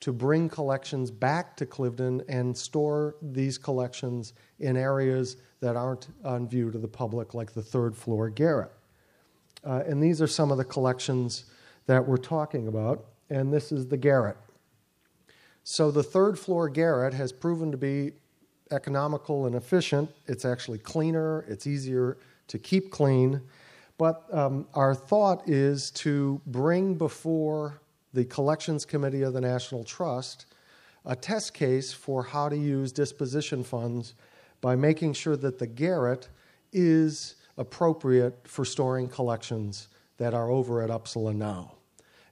to 0.00 0.12
bring 0.12 0.50
collections 0.50 1.10
back 1.10 1.56
to 1.56 1.64
Cliveden 1.64 2.22
and 2.28 2.54
store 2.54 3.16
these 3.22 3.56
collections 3.56 4.34
in 4.60 4.76
areas 4.76 5.38
that 5.60 5.76
aren't 5.76 6.08
on 6.24 6.46
view 6.46 6.70
to 6.70 6.76
the 6.76 6.86
public, 6.86 7.32
like 7.32 7.54
the 7.54 7.62
third 7.62 7.96
floor 7.96 8.28
garret. 8.28 8.70
Uh, 9.64 9.82
and 9.86 10.02
these 10.02 10.20
are 10.20 10.26
some 10.26 10.52
of 10.52 10.58
the 10.58 10.64
collections 10.64 11.46
that 11.86 12.06
we're 12.06 12.16
talking 12.16 12.68
about, 12.68 13.04
and 13.30 13.52
this 13.52 13.72
is 13.72 13.88
the 13.88 13.96
garret. 13.96 14.36
So 15.62 15.90
the 15.90 16.02
third 16.02 16.38
floor 16.38 16.68
garret 16.68 17.14
has 17.14 17.32
proven 17.32 17.70
to 17.72 17.78
be 17.78 18.12
economical 18.70 19.46
and 19.46 19.54
efficient. 19.54 20.10
It's 20.26 20.44
actually 20.44 20.78
cleaner, 20.78 21.44
it's 21.48 21.66
easier 21.66 22.18
to 22.48 22.58
keep 22.58 22.90
clean. 22.90 23.40
But 23.96 24.24
um, 24.32 24.66
our 24.74 24.94
thought 24.94 25.48
is 25.48 25.90
to 25.92 26.40
bring 26.46 26.94
before 26.94 27.80
the 28.12 28.24
Collections 28.24 28.84
Committee 28.84 29.22
of 29.22 29.32
the 29.32 29.40
National 29.40 29.84
Trust 29.84 30.46
a 31.06 31.14
test 31.14 31.54
case 31.54 31.92
for 31.92 32.22
how 32.22 32.48
to 32.48 32.56
use 32.56 32.90
disposition 32.92 33.62
funds 33.62 34.14
by 34.60 34.74
making 34.74 35.12
sure 35.12 35.36
that 35.36 35.58
the 35.58 35.66
garret 35.66 36.28
is 36.72 37.36
appropriate 37.58 38.48
for 38.48 38.64
storing 38.64 39.08
collections 39.08 39.88
that 40.18 40.34
are 40.34 40.50
over 40.50 40.82
at 40.82 40.90
Upsala 40.90 41.34
now. 41.34 41.74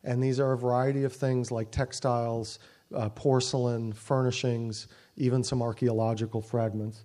And 0.05 0.23
these 0.23 0.41
are 0.41 0.53
a 0.53 0.59
variety 0.59 1.05
of 1.05 1.13
things 1.13 1.51
like 1.51 1.71
textiles, 1.71 2.59
uh, 2.95 3.09
porcelain, 3.11 3.93
furnishings, 3.93 4.89
even 5.17 5.45
some 5.45 5.63
archaeological 5.63 6.41
fragments. 6.41 7.05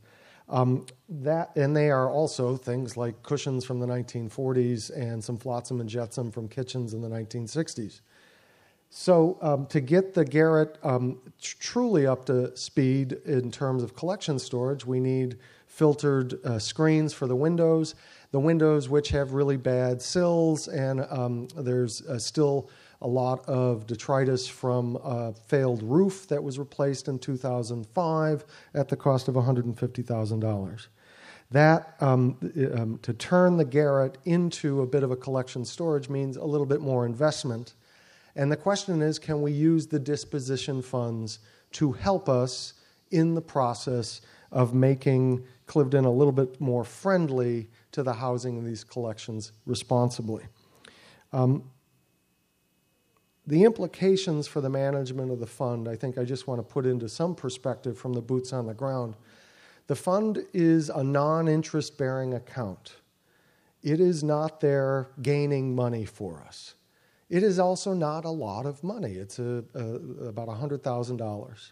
Um, 0.50 0.86
that, 1.10 1.56
and 1.56 1.76
they 1.76 1.90
are 1.92 2.10
also 2.10 2.56
things 2.56 2.96
like 2.96 3.22
cushions 3.22 3.66
from 3.66 3.80
the 3.80 3.86
1940s 3.86 4.96
and 4.96 5.22
some 5.22 5.38
flotsam 5.38 5.82
and 5.82 5.90
jetsam 5.90 6.32
from 6.32 6.48
kitchens 6.48 6.94
in 6.94 7.02
the 7.02 7.10
1960s. 7.10 8.02
So, 8.90 9.38
um, 9.42 9.66
to 9.68 9.82
get 9.82 10.14
the 10.14 10.24
garret 10.24 10.78
um, 10.82 11.20
tr- 11.42 11.58
truly 11.60 12.08
up 12.08 12.24
to 12.26 12.56
speed 12.56 13.18
in 13.26 13.52
terms 13.52 13.84
of 13.84 13.96
collection 13.96 14.40
storage, 14.40 14.86
we 14.86 15.02
need 15.02 15.38
filtered 15.66 16.44
uh, 16.46 16.58
screens 16.58 17.14
for 17.14 17.28
the 17.28 17.36
windows. 17.36 17.96
The 18.32 18.40
windows, 18.40 18.90
which 18.90 19.10
have 19.10 19.34
really 19.34 19.58
bad 19.58 20.02
sills, 20.02 20.68
and 20.68 21.06
um, 21.10 21.48
there's 21.56 22.02
uh, 22.02 22.20
still 22.20 22.70
a 23.02 23.08
lot 23.08 23.48
of 23.48 23.88
detritus 23.88 24.48
from 24.48 24.98
a 25.04 25.34
failed 25.34 25.84
roof 25.84 26.28
that 26.28 26.44
was 26.44 26.60
replaced 26.60 27.08
in 27.08 27.20
2005 27.20 28.46
at 28.74 28.90
the 28.90 28.96
cost 28.96 29.28
of 29.28 29.36
$150,000. 29.36 30.88
That, 31.52 31.96
um, 32.02 32.38
um, 32.74 33.00
to 33.04 33.14
turn 33.14 33.56
the 33.56 33.66
garret 33.66 34.18
into 34.26 34.82
a 34.82 34.86
bit 34.86 35.04
of 35.04 35.12
a 35.12 35.16
collection 35.16 35.64
storage 35.64 36.10
means 36.10 36.36
a 36.36 36.44
little 36.44 36.66
bit 36.66 36.82
more 36.82 37.06
investment. 37.06 37.76
And 38.36 38.52
the 38.52 38.58
question 38.58 39.02
is 39.02 39.18
can 39.18 39.42
we 39.42 39.52
use 39.54 39.88
the 39.88 40.00
disposition 40.00 40.82
funds 40.82 41.40
to 41.74 41.94
help 41.94 42.28
us 42.28 42.74
in 43.12 43.36
the 43.36 43.42
process 43.42 44.22
of 44.52 44.74
making 44.74 45.46
Cliveden 45.68 46.06
a 46.06 46.10
little 46.10 46.34
bit 46.34 46.60
more 46.60 46.84
friendly 46.84 47.70
to 47.92 48.04
the 48.04 48.14
housing 48.14 48.58
of 48.58 48.66
these 48.66 48.84
collections 48.84 49.52
responsibly? 49.66 50.44
Um, 51.34 51.64
the 53.46 53.64
implications 53.64 54.46
for 54.48 54.60
the 54.60 54.70
management 54.70 55.32
of 55.32 55.40
the 55.40 55.48
fund, 55.48 55.88
I 55.88 55.96
think 55.96 56.18
I 56.18 56.26
just 56.26 56.48
want 56.48 56.60
to 56.60 56.64
put 56.64 56.86
into 56.86 57.08
some 57.08 57.34
perspective 57.34 57.98
from 57.98 58.14
the 58.14 58.22
boots 58.22 58.52
on 58.52 58.68
the 58.68 58.74
ground. 58.74 59.16
The 59.88 59.96
fund 59.96 60.46
is 60.54 60.90
a 60.90 61.02
non 61.02 61.48
interest 61.48 61.98
bearing 61.98 62.34
account. 62.34 62.98
It 63.82 64.02
is 64.02 64.22
not 64.22 64.60
there 64.60 65.08
gaining 65.22 65.74
money 65.74 66.04
for 66.04 66.44
us. 66.46 66.76
It 67.30 67.42
is 67.44 67.58
also 67.58 67.94
not 67.94 68.26
a 68.26 68.30
lot 68.30 68.66
of 68.66 68.84
money. 68.84 69.14
It's 69.14 69.40
a, 69.40 69.64
a, 69.74 70.28
about 70.28 70.50
$100,000. 70.50 71.72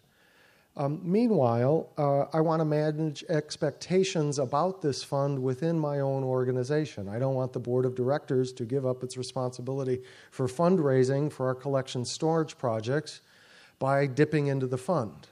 Um, 0.78 1.00
meanwhile, 1.04 1.90
uh, 1.98 2.26
I 2.34 2.42
want 2.42 2.60
to 2.60 2.66
manage 2.66 3.24
expectations 3.30 4.40
about 4.40 4.82
this 4.82 5.04
fund 5.04 5.42
within 5.42 5.80
my 5.80 6.02
own 6.02 6.24
organization. 6.24 7.08
I 7.08 7.18
don't 7.18 7.36
want 7.36 7.54
the 7.54 7.60
board 7.60 7.86
of 7.86 7.96
directors 7.96 8.52
to 8.54 8.66
give 8.66 8.86
up 8.86 9.02
its 9.02 9.16
responsibility 9.16 10.02
for 10.32 10.48
fundraising 10.48 11.32
for 11.32 11.48
our 11.48 11.56
collection 11.56 12.04
storage 12.04 12.58
projects 12.58 13.22
by 13.80 14.06
dipping 14.06 14.48
into 14.48 14.68
the 14.68 14.78
fund. 14.78 15.28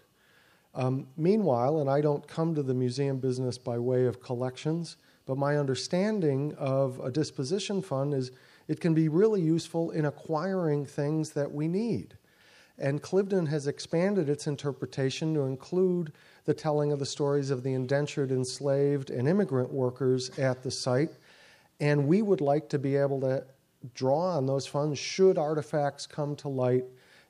Um, 0.76 1.08
meanwhile, 1.18 1.80
and 1.80 1.90
I 1.90 2.00
don't 2.00 2.26
come 2.26 2.56
to 2.56 2.64
the 2.64 2.74
museum 2.74 3.20
business 3.20 3.58
by 3.58 3.78
way 3.78 4.06
of 4.06 4.22
collections, 4.22 4.96
but 5.26 5.38
my 5.38 5.58
understanding 5.58 6.56
of 6.58 7.00
a 7.02 7.12
disposition 7.12 7.82
fund 7.82 8.14
is 8.14 8.32
it 8.70 8.80
can 8.80 8.94
be 8.94 9.10
really 9.10 9.42
useful 9.42 9.92
in 9.92 10.06
acquiring 10.06 10.86
things 10.86 11.32
that 11.32 11.52
we 11.52 11.68
need. 11.68 12.18
And 12.80 13.02
Cliveden 13.02 13.48
has 13.48 13.68
expanded 13.68 14.30
its 14.30 14.48
interpretation 14.48 15.34
to 15.36 15.42
include 15.42 16.12
the 16.46 16.54
telling 16.54 16.92
of 16.92 17.00
the 17.00 17.06
stories 17.06 17.52
of 17.52 17.64
the 17.64 17.74
indentured, 17.74 18.32
enslaved, 18.32 19.10
and 19.10 19.28
immigrant 19.28 19.72
workers 19.72 20.30
at 20.40 20.64
the 20.64 20.72
site. 20.72 21.12
And 21.80 22.08
we 22.08 22.22
would 22.22 22.42
like 22.42 22.70
to 22.70 22.80
be 22.80 22.96
able 22.96 23.22
to 23.22 23.44
draw 23.94 24.38
on 24.38 24.46
those 24.46 24.66
funds 24.66 24.98
should 24.98 25.38
artifacts 25.38 26.08
come 26.08 26.36
to 26.38 26.48
light 26.48 26.86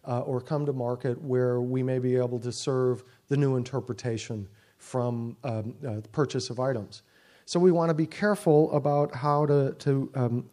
uh, 0.07 0.21
or 0.21 0.41
come 0.41 0.65
to 0.65 0.73
market 0.73 1.21
where 1.21 1.61
we 1.61 1.83
may 1.83 1.99
be 1.99 2.15
able 2.15 2.39
to 2.39 2.51
serve 2.51 3.03
the 3.27 3.37
new 3.37 3.55
interpretation 3.55 4.47
from 4.77 5.35
um, 5.43 5.73
uh, 5.87 6.01
purchase 6.11 6.49
of 6.49 6.59
items. 6.59 7.03
So 7.45 7.59
we 7.59 7.71
want 7.71 7.89
to 7.89 7.93
be 7.93 8.05
careful 8.05 8.71
about 8.71 9.13
how 9.13 9.45
to, 9.47 9.73
to 9.79 10.11
um, 10.15 10.49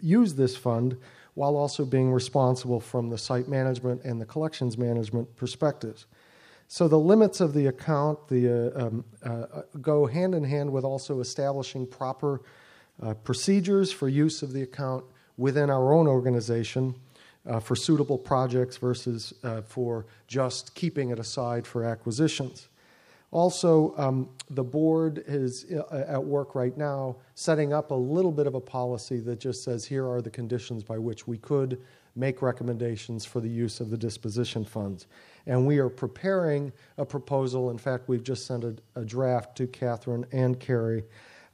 use 0.00 0.34
this 0.34 0.56
fund 0.56 0.96
while 1.34 1.56
also 1.56 1.84
being 1.84 2.12
responsible 2.12 2.80
from 2.80 3.08
the 3.08 3.18
site 3.18 3.48
management 3.48 4.02
and 4.04 4.20
the 4.20 4.26
collections 4.26 4.76
management 4.76 5.34
perspectives. 5.36 6.06
So 6.68 6.88
the 6.88 6.98
limits 6.98 7.40
of 7.40 7.52
the 7.52 7.66
account 7.66 8.28
the, 8.28 8.72
uh, 8.74 8.86
um, 8.86 9.04
uh, 9.22 9.62
go 9.80 10.06
hand 10.06 10.34
in 10.34 10.44
hand 10.44 10.72
with 10.72 10.84
also 10.84 11.20
establishing 11.20 11.86
proper 11.86 12.40
uh, 13.02 13.14
procedures 13.14 13.92
for 13.92 14.08
use 14.08 14.42
of 14.42 14.52
the 14.52 14.62
account 14.62 15.04
within 15.36 15.70
our 15.70 15.92
own 15.92 16.06
organization 16.06 16.94
uh, 17.46 17.58
for 17.60 17.74
suitable 17.74 18.18
projects 18.18 18.76
versus 18.76 19.34
uh, 19.42 19.62
for 19.62 20.06
just 20.28 20.74
keeping 20.74 21.10
it 21.10 21.18
aside 21.18 21.66
for 21.66 21.84
acquisitions. 21.84 22.68
Also, 23.32 23.94
um, 23.96 24.28
the 24.50 24.62
board 24.62 25.24
is 25.26 25.64
uh, 25.72 26.04
at 26.06 26.22
work 26.22 26.54
right 26.54 26.76
now 26.76 27.16
setting 27.34 27.72
up 27.72 27.90
a 27.90 27.94
little 27.94 28.30
bit 28.30 28.46
of 28.46 28.54
a 28.54 28.60
policy 28.60 29.18
that 29.20 29.40
just 29.40 29.64
says 29.64 29.84
here 29.84 30.06
are 30.08 30.20
the 30.20 30.30
conditions 30.30 30.84
by 30.84 30.98
which 30.98 31.26
we 31.26 31.38
could 31.38 31.80
make 32.14 32.42
recommendations 32.42 33.24
for 33.24 33.40
the 33.40 33.48
use 33.48 33.80
of 33.80 33.88
the 33.88 33.96
disposition 33.96 34.64
funds. 34.64 35.06
And 35.46 35.66
we 35.66 35.78
are 35.78 35.88
preparing 35.88 36.70
a 36.98 37.06
proposal. 37.06 37.70
In 37.70 37.78
fact, 37.78 38.06
we've 38.06 38.22
just 38.22 38.46
sent 38.46 38.64
a, 38.64 38.76
a 38.96 39.04
draft 39.04 39.56
to 39.56 39.66
Catherine 39.66 40.26
and 40.30 40.60
Carrie. 40.60 41.04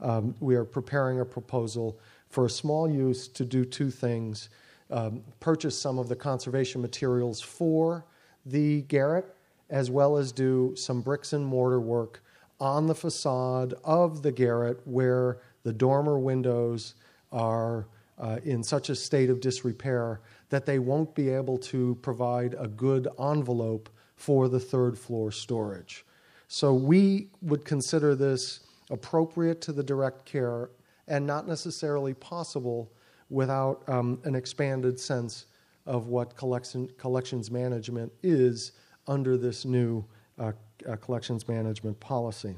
Um, 0.01 0.35
we 0.41 0.57
are 0.57 0.64
preparing 0.64 1.20
a 1.20 1.24
proposal 1.24 2.01
for 2.29 2.47
a 2.47 2.51
small 2.51 2.91
use 2.91 3.29
to 3.29 3.45
do 3.45 3.64
two 3.64 3.91
things 3.91 4.51
um, 4.91 5.22
purchase 5.41 5.79
some 5.79 5.99
of 5.99 6.09
the 6.09 6.16
conservation 6.16 6.81
materials 6.81 7.41
for 7.41 8.07
the 8.47 8.83
garret 8.83 9.35
as 9.70 9.90
well 9.90 10.16
as 10.16 10.32
do 10.32 10.74
some 10.76 11.00
bricks 11.00 11.32
and 11.32 11.44
mortar 11.44 11.80
work 11.80 12.22
on 12.60 12.86
the 12.86 12.94
facade 12.94 13.74
of 13.84 14.22
the 14.22 14.32
garret 14.32 14.80
where 14.84 15.38
the 15.62 15.72
dormer 15.72 16.18
windows 16.18 16.94
are 17.30 17.86
uh, 18.18 18.38
in 18.44 18.62
such 18.62 18.90
a 18.90 18.94
state 18.94 19.30
of 19.30 19.40
disrepair 19.40 20.20
that 20.48 20.66
they 20.66 20.78
won't 20.78 21.14
be 21.14 21.28
able 21.28 21.58
to 21.58 21.96
provide 22.02 22.54
a 22.58 22.66
good 22.66 23.06
envelope 23.20 23.88
for 24.16 24.48
the 24.48 24.58
third 24.58 24.98
floor 24.98 25.30
storage. 25.30 26.04
So 26.48 26.74
we 26.74 27.28
would 27.42 27.64
consider 27.64 28.14
this 28.14 28.60
appropriate 28.90 29.60
to 29.62 29.72
the 29.72 29.82
direct 29.82 30.24
care 30.24 30.70
and 31.06 31.26
not 31.26 31.46
necessarily 31.46 32.14
possible 32.14 32.90
without 33.30 33.86
um, 33.88 34.18
an 34.24 34.34
expanded 34.34 34.98
sense 34.98 35.46
of 35.86 36.06
what 36.06 36.36
collection, 36.36 36.90
collections 36.98 37.50
management 37.50 38.12
is 38.22 38.72
under 39.09 39.36
this 39.36 39.64
new 39.64 40.04
uh, 40.38 40.52
uh, 40.88 40.96
collections 40.96 41.48
management 41.48 41.98
policy. 41.98 42.54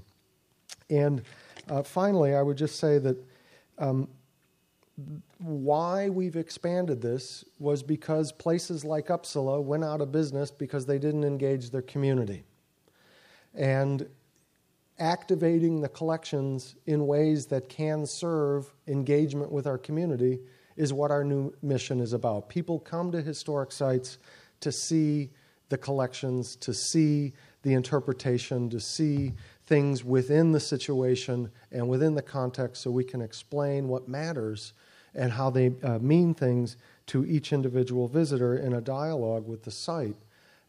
And 0.90 1.22
uh, 1.68 1.82
finally, 1.82 2.34
I 2.34 2.42
would 2.42 2.58
just 2.58 2.78
say 2.78 2.98
that 2.98 3.16
um, 3.78 4.08
why 5.38 6.10
we've 6.10 6.36
expanded 6.36 7.00
this 7.00 7.44
was 7.58 7.82
because 7.82 8.32
places 8.32 8.84
like 8.84 9.06
Upsala 9.06 9.62
went 9.62 9.84
out 9.84 10.00
of 10.00 10.12
business 10.12 10.50
because 10.50 10.84
they 10.84 10.98
didn't 10.98 11.24
engage 11.24 11.70
their 11.70 11.82
community. 11.82 12.44
And 13.54 14.06
activating 14.98 15.80
the 15.80 15.88
collections 15.88 16.76
in 16.86 17.06
ways 17.06 17.46
that 17.46 17.68
can 17.68 18.04
serve 18.04 18.70
engagement 18.86 19.50
with 19.50 19.66
our 19.66 19.78
community 19.78 20.40
is 20.76 20.92
what 20.92 21.10
our 21.10 21.24
new 21.24 21.54
mission 21.62 22.00
is 22.00 22.12
about. 22.12 22.48
People 22.48 22.78
come 22.78 23.10
to 23.12 23.22
historic 23.22 23.72
sites 23.72 24.18
to 24.60 24.70
see 24.70 25.30
the 25.70 25.78
collections, 25.78 26.54
to 26.56 26.74
see 26.74 27.32
the 27.62 27.72
interpretation, 27.72 28.68
to 28.70 28.80
see 28.80 29.32
things 29.66 30.04
within 30.04 30.52
the 30.52 30.60
situation 30.60 31.50
and 31.72 31.88
within 31.88 32.14
the 32.14 32.22
context 32.22 32.82
so 32.82 32.90
we 32.90 33.04
can 33.04 33.22
explain 33.22 33.88
what 33.88 34.08
matters 34.08 34.72
and 35.14 35.32
how 35.32 35.48
they 35.48 35.72
uh, 35.82 35.98
mean 35.98 36.34
things 36.34 36.76
to 37.06 37.24
each 37.24 37.52
individual 37.52 38.06
visitor 38.08 38.56
in 38.58 38.74
a 38.74 38.80
dialogue 38.80 39.46
with 39.46 39.62
the 39.62 39.70
site. 39.70 40.16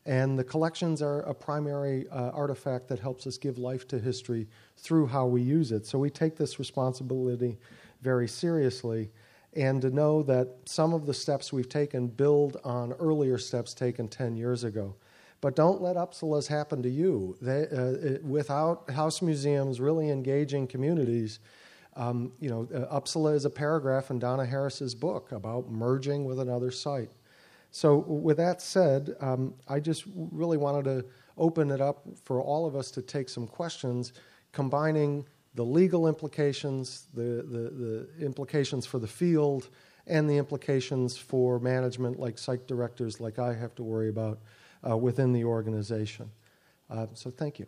And 0.06 0.38
the 0.38 0.44
collections 0.44 1.02
are 1.02 1.22
a 1.22 1.34
primary 1.34 2.08
uh, 2.10 2.32
artifact 2.32 2.88
that 2.88 3.00
helps 3.00 3.28
us 3.28 3.38
give 3.38 3.58
life 3.58 3.88
to 3.90 4.00
history 4.00 4.48
through 4.78 5.08
how 5.08 5.28
we 5.28 5.42
use 5.42 5.72
it. 5.72 5.86
So 5.86 6.00
we 6.00 6.10
take 6.10 6.36
this 6.36 6.58
responsibility 6.58 7.58
very 8.02 8.28
seriously. 8.28 9.12
And 9.54 9.82
to 9.82 9.90
know 9.90 10.24
that 10.24 10.48
some 10.66 10.94
of 10.94 11.06
the 11.06 11.14
steps 11.14 11.52
we've 11.52 11.68
taken 11.68 12.08
build 12.08 12.58
on 12.64 12.94
earlier 12.94 13.38
steps 13.38 13.74
taken 13.74 14.08
10 14.08 14.36
years 14.36 14.64
ago. 14.64 14.96
But 15.42 15.56
don't 15.56 15.82
let 15.82 15.96
Upsalas 15.96 16.48
happen 16.48 16.84
to 16.84 16.90
you. 16.90 17.36
They, 17.42 17.64
uh, 17.64 18.14
it, 18.14 18.24
without 18.24 18.90
house 18.92 19.22
museums 19.22 19.82
really 19.82 20.10
engaging 20.10 20.68
communities, 20.68 21.40
um, 21.96 22.32
you 22.40 22.50
know, 22.50 22.68
uh, 22.74 23.00
Upsala 23.00 23.36
is 23.36 23.44
a 23.44 23.50
paragraph 23.50 24.12
in 24.12 24.20
Donna 24.20 24.46
Harris's 24.46 24.96
book 24.96 25.32
about 25.32 25.70
merging 25.70 26.26
with 26.26 26.40
another 26.40 26.72
site. 26.72 27.12
So, 27.72 27.98
with 27.98 28.38
that 28.38 28.62
said, 28.62 29.16
um, 29.20 29.54
I 29.68 29.80
just 29.80 30.04
really 30.16 30.58
wanted 30.58 30.86
to 30.86 31.06
open 31.38 31.72
it 31.72 31.82
up 31.82 32.06
for 32.24 32.42
all 32.42 32.66
of 32.66 32.76
us 32.76 32.92
to 32.92 33.02
take 33.02 33.30
some 33.30 33.48
questions, 33.48 34.14
combining 34.52 35.26
the 35.56 35.66
legal 35.66 36.08
implications, 36.08 37.08
the, 37.14 37.22
the, 37.22 38.08
the 38.20 38.26
implications 38.26 38.86
for 38.86 39.00
the 39.00 39.08
field, 39.08 39.70
and 40.08 40.30
the 40.30 40.38
implications 40.38 41.18
for 41.18 41.60
management, 41.60 42.20
like 42.20 42.38
site 42.38 42.68
directors, 42.68 43.20
like 43.20 43.38
I 43.38 43.54
have 43.54 43.76
to 43.76 43.84
worry 43.84 44.10
about 44.10 44.40
uh, 44.88 44.98
within 44.98 45.34
the 45.34 45.44
organization. 45.44 46.32
Uh, 46.90 47.08
so, 47.14 47.30
thank 47.30 47.60
you. 47.60 47.68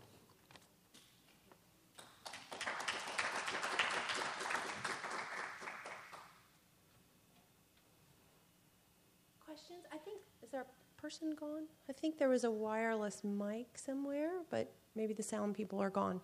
Questions? 9.46 9.86
I 9.92 9.98
think, 9.98 10.22
is 10.42 10.50
there 10.52 10.62
a 10.62 11.02
person 11.02 11.36
gone? 11.40 11.64
I 11.90 11.94
think 11.94 12.18
there 12.18 12.30
was 12.30 12.44
a 12.44 12.52
wireless 12.52 13.24
mic 13.24 13.78
somewhere, 13.78 14.32
but 14.50 14.72
maybe 14.96 15.14
the 15.14 15.24
sound 15.24 15.54
people 15.56 15.82
are 15.82 15.90
gone. 15.92 16.22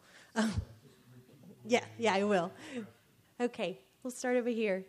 Um, 1.69 1.73
yeah, 1.73 1.85
yeah, 1.97 2.13
I 2.15 2.23
will. 2.23 2.51
Okay, 3.39 3.79
we'll 4.03 4.11
start 4.11 4.37
over 4.37 4.49
here. 4.49 4.85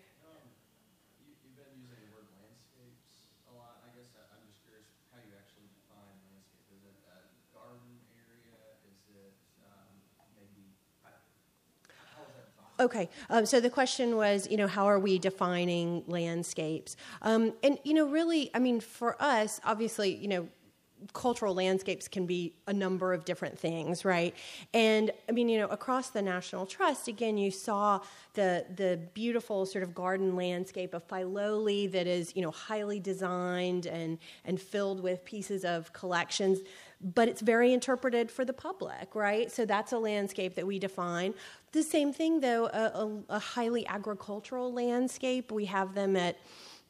Okay, 12.79 13.11
um, 13.29 13.45
so 13.45 13.61
the 13.61 13.69
question 13.69 14.17
was, 14.17 14.49
you 14.51 14.57
know, 14.57 14.67
how 14.67 14.87
are 14.87 14.99
we 14.99 15.19
defining 15.19 16.03
landscapes? 16.07 16.97
Um, 17.21 17.53
and, 17.63 17.79
you 17.85 17.93
know, 17.93 18.07
really, 18.09 18.51
I 18.55 18.59
mean, 18.59 18.81
for 18.81 19.21
us, 19.23 19.61
obviously, 19.65 20.15
you 20.17 20.29
know, 20.29 20.49
cultural 21.13 21.55
landscapes 21.55 22.09
can 22.09 22.27
be 22.27 22.55
a 22.67 22.73
number 22.73 23.13
of 23.13 23.25
different 23.25 23.59
things, 23.59 24.05
right? 24.05 24.35
And 24.75 25.11
I 25.29 25.33
mean, 25.33 25.49
you 25.49 25.59
know, 25.59 25.69
across 25.69 26.11
the 26.11 26.23
National 26.23 26.67
Trust, 26.67 27.09
again, 27.09 27.37
you 27.39 27.51
saw 27.51 28.01
the 28.35 28.65
the 28.77 29.01
beautiful 29.15 29.67
sort 29.67 29.83
of 29.85 29.95
garden 29.95 30.37
landscape 30.37 30.95
of 30.95 31.07
Filoli 31.07 31.91
that 31.93 32.07
is, 32.07 32.35
you 32.37 32.43
know, 32.43 32.51
highly 32.51 33.01
designed 33.01 33.87
and 33.87 34.19
and 34.45 34.61
filled 34.61 35.03
with 35.03 35.25
pieces 35.25 35.65
of 35.65 35.93
collections 35.93 36.61
but 37.03 37.29
it's 37.29 37.41
very 37.41 37.73
interpreted 37.73 38.31
for 38.31 38.45
the 38.45 38.53
public, 38.53 39.15
right? 39.15 39.51
So 39.51 39.65
that's 39.65 39.93
a 39.93 39.99
landscape 39.99 40.55
that 40.57 40.67
we 40.67 40.79
define. 40.79 41.33
The 41.73 41.83
same 41.83 42.13
thing, 42.13 42.41
though, 42.41 42.67
a, 42.67 42.69
a, 42.79 43.37
a 43.37 43.39
highly 43.39 43.87
agricultural 43.87 44.73
landscape. 44.73 45.51
We 45.51 45.65
have 45.67 45.95
them 45.95 46.15
at 46.17 46.37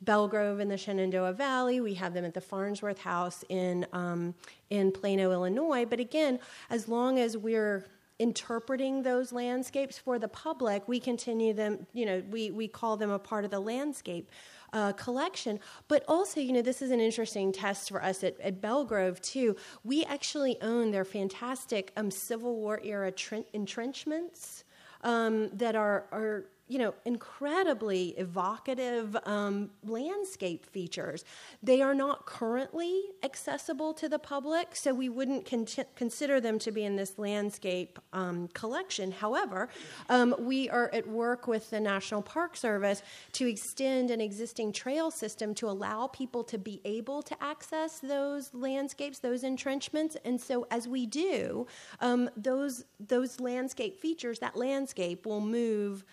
Belle 0.01 0.29
Grove 0.29 0.61
in 0.61 0.69
the 0.69 0.77
Shenandoah 0.77 1.33
Valley. 1.35 1.81
We 1.81 1.95
have 1.95 2.15
them 2.15 2.25
at 2.25 2.35
the 2.35 2.41
Farnsworth 2.41 2.99
House 2.99 3.45
in 3.49 3.87
um, 3.93 4.35
in 4.71 4.93
Plano, 4.93 5.33
Illinois. 5.33 5.85
But 5.85 6.01
again, 6.01 6.39
as 6.71 6.89
long 6.89 7.19
as 7.19 7.37
we're 7.37 7.85
interpreting 8.19 9.03
those 9.03 9.33
landscapes 9.33 9.99
for 9.99 10.19
the 10.19 10.29
public, 10.29 10.87
we 10.87 11.01
continue 11.01 11.53
them. 11.53 11.87
You 11.93 12.07
know, 12.07 12.23
we 12.31 12.51
we 12.51 12.69
call 12.69 12.97
them 12.97 13.11
a 13.11 13.19
part 13.19 13.45
of 13.45 13.51
the 13.51 13.61
landscape 13.61 14.31
uh, 14.73 14.93
collection. 14.93 15.61
But 15.89 16.05
also, 16.09 16.41
you 16.41 16.53
know, 16.53 16.63
this 16.63 16.83
is 16.83 16.91
an 16.91 17.01
interesting 17.01 17.53
test 17.53 17.89
for 17.89 18.03
us 18.03 18.25
at, 18.25 18.39
at 18.41 18.61
Belle 18.61 18.85
Grove, 18.85 19.21
too. 19.21 19.57
We 19.85 20.05
actually 20.05 20.61
own 20.63 20.91
their 20.91 21.05
fantastic 21.05 21.93
um, 21.97 22.11
Civil 22.11 22.57
War 22.57 22.81
era 22.83 23.13
entrenchments 23.53 24.65
um, 25.03 25.51
that 25.51 25.77
are, 25.77 26.07
are 26.13 26.47
you 26.71 26.79
know, 26.79 26.95
incredibly 27.05 28.11
evocative 28.11 29.17
um, 29.25 29.71
landscape 29.83 30.65
features. 30.65 31.25
They 31.65 31.83
are 31.83 31.95
not 31.95 32.27
currently 32.27 33.03
accessible 33.25 33.93
to 33.95 34.09
the 34.09 34.21
public, 34.21 34.77
so 34.77 34.95
we 34.95 35.09
wouldn't 35.09 35.45
con- 35.45 35.67
consider 35.97 36.41
them 36.41 36.61
to 36.61 36.71
be 36.71 36.85
in 36.85 36.95
this 36.95 37.19
landscape 37.19 37.99
um, 38.13 38.47
collection. 38.55 39.11
However, 39.11 39.69
um, 40.09 40.33
we 40.39 40.71
are 40.71 40.89
at 40.93 41.09
work 41.09 41.49
with 41.49 41.71
the 41.71 41.81
National 41.81 42.23
Park 42.23 42.57
Service 42.57 43.03
to 43.33 43.49
extend 43.49 44.13
an 44.13 44.21
existing 44.21 44.73
trail 44.73 45.11
system 45.11 45.57
to 45.57 45.69
allow 45.69 46.07
people 46.07 46.45
to 46.45 46.57
be 46.57 46.81
able 46.85 47.21
to 47.23 47.37
access 47.43 47.99
those 47.99 48.55
landscapes, 48.55 49.19
those 49.19 49.43
entrenchments. 49.43 50.17
And 50.25 50.41
so, 50.41 50.69
as 50.71 50.87
we 50.87 51.05
do, 51.07 51.67
um, 52.01 52.31
those 52.37 52.85
those 53.01 53.41
landscape 53.41 53.99
features, 53.99 54.39
that 54.39 54.55
landscape 54.55 55.27
will 55.27 55.41
move 55.41 56.05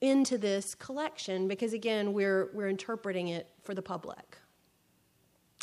into 0.00 0.38
this 0.38 0.74
collection 0.74 1.48
because 1.48 1.72
again 1.72 2.12
we're 2.12 2.50
we're 2.52 2.68
interpreting 2.68 3.28
it 3.28 3.48
for 3.62 3.74
the 3.74 3.82
public. 3.82 4.38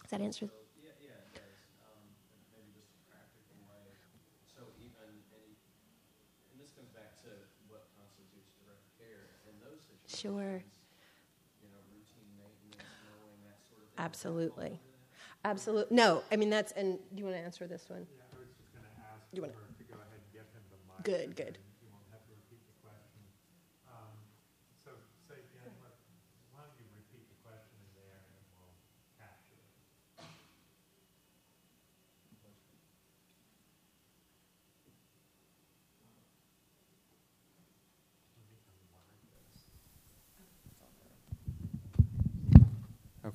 Does 0.02 0.12
that 0.12 0.22
answer? 0.22 0.46
Yeah, 0.84 0.92
yeah, 1.02 1.08
it 1.10 1.34
does. 1.34 1.42
Um, 1.82 2.04
maybe 2.54 2.70
just 2.76 2.92
a 2.94 3.02
practical 3.10 3.58
way. 3.66 3.96
So 4.52 4.62
even 4.78 5.16
any, 5.34 5.56
and 6.52 6.62
this 6.62 6.76
comes 6.76 6.92
back 6.92 7.16
to 7.24 7.32
what 7.72 7.88
constitutes 7.98 8.52
direct 8.60 8.86
care 9.00 9.34
in 9.50 9.56
those 9.64 9.82
situations. 9.88 10.14
Sure. 10.14 10.60
You 11.64 11.70
know, 11.72 11.82
routine 11.96 12.30
maintenance, 12.38 12.86
mowing, 13.08 13.40
that 13.48 13.58
sort 13.66 13.82
of 13.82 13.90
thing. 13.90 14.04
Absolutely. 14.04 14.72
Absolutely. 15.48 15.96
No, 15.96 16.22
I 16.32 16.36
mean 16.36 16.50
that's. 16.52 16.72
And 16.74 17.00
do 17.16 17.18
you 17.18 17.26
want 17.26 17.38
to 17.38 17.44
answer 17.44 17.66
this 17.66 17.88
one? 17.88 18.06
Yeah, 18.12 18.28
I 18.30 18.38
was 18.38 18.52
just 18.54 18.70
going 18.76 18.84
to 18.84 18.94
ask 19.10 19.24
you 19.32 19.42
wanna, 19.42 19.54
to 19.56 19.84
go 19.88 19.96
ahead 19.96 20.12
and 20.12 20.28
get 20.36 20.46
him 20.52 20.64
the 20.70 20.78
mic. 20.86 21.02
Good, 21.08 21.34
good. 21.40 21.58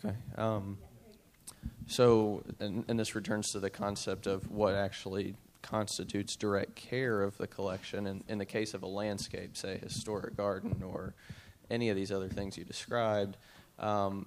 Okay. 0.04 0.14
Um, 0.36 0.78
so, 1.86 2.42
and, 2.58 2.84
and, 2.88 2.98
this 2.98 3.14
returns 3.14 3.50
to 3.52 3.60
the 3.60 3.68
concept 3.68 4.26
of 4.26 4.50
what 4.50 4.74
actually 4.74 5.34
constitutes 5.62 6.36
direct 6.36 6.74
care 6.74 7.22
of 7.22 7.36
the 7.36 7.46
collection. 7.46 8.06
And 8.06 8.24
in 8.28 8.38
the 8.38 8.46
case 8.46 8.74
of 8.74 8.82
a 8.82 8.86
landscape, 8.86 9.56
say 9.56 9.78
historic 9.78 10.36
garden 10.36 10.82
or 10.82 11.14
any 11.70 11.90
of 11.90 11.96
these 11.96 12.12
other 12.12 12.28
things 12.28 12.56
you 12.56 12.64
described, 12.64 13.36
um, 13.78 14.26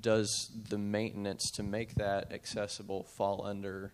does 0.00 0.50
the 0.68 0.78
maintenance 0.78 1.50
to 1.52 1.62
make 1.62 1.94
that 1.96 2.32
accessible 2.32 3.04
fall 3.04 3.44
under 3.44 3.92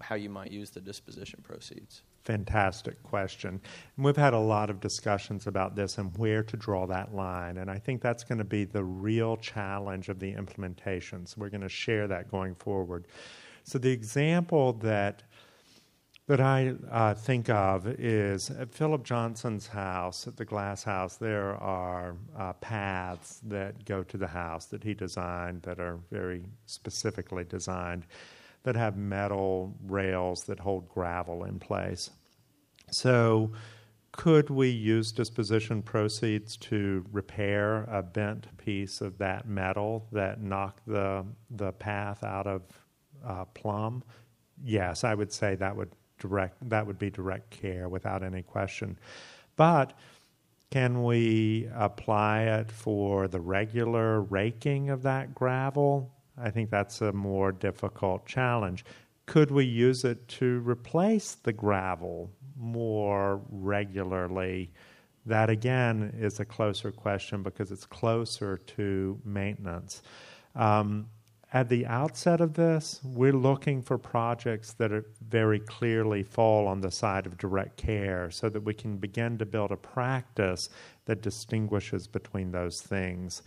how 0.00 0.14
you 0.14 0.28
might 0.28 0.50
use 0.50 0.70
the 0.70 0.80
disposition 0.80 1.40
proceeds. 1.42 2.02
Fantastic 2.24 3.02
question. 3.02 3.60
And 3.96 4.04
we've 4.04 4.16
had 4.16 4.32
a 4.32 4.38
lot 4.38 4.70
of 4.70 4.80
discussions 4.80 5.46
about 5.46 5.74
this 5.74 5.98
and 5.98 6.16
where 6.16 6.42
to 6.44 6.56
draw 6.56 6.86
that 6.86 7.14
line. 7.14 7.58
And 7.58 7.70
I 7.70 7.78
think 7.78 8.00
that's 8.00 8.22
going 8.22 8.38
to 8.38 8.44
be 8.44 8.64
the 8.64 8.84
real 8.84 9.36
challenge 9.36 10.08
of 10.08 10.20
the 10.20 10.32
implementation. 10.32 11.26
So 11.26 11.36
we're 11.38 11.50
going 11.50 11.62
to 11.62 11.68
share 11.68 12.06
that 12.08 12.30
going 12.30 12.54
forward. 12.54 13.06
So 13.64 13.78
the 13.78 13.90
example 13.90 14.74
that 14.74 15.24
that 16.28 16.40
I 16.40 16.74
uh, 16.90 17.14
think 17.14 17.50
of 17.50 17.86
is 17.86 18.48
at 18.50 18.72
Philip 18.72 19.02
Johnson's 19.04 19.66
house, 19.66 20.28
at 20.28 20.36
the 20.36 20.44
glass 20.44 20.84
house, 20.84 21.16
there 21.16 21.56
are 21.56 22.14
uh, 22.38 22.52
paths 22.54 23.40
that 23.48 23.84
go 23.84 24.04
to 24.04 24.16
the 24.16 24.28
house 24.28 24.66
that 24.66 24.84
he 24.84 24.94
designed 24.94 25.62
that 25.62 25.80
are 25.80 25.98
very 26.12 26.44
specifically 26.66 27.42
designed 27.42 28.06
that 28.64 28.76
have 28.76 28.96
metal 28.96 29.74
rails 29.86 30.44
that 30.44 30.60
hold 30.60 30.88
gravel 30.88 31.44
in 31.44 31.58
place. 31.58 32.10
So, 32.90 33.52
could 34.12 34.50
we 34.50 34.68
use 34.68 35.10
disposition 35.10 35.80
proceeds 35.82 36.58
to 36.58 37.04
repair 37.12 37.84
a 37.84 38.02
bent 38.02 38.46
piece 38.58 39.00
of 39.00 39.16
that 39.18 39.48
metal 39.48 40.06
that 40.12 40.42
knocked 40.42 40.86
the 40.86 41.24
the 41.50 41.72
path 41.72 42.22
out 42.22 42.46
of 42.46 42.62
uh, 43.26 43.46
plumb? 43.46 44.04
Yes, 44.62 45.02
I 45.02 45.14
would 45.14 45.32
say 45.32 45.54
that 45.56 45.74
would 45.74 45.92
direct 46.18 46.68
that 46.68 46.86
would 46.86 46.98
be 46.98 47.10
direct 47.10 47.50
care 47.50 47.88
without 47.88 48.22
any 48.22 48.42
question. 48.42 48.98
But 49.56 49.94
can 50.70 51.02
we 51.02 51.68
apply 51.74 52.42
it 52.42 52.70
for 52.70 53.28
the 53.28 53.40
regular 53.40 54.22
raking 54.22 54.90
of 54.90 55.02
that 55.02 55.34
gravel? 55.34 56.10
I 56.38 56.50
think 56.50 56.70
that's 56.70 57.00
a 57.00 57.12
more 57.12 57.52
difficult 57.52 58.26
challenge. 58.26 58.84
Could 59.26 59.50
we 59.50 59.64
use 59.64 60.04
it 60.04 60.26
to 60.28 60.60
replace 60.60 61.34
the 61.34 61.52
gravel 61.52 62.30
more 62.56 63.40
regularly? 63.50 64.72
That 65.26 65.50
again 65.50 66.14
is 66.18 66.40
a 66.40 66.44
closer 66.44 66.90
question 66.90 67.42
because 67.42 67.70
it's 67.70 67.86
closer 67.86 68.58
to 68.58 69.20
maintenance. 69.24 70.02
Um, 70.54 71.08
at 71.54 71.68
the 71.68 71.84
outset 71.84 72.40
of 72.40 72.54
this, 72.54 73.00
we're 73.04 73.34
looking 73.34 73.82
for 73.82 73.98
projects 73.98 74.72
that 74.74 74.90
are 74.90 75.04
very 75.28 75.60
clearly 75.60 76.22
fall 76.22 76.66
on 76.66 76.80
the 76.80 76.90
side 76.90 77.26
of 77.26 77.36
direct 77.36 77.76
care 77.76 78.30
so 78.30 78.48
that 78.48 78.62
we 78.62 78.72
can 78.72 78.96
begin 78.96 79.36
to 79.36 79.44
build 79.44 79.70
a 79.70 79.76
practice 79.76 80.70
that 81.04 81.20
distinguishes 81.20 82.06
between 82.06 82.52
those 82.52 82.80
things. 82.80 83.42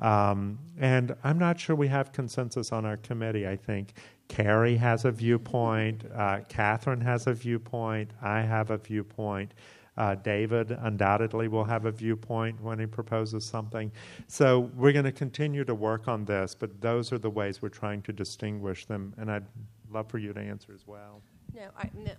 Um, 0.00 0.58
and 0.78 1.14
I'm 1.22 1.38
not 1.38 1.60
sure 1.60 1.76
we 1.76 1.88
have 1.88 2.12
consensus 2.12 2.72
on 2.72 2.84
our 2.84 2.96
committee. 2.96 3.46
I 3.46 3.56
think 3.56 3.94
Carrie 4.28 4.76
has 4.76 5.04
a 5.04 5.10
viewpoint, 5.10 6.04
uh, 6.14 6.40
Catherine 6.48 7.00
has 7.00 7.26
a 7.26 7.34
viewpoint, 7.34 8.12
I 8.22 8.40
have 8.40 8.70
a 8.70 8.78
viewpoint. 8.78 9.54
Uh, 9.96 10.14
David 10.14 10.70
undoubtedly 10.70 11.48
will 11.48 11.64
have 11.64 11.84
a 11.84 11.90
viewpoint 11.90 12.58
when 12.62 12.78
he 12.78 12.86
proposes 12.86 13.44
something. 13.44 13.92
So 14.28 14.70
we're 14.74 14.92
going 14.92 15.04
to 15.04 15.12
continue 15.12 15.64
to 15.64 15.74
work 15.74 16.08
on 16.08 16.24
this, 16.24 16.54
but 16.54 16.80
those 16.80 17.12
are 17.12 17.18
the 17.18 17.28
ways 17.28 17.60
we're 17.60 17.68
trying 17.68 18.00
to 18.02 18.12
distinguish 18.12 18.86
them, 18.86 19.12
and 19.18 19.30
I'd 19.30 19.44
love 19.90 20.08
for 20.08 20.18
you 20.18 20.32
to 20.32 20.40
answer 20.40 20.72
as 20.72 20.86
well. 20.86 21.20
No, 21.54 21.68
I, 21.76 21.90
no 21.94 22.12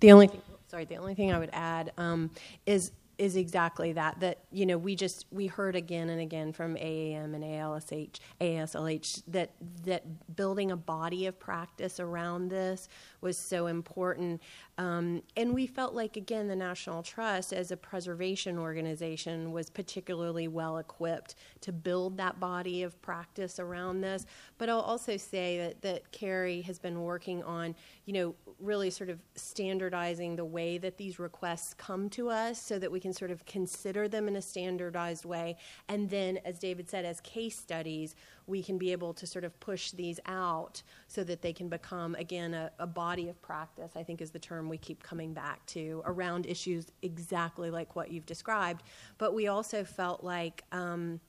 the 0.00 0.12
only 0.12 0.28
thing, 0.28 0.42
sorry, 0.68 0.84
the 0.84 0.96
only 0.96 1.14
thing 1.14 1.32
I 1.32 1.38
would 1.38 1.50
add 1.52 1.92
um, 1.98 2.30
is 2.64 2.92
is 3.18 3.36
exactly 3.36 3.92
that 3.92 4.20
that 4.20 4.40
you 4.50 4.66
know 4.66 4.76
we 4.76 4.94
just 4.94 5.26
we 5.30 5.46
heard 5.46 5.74
again 5.74 6.10
and 6.10 6.20
again 6.20 6.52
from 6.52 6.74
AAM 6.76 7.34
and 7.34 7.44
ALSH 7.44 8.20
ASLH 8.40 9.22
that 9.28 9.52
that 9.84 10.36
building 10.36 10.70
a 10.70 10.76
body 10.76 11.26
of 11.26 11.38
practice 11.38 11.98
around 11.98 12.50
this 12.50 12.88
was 13.20 13.38
so 13.38 13.66
important 13.66 14.42
um, 14.78 15.22
and 15.36 15.54
we 15.54 15.66
felt 15.66 15.94
like 15.94 16.16
again 16.16 16.48
the 16.48 16.56
National 16.56 17.02
Trust 17.02 17.52
as 17.52 17.70
a 17.70 17.76
preservation 17.76 18.58
organization 18.58 19.52
was 19.52 19.70
particularly 19.70 20.48
well 20.48 20.78
equipped 20.78 21.34
to 21.62 21.72
build 21.72 22.16
that 22.18 22.38
body 22.40 22.82
of 22.82 23.00
practice 23.02 23.58
around 23.58 24.00
this 24.00 24.26
but 24.58 24.68
I'll 24.68 24.80
also 24.80 25.16
say 25.16 25.58
that 25.58 25.82
that 25.82 26.12
Carrie 26.12 26.62
has 26.62 26.78
been 26.78 27.02
working 27.02 27.42
on 27.42 27.74
you 28.04 28.12
know 28.12 28.34
really 28.58 28.90
sort 28.90 29.10
of 29.10 29.20
standardizing 29.34 30.36
the 30.36 30.44
way 30.44 30.78
that 30.78 30.96
these 30.96 31.18
requests 31.18 31.74
come 31.74 32.08
to 32.10 32.30
us 32.30 32.60
so 32.60 32.78
that 32.78 32.90
we 32.90 33.00
can 33.00 33.12
sort 33.12 33.30
of 33.30 33.44
consider 33.44 34.08
them 34.08 34.28
in 34.28 34.36
a 34.36 34.42
standardized 34.42 35.24
way. 35.24 35.56
And 35.88 36.08
then, 36.08 36.38
as 36.44 36.58
David 36.58 36.88
said, 36.88 37.04
as 37.04 37.20
case 37.20 37.58
studies, 37.58 38.14
we 38.46 38.62
can 38.62 38.78
be 38.78 38.92
able 38.92 39.12
to 39.14 39.26
sort 39.26 39.44
of 39.44 39.58
push 39.60 39.90
these 39.90 40.20
out 40.26 40.82
so 41.08 41.24
that 41.24 41.42
they 41.42 41.52
can 41.52 41.68
become, 41.68 42.14
again, 42.14 42.54
a, 42.54 42.70
a 42.78 42.86
body 42.86 43.28
of 43.28 43.40
practice, 43.42 43.92
I 43.96 44.02
think 44.02 44.20
is 44.20 44.30
the 44.30 44.38
term 44.38 44.68
we 44.68 44.78
keep 44.78 45.02
coming 45.02 45.32
back 45.32 45.64
to 45.66 46.02
around 46.04 46.46
issues 46.46 46.86
exactly 47.02 47.70
like 47.70 47.96
what 47.96 48.10
you've 48.10 48.26
described. 48.26 48.84
But 49.18 49.34
we 49.34 49.48
also 49.48 49.82
felt 49.82 50.22
like 50.22 50.62
um, 50.70 51.20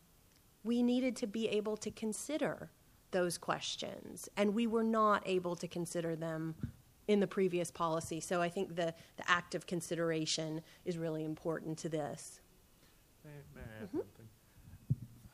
we 0.63 0.83
needed 0.83 1.15
to 1.17 1.27
be 1.27 1.47
able 1.49 1.77
to 1.77 1.89
consider 1.91 2.69
those 3.11 3.37
questions, 3.37 4.29
and 4.37 4.53
we 4.53 4.67
were 4.67 4.83
not 4.83 5.23
able 5.25 5.55
to 5.55 5.67
consider 5.67 6.15
them 6.15 6.55
in 7.07 7.19
the 7.19 7.27
previous 7.27 7.71
policy. 7.71 8.19
So 8.19 8.41
I 8.41 8.49
think 8.49 8.75
the, 8.75 8.93
the 9.15 9.55
of 9.55 9.65
consideration 9.65 10.61
is 10.85 10.97
really 10.97 11.23
important 11.23 11.77
to 11.79 11.89
this. 11.89 12.41
May 13.23 13.31
mm-hmm. 13.85 13.99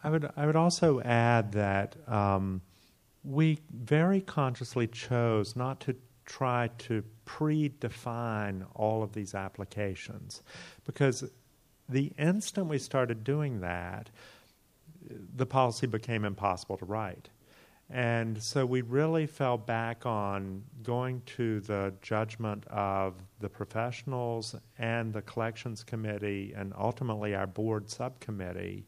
I, 0.03 0.09
would, 0.09 0.29
I 0.35 0.45
would 0.45 0.55
also 0.55 0.99
add 1.01 1.53
that 1.53 1.95
um, 2.07 2.61
we 3.23 3.59
very 3.71 4.21
consciously 4.21 4.87
chose 4.87 5.55
not 5.55 5.79
to 5.81 5.95
try 6.25 6.69
to 6.77 7.03
predefine 7.25 8.65
all 8.75 9.03
of 9.03 9.13
these 9.13 9.33
applications 9.33 10.41
because 10.85 11.23
the 11.89 12.11
instant 12.17 12.67
we 12.67 12.77
started 12.77 13.23
doing 13.23 13.61
that, 13.61 14.09
the 15.35 15.45
policy 15.45 15.87
became 15.87 16.25
impossible 16.25 16.77
to 16.77 16.85
write. 16.85 17.29
And 17.89 18.41
so 18.41 18.65
we 18.65 18.81
really 18.81 19.27
fell 19.27 19.57
back 19.57 20.05
on 20.05 20.63
going 20.81 21.21
to 21.37 21.59
the 21.61 21.93
judgment 22.01 22.65
of 22.67 23.15
the 23.39 23.49
professionals 23.49 24.55
and 24.79 25.13
the 25.13 25.21
collections 25.21 25.83
committee 25.83 26.53
and 26.55 26.73
ultimately 26.77 27.35
our 27.35 27.45
board 27.45 27.89
subcommittee 27.89 28.87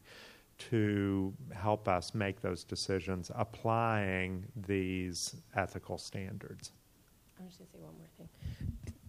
to 0.58 1.34
help 1.54 1.88
us 1.88 2.14
make 2.14 2.40
those 2.40 2.64
decisions 2.64 3.30
applying 3.34 4.44
these 4.66 5.36
ethical 5.54 5.98
standards. 5.98 6.72
I'm 7.38 7.46
just 7.48 7.58
going 7.58 7.66
to 7.66 7.72
say 7.72 7.78
one 7.82 7.94
more 7.98 8.08
thing 8.16 8.28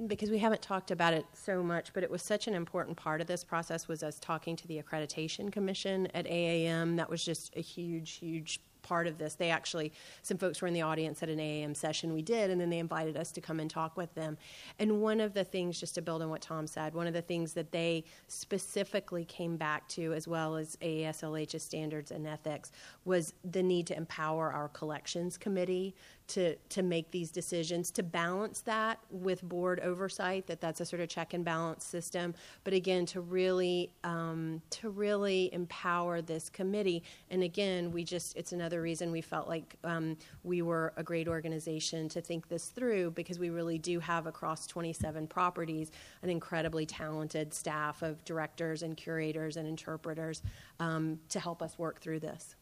because 0.06 0.30
we 0.30 0.38
haven't 0.38 0.62
talked 0.62 0.92
about 0.92 1.14
it 1.14 1.26
so 1.34 1.64
much, 1.64 1.92
but 1.94 2.04
it 2.04 2.12
was 2.12 2.22
such 2.22 2.48
an 2.48 2.54
important 2.54 2.96
part 2.98 3.20
of 3.20 3.26
this 3.26 3.44
process 3.44 3.88
was 3.88 4.04
us 4.04 4.20
talking 4.20 4.56
to 4.56 4.68
the 4.68 4.82
accreditation 4.82 5.52
commission 5.52 6.08
at 6.14 6.26
AAM. 6.28 6.98
That 6.98 7.10
was 7.10 7.26
just 7.26 7.56
a 7.56 7.62
huge, 7.62 8.12
huge 8.12 8.60
part 8.88 9.08
of 9.08 9.18
this. 9.18 9.36
They 9.36 9.50
actually, 9.50 9.92
some 10.22 10.38
folks 10.38 10.62
were 10.62 10.68
in 10.68 10.74
the 10.74 10.82
audience 10.82 11.22
at 11.22 11.30
an 11.30 11.40
AAM 11.40 11.76
session 11.76 12.14
we 12.14 12.22
did, 12.22 12.50
and 12.50 12.60
then 12.60 12.70
they 12.70 12.80
invited 12.80 13.18
us 13.18 13.32
to 13.34 13.42
come 13.42 13.60
and 13.60 13.70
talk 13.70 13.98
with 13.98 14.14
them. 14.16 14.38
And 14.80 15.02
one 15.02 15.20
of 15.20 15.34
the 15.34 15.44
things, 15.44 15.80
just 15.80 15.96
to 15.96 16.02
build 16.02 16.22
on 16.22 16.30
what 16.30 16.42
Tom 16.42 16.68
said, 16.68 16.94
one 16.94 17.08
of 17.08 17.14
the 17.14 17.22
things 17.22 17.54
that 17.54 17.72
they 17.72 18.06
specifically 18.28 19.26
came 19.26 19.58
back 19.58 19.88
to, 19.90 20.14
as 20.14 20.28
well 20.28 20.56
as 20.56 20.78
AASLH's 20.78 21.64
standards 21.64 22.12
and 22.12 22.26
ethics, 22.26 22.72
was 23.04 23.34
the 23.44 23.64
need 23.64 23.88
to 23.88 23.98
empower 23.98 24.52
our 24.52 24.70
collections 24.70 25.38
committee 25.38 25.96
to 26.28 26.56
to 26.70 26.82
make 26.84 27.10
these 27.12 27.32
decisions 27.32 27.92
to 27.92 28.04
balance 28.04 28.62
that 28.62 29.00
with 29.10 29.42
board 29.44 29.80
oversight 29.80 30.46
that 30.48 30.60
that's 30.60 30.82
a 30.82 30.86
sort 30.86 31.02
of 31.02 31.10
check 31.10 31.34
and 31.34 31.46
balance 31.46 31.86
system 31.86 32.34
but 32.64 32.74
again 32.74 33.06
to 33.06 33.22
really 33.22 33.92
um, 34.04 34.62
to 34.70 34.90
really 34.90 35.54
empower 35.54 36.22
this 36.22 36.50
committee. 36.50 37.04
And 37.30 37.44
again 37.44 37.92
we 37.92 38.04
just 38.04 38.36
it's 38.38 38.52
another 38.52 38.82
reason 38.82 39.12
we 39.12 39.22
felt 39.22 39.48
like 39.48 39.76
um, 39.84 40.18
we 40.44 40.62
were 40.62 40.94
a 40.98 41.04
great 41.04 41.28
organization 41.28 42.10
to 42.10 42.22
think 42.22 42.48
this 42.48 42.68
through 42.68 43.12
because 43.12 43.40
we 43.40 43.50
really 43.50 43.78
do 43.78 44.00
have 44.00 44.28
across 44.28 44.68
27 44.68 45.28
properties 45.28 45.92
an 46.24 46.30
incredibly 46.30 46.86
talented 46.86 47.54
staff 47.54 48.02
of 48.02 48.24
directors 48.26 48.84
and 48.84 48.98
curators 48.98 49.58
and 49.58 49.68
interpreters 49.68 50.42
um, 50.80 51.20
to 51.30 51.40
help 51.40 51.62
us 51.62 51.78
work 51.78 52.00
through 52.00 52.20
this 52.20 52.56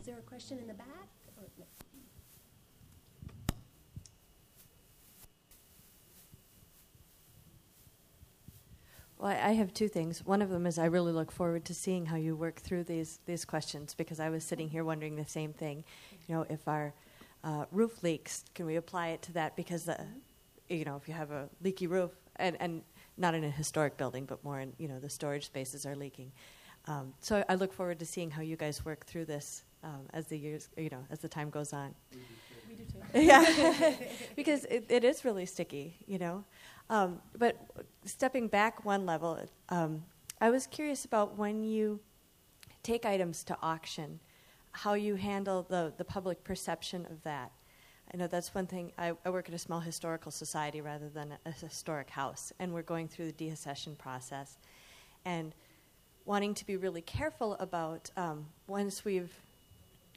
there 0.11 0.19
a 0.19 0.23
question 0.23 0.59
in 0.59 0.67
the 0.67 0.73
back? 0.73 0.87
Well, 9.17 9.31
I 9.31 9.51
have 9.51 9.73
two 9.73 9.87
things. 9.87 10.25
One 10.25 10.41
of 10.41 10.49
them 10.49 10.65
is 10.65 10.79
I 10.79 10.85
really 10.85 11.13
look 11.13 11.31
forward 11.31 11.63
to 11.65 11.75
seeing 11.75 12.07
how 12.07 12.15
you 12.15 12.35
work 12.35 12.59
through 12.59 12.85
these 12.85 13.19
these 13.25 13.45
questions 13.45 13.93
because 13.93 14.19
I 14.19 14.29
was 14.29 14.43
sitting 14.43 14.67
here 14.67 14.83
wondering 14.83 15.15
the 15.15 15.25
same 15.25 15.53
thing. 15.53 15.83
You 16.27 16.35
know, 16.35 16.45
if 16.49 16.67
our 16.67 16.93
uh, 17.43 17.65
roof 17.71 18.03
leaks, 18.03 18.43
can 18.55 18.65
we 18.65 18.77
apply 18.77 19.09
it 19.09 19.21
to 19.23 19.33
that? 19.33 19.55
Because 19.55 19.85
the, 19.85 19.97
you 20.69 20.85
know, 20.85 20.97
if 20.97 21.07
you 21.07 21.13
have 21.13 21.31
a 21.31 21.47
leaky 21.63 21.87
roof, 21.87 22.11
and 22.37 22.57
and 22.59 22.81
not 23.15 23.35
in 23.35 23.43
a 23.43 23.51
historic 23.51 23.95
building, 23.95 24.25
but 24.25 24.43
more 24.43 24.59
in 24.59 24.73
you 24.77 24.87
know 24.87 24.99
the 24.99 25.09
storage 25.09 25.45
spaces 25.45 25.85
are 25.85 25.95
leaking. 25.95 26.31
Um, 26.87 27.13
so 27.19 27.45
I 27.47 27.55
look 27.55 27.71
forward 27.71 27.99
to 27.99 28.05
seeing 28.05 28.31
how 28.31 28.41
you 28.41 28.57
guys 28.57 28.83
work 28.83 29.05
through 29.05 29.25
this 29.25 29.63
um, 29.83 30.07
as 30.13 30.27
the 30.27 30.37
years, 30.37 30.69
you 30.77 30.89
know, 30.89 31.03
as 31.09 31.19
the 31.19 31.29
time 31.29 31.49
goes 31.49 31.73
on. 31.73 31.93
We 32.11 32.75
do 32.75 32.83
do 32.83 32.91
too. 32.91 33.19
yeah, 33.25 33.95
because 34.35 34.65
it, 34.65 34.85
it 34.89 35.03
is 35.03 35.25
really 35.25 35.45
sticky, 35.45 35.95
you 36.07 36.17
know. 36.17 36.43
Um, 36.89 37.21
but 37.37 37.57
stepping 38.05 38.47
back 38.47 38.85
one 38.85 39.05
level, 39.05 39.39
um, 39.69 40.03
I 40.39 40.49
was 40.49 40.67
curious 40.67 41.05
about 41.05 41.37
when 41.37 41.63
you 41.63 41.99
take 42.83 43.05
items 43.05 43.43
to 43.45 43.57
auction, 43.61 44.19
how 44.71 44.93
you 44.93 45.15
handle 45.15 45.63
the, 45.63 45.93
the 45.97 46.05
public 46.05 46.43
perception 46.43 47.05
of 47.09 47.21
that. 47.23 47.51
I 48.13 48.17
know 48.17 48.27
that's 48.27 48.53
one 48.53 48.67
thing. 48.67 48.91
I, 48.97 49.13
I, 49.25 49.29
work 49.29 49.47
at 49.47 49.55
a 49.55 49.59
small 49.59 49.79
historical 49.79 50.31
society 50.31 50.81
rather 50.81 51.07
than 51.07 51.33
a, 51.45 51.49
a 51.49 51.51
historic 51.51 52.09
house, 52.09 52.51
and 52.59 52.73
we're 52.73 52.81
going 52.81 53.07
through 53.07 53.31
the 53.31 53.45
deaccession 53.45 53.97
process. 53.97 54.57
And 55.23 55.53
wanting 56.25 56.53
to 56.53 56.65
be 56.65 56.75
really 56.75 57.01
careful 57.01 57.55
about 57.59 58.11
um, 58.17 58.47
once 58.67 59.05
we've 59.05 59.33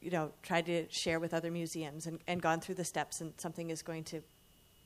you 0.05 0.11
know 0.11 0.31
tried 0.43 0.67
to 0.67 0.87
share 0.91 1.19
with 1.19 1.33
other 1.33 1.51
museums 1.51 2.07
and, 2.07 2.21
and 2.27 2.41
gone 2.43 2.61
through 2.61 2.75
the 2.75 2.85
steps 2.85 3.21
and 3.21 3.33
something 3.39 3.71
is 3.71 3.83
going 3.83 4.05
to 4.05 4.21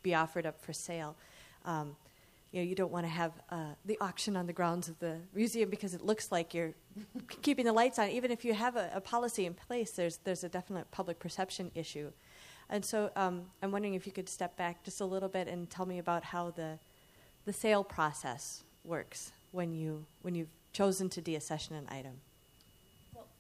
be 0.02 0.14
offered 0.14 0.46
up 0.46 0.60
for 0.60 0.72
sale. 0.72 1.16
Um, 1.64 1.96
you 2.52 2.60
know 2.60 2.66
you 2.66 2.74
don't 2.74 2.92
want 2.92 3.04
to 3.04 3.10
have 3.10 3.32
uh, 3.50 3.72
the 3.84 3.98
auction 4.00 4.36
on 4.36 4.46
the 4.46 4.52
grounds 4.52 4.88
of 4.88 4.98
the 5.00 5.16
museum 5.34 5.68
because 5.68 5.92
it 5.92 6.02
looks 6.02 6.32
like 6.32 6.54
you're 6.54 6.72
keeping 7.42 7.64
the 7.64 7.72
lights 7.72 7.98
on. 7.98 8.08
Even 8.08 8.30
if 8.30 8.44
you 8.44 8.54
have 8.54 8.76
a, 8.76 8.90
a, 8.94 9.00
policy 9.00 9.44
in 9.44 9.54
place 9.54 9.90
there's 9.90 10.18
there's 10.18 10.44
a 10.44 10.48
definite 10.48 10.90
public 10.90 11.18
perception 11.18 11.70
issue. 11.74 12.10
And 12.70 12.84
so 12.84 13.10
um, 13.16 13.46
I'm 13.62 13.72
wondering 13.72 13.94
if 13.94 14.06
you 14.06 14.12
could 14.12 14.28
step 14.28 14.56
back 14.56 14.84
just 14.84 15.00
a 15.00 15.04
little 15.04 15.28
bit 15.28 15.48
and 15.48 15.68
tell 15.68 15.86
me 15.86 15.98
about 15.98 16.22
how 16.22 16.50
the 16.50 16.78
the 17.44 17.52
sale 17.52 17.82
process 17.82 18.62
works 18.84 19.32
when 19.52 19.72
you 19.72 20.04
when 20.22 20.34
you've 20.34 20.52
chosen 20.72 21.08
to 21.10 21.20
deaccession 21.20 21.72
an 21.72 21.86
item? 21.88 22.20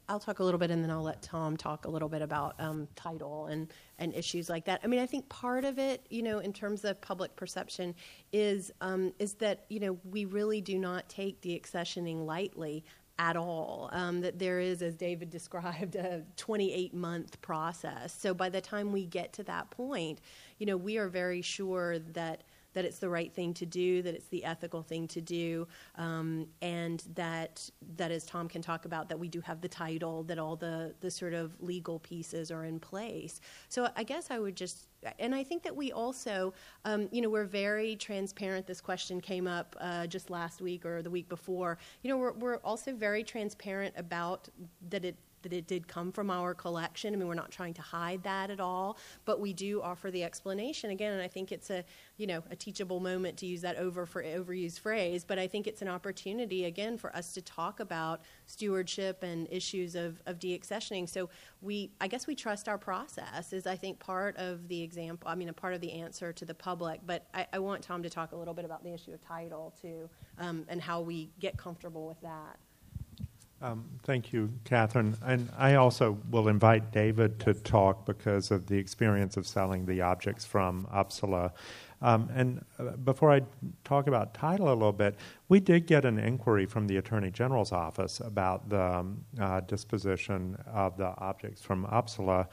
I'll 0.08 0.20
talk 0.20 0.38
a 0.38 0.44
little 0.44 0.58
bit 0.58 0.70
and 0.70 0.82
then 0.82 0.90
I'll 0.90 1.02
let 1.02 1.20
Tom 1.22 1.56
talk 1.56 1.84
a 1.84 1.90
little 1.90 2.08
bit 2.08 2.22
about 2.22 2.54
um, 2.58 2.88
title 2.96 3.46
and, 3.46 3.72
and 3.98 4.14
issues 4.14 4.48
like 4.48 4.64
that. 4.64 4.80
I 4.82 4.86
mean, 4.86 5.00
I 5.00 5.06
think 5.06 5.28
part 5.28 5.64
of 5.64 5.78
it, 5.78 6.06
you 6.08 6.22
know, 6.22 6.38
in 6.38 6.52
terms 6.52 6.84
of 6.84 7.00
public 7.00 7.36
perception, 7.36 7.94
is 8.32 8.72
um, 8.80 9.12
is 9.18 9.34
that 9.34 9.64
you 9.68 9.80
know 9.80 9.98
we 10.04 10.24
really 10.24 10.60
do 10.60 10.78
not 10.78 11.08
take 11.08 11.40
deaccessioning 11.42 12.24
lightly 12.24 12.84
at 13.18 13.36
all. 13.36 13.90
Um, 13.92 14.20
that 14.20 14.38
there 14.38 14.60
is, 14.60 14.80
as 14.82 14.96
David 14.96 15.30
described, 15.38 15.96
a 15.96 16.22
28 16.36 16.94
month 16.94 17.40
process. 17.42 18.16
So 18.18 18.32
by 18.32 18.48
the 18.48 18.60
time 18.60 18.92
we 18.92 19.04
get 19.04 19.34
to 19.34 19.42
that 19.44 19.70
point, 19.70 20.20
you 20.58 20.66
know, 20.66 20.76
we 20.76 20.98
are 20.98 21.08
very 21.08 21.42
sure 21.42 21.98
that 21.98 22.44
that 22.78 22.84
it's 22.84 23.00
the 23.00 23.10
right 23.10 23.32
thing 23.34 23.52
to 23.52 23.66
do, 23.66 24.02
that 24.02 24.14
it's 24.14 24.28
the 24.28 24.44
ethical 24.44 24.82
thing 24.84 25.08
to 25.08 25.20
do, 25.20 25.66
um, 25.96 26.46
and 26.62 27.02
that 27.16 27.68
that 27.96 28.12
as 28.12 28.24
Tom 28.24 28.48
can 28.48 28.62
talk 28.62 28.84
about, 28.84 29.08
that 29.08 29.18
we 29.18 29.26
do 29.26 29.40
have 29.40 29.60
the 29.60 29.66
title, 29.68 30.22
that 30.22 30.38
all 30.38 30.54
the 30.54 30.94
the 31.00 31.10
sort 31.10 31.34
of 31.34 31.60
legal 31.60 31.98
pieces 31.98 32.52
are 32.52 32.64
in 32.64 32.78
place. 32.78 33.40
So 33.68 33.88
I 33.96 34.04
guess 34.04 34.30
I 34.30 34.38
would 34.38 34.54
just, 34.54 34.86
and 35.18 35.34
I 35.34 35.42
think 35.42 35.64
that 35.64 35.74
we 35.74 35.90
also, 35.90 36.54
um, 36.84 37.08
you 37.10 37.20
know, 37.20 37.30
we're 37.30 37.46
very 37.46 37.96
transparent. 37.96 38.64
This 38.68 38.80
question 38.80 39.20
came 39.20 39.48
up 39.48 39.74
uh, 39.80 40.06
just 40.06 40.30
last 40.30 40.60
week 40.60 40.86
or 40.86 41.02
the 41.02 41.10
week 41.10 41.28
before. 41.28 41.78
You 42.02 42.10
know, 42.10 42.16
we're 42.16 42.34
we're 42.34 42.58
also 42.58 42.94
very 42.94 43.24
transparent 43.24 43.92
about 43.96 44.48
that 44.90 45.04
it 45.04 45.16
that 45.42 45.52
it 45.52 45.66
did 45.66 45.88
come 45.88 46.12
from 46.12 46.30
our 46.30 46.54
collection. 46.54 47.14
I 47.14 47.16
mean, 47.16 47.28
we're 47.28 47.34
not 47.34 47.50
trying 47.50 47.74
to 47.74 47.82
hide 47.82 48.22
that 48.24 48.50
at 48.50 48.60
all, 48.60 48.98
but 49.24 49.40
we 49.40 49.52
do 49.52 49.82
offer 49.82 50.10
the 50.10 50.24
explanation 50.24 50.90
again. 50.90 51.12
And 51.12 51.22
I 51.22 51.28
think 51.28 51.52
it's 51.52 51.70
a, 51.70 51.84
you 52.16 52.26
know, 52.26 52.42
a 52.50 52.56
teachable 52.56 53.00
moment 53.00 53.36
to 53.38 53.46
use 53.46 53.60
that 53.62 53.76
over 53.76 54.06
for 54.06 54.22
overused 54.22 54.80
phrase. 54.80 55.24
But 55.24 55.38
I 55.38 55.46
think 55.46 55.66
it's 55.66 55.82
an 55.82 55.88
opportunity 55.88 56.64
again 56.64 56.98
for 56.98 57.14
us 57.14 57.32
to 57.34 57.42
talk 57.42 57.80
about 57.80 58.20
stewardship 58.46 59.22
and 59.22 59.46
issues 59.50 59.94
of 59.94 60.20
of 60.26 60.38
deaccessioning. 60.38 61.08
So 61.08 61.28
we, 61.60 61.90
I 62.00 62.08
guess, 62.08 62.26
we 62.26 62.34
trust 62.34 62.68
our 62.68 62.78
process 62.78 63.52
is 63.52 63.66
I 63.66 63.76
think 63.76 63.98
part 63.98 64.36
of 64.36 64.68
the 64.68 64.82
example. 64.82 65.28
I 65.28 65.34
mean, 65.34 65.48
a 65.48 65.52
part 65.52 65.74
of 65.74 65.80
the 65.80 65.92
answer 65.92 66.32
to 66.32 66.44
the 66.44 66.54
public. 66.54 67.00
But 67.06 67.26
I, 67.34 67.46
I 67.52 67.58
want 67.58 67.82
Tom 67.82 68.02
to 68.02 68.10
talk 68.10 68.32
a 68.32 68.36
little 68.36 68.54
bit 68.54 68.64
about 68.64 68.82
the 68.82 68.92
issue 68.92 69.12
of 69.12 69.20
title 69.20 69.74
too, 69.80 70.08
um, 70.38 70.64
and 70.68 70.80
how 70.80 71.00
we 71.00 71.30
get 71.40 71.56
comfortable 71.56 72.06
with 72.06 72.20
that. 72.22 72.58
Um, 73.60 73.84
thank 74.04 74.32
you, 74.32 74.50
Catherine. 74.64 75.16
And 75.24 75.50
I 75.58 75.74
also 75.74 76.16
will 76.30 76.46
invite 76.46 76.92
David 76.92 77.40
to 77.40 77.54
talk 77.54 78.06
because 78.06 78.52
of 78.52 78.66
the 78.66 78.76
experience 78.76 79.36
of 79.36 79.48
selling 79.48 79.84
the 79.84 80.00
objects 80.00 80.44
from 80.44 80.86
Upsala. 80.94 81.50
Um, 82.00 82.28
and 82.32 82.64
uh, 82.78 82.96
before 82.98 83.32
I 83.32 83.40
talk 83.82 84.06
about 84.06 84.32
title 84.32 84.68
a 84.68 84.74
little 84.74 84.92
bit, 84.92 85.16
we 85.48 85.58
did 85.58 85.86
get 85.86 86.04
an 86.04 86.18
inquiry 86.20 86.66
from 86.66 86.86
the 86.86 86.98
Attorney 86.98 87.32
General's 87.32 87.72
office 87.72 88.20
about 88.20 88.68
the 88.68 88.80
um, 88.80 89.24
uh, 89.40 89.60
disposition 89.60 90.56
of 90.72 90.96
the 90.96 91.12
objects 91.18 91.60
from 91.60 91.84
Upsala 91.86 92.46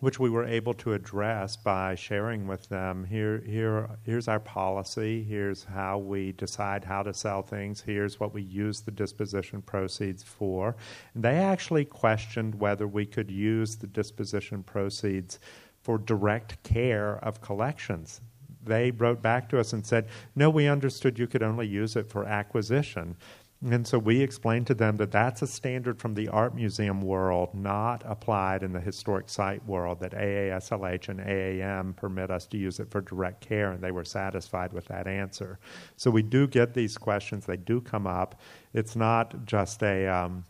which 0.00 0.18
we 0.20 0.28
were 0.28 0.44
able 0.44 0.74
to 0.74 0.92
address 0.92 1.56
by 1.56 1.94
sharing 1.94 2.46
with 2.46 2.68
them 2.68 3.04
here 3.04 3.42
here 3.46 3.88
here's 4.04 4.28
our 4.28 4.40
policy. 4.40 5.22
Here's 5.24 5.64
how 5.64 5.98
we 5.98 6.32
decide 6.32 6.84
how 6.84 7.02
to 7.02 7.14
sell 7.14 7.42
things. 7.42 7.80
Here's 7.80 8.20
what 8.20 8.34
we 8.34 8.42
use 8.42 8.82
the 8.82 8.90
disposition 8.90 9.62
proceeds 9.62 10.22
for. 10.22 10.76
And 11.14 11.22
they 11.22 11.36
actually 11.36 11.86
questioned 11.86 12.60
whether 12.60 12.86
we 12.86 13.06
could 13.06 13.30
use 13.30 13.76
the 13.76 13.86
disposition 13.86 14.62
proceeds 14.62 15.38
for 15.82 15.98
direct 15.98 16.62
care 16.62 17.16
of 17.24 17.40
collections. 17.40 18.20
They 18.62 18.90
wrote 18.90 19.22
back 19.22 19.48
to 19.50 19.60
us 19.60 19.72
and 19.72 19.86
said 19.86 20.08
no 20.34 20.50
we 20.50 20.66
understood 20.66 21.18
you 21.18 21.26
could 21.26 21.42
only 21.42 21.66
use 21.66 21.96
it 21.96 22.10
for 22.10 22.26
acquisition 22.26 23.16
and 23.62 23.86
so 23.86 23.98
we 23.98 24.20
explained 24.20 24.66
to 24.66 24.74
them 24.74 24.96
that 24.98 25.10
that's 25.10 25.40
a 25.40 25.46
standard 25.46 25.98
from 25.98 26.14
the 26.14 26.28
art 26.28 26.54
museum 26.54 27.00
world, 27.00 27.54
not 27.54 28.02
applied 28.04 28.62
in 28.62 28.72
the 28.72 28.80
historic 28.80 29.30
site 29.30 29.64
world, 29.64 30.00
that 30.00 30.12
AASLH 30.12 31.08
and 31.08 31.20
AAM 31.20 31.96
permit 31.96 32.30
us 32.30 32.46
to 32.48 32.58
use 32.58 32.80
it 32.80 32.90
for 32.90 33.00
direct 33.00 33.40
care, 33.40 33.72
and 33.72 33.82
they 33.82 33.92
were 33.92 34.04
satisfied 34.04 34.74
with 34.74 34.84
that 34.86 35.06
answer. 35.06 35.58
So 35.96 36.10
we 36.10 36.22
do 36.22 36.46
get 36.46 36.74
these 36.74 36.98
questions, 36.98 37.46
they 37.46 37.56
do 37.56 37.80
come 37.80 38.06
up. 38.06 38.40
It's 38.74 38.94
not 38.94 39.46
just 39.46 39.82
a 39.82 40.06
um, 40.06 40.44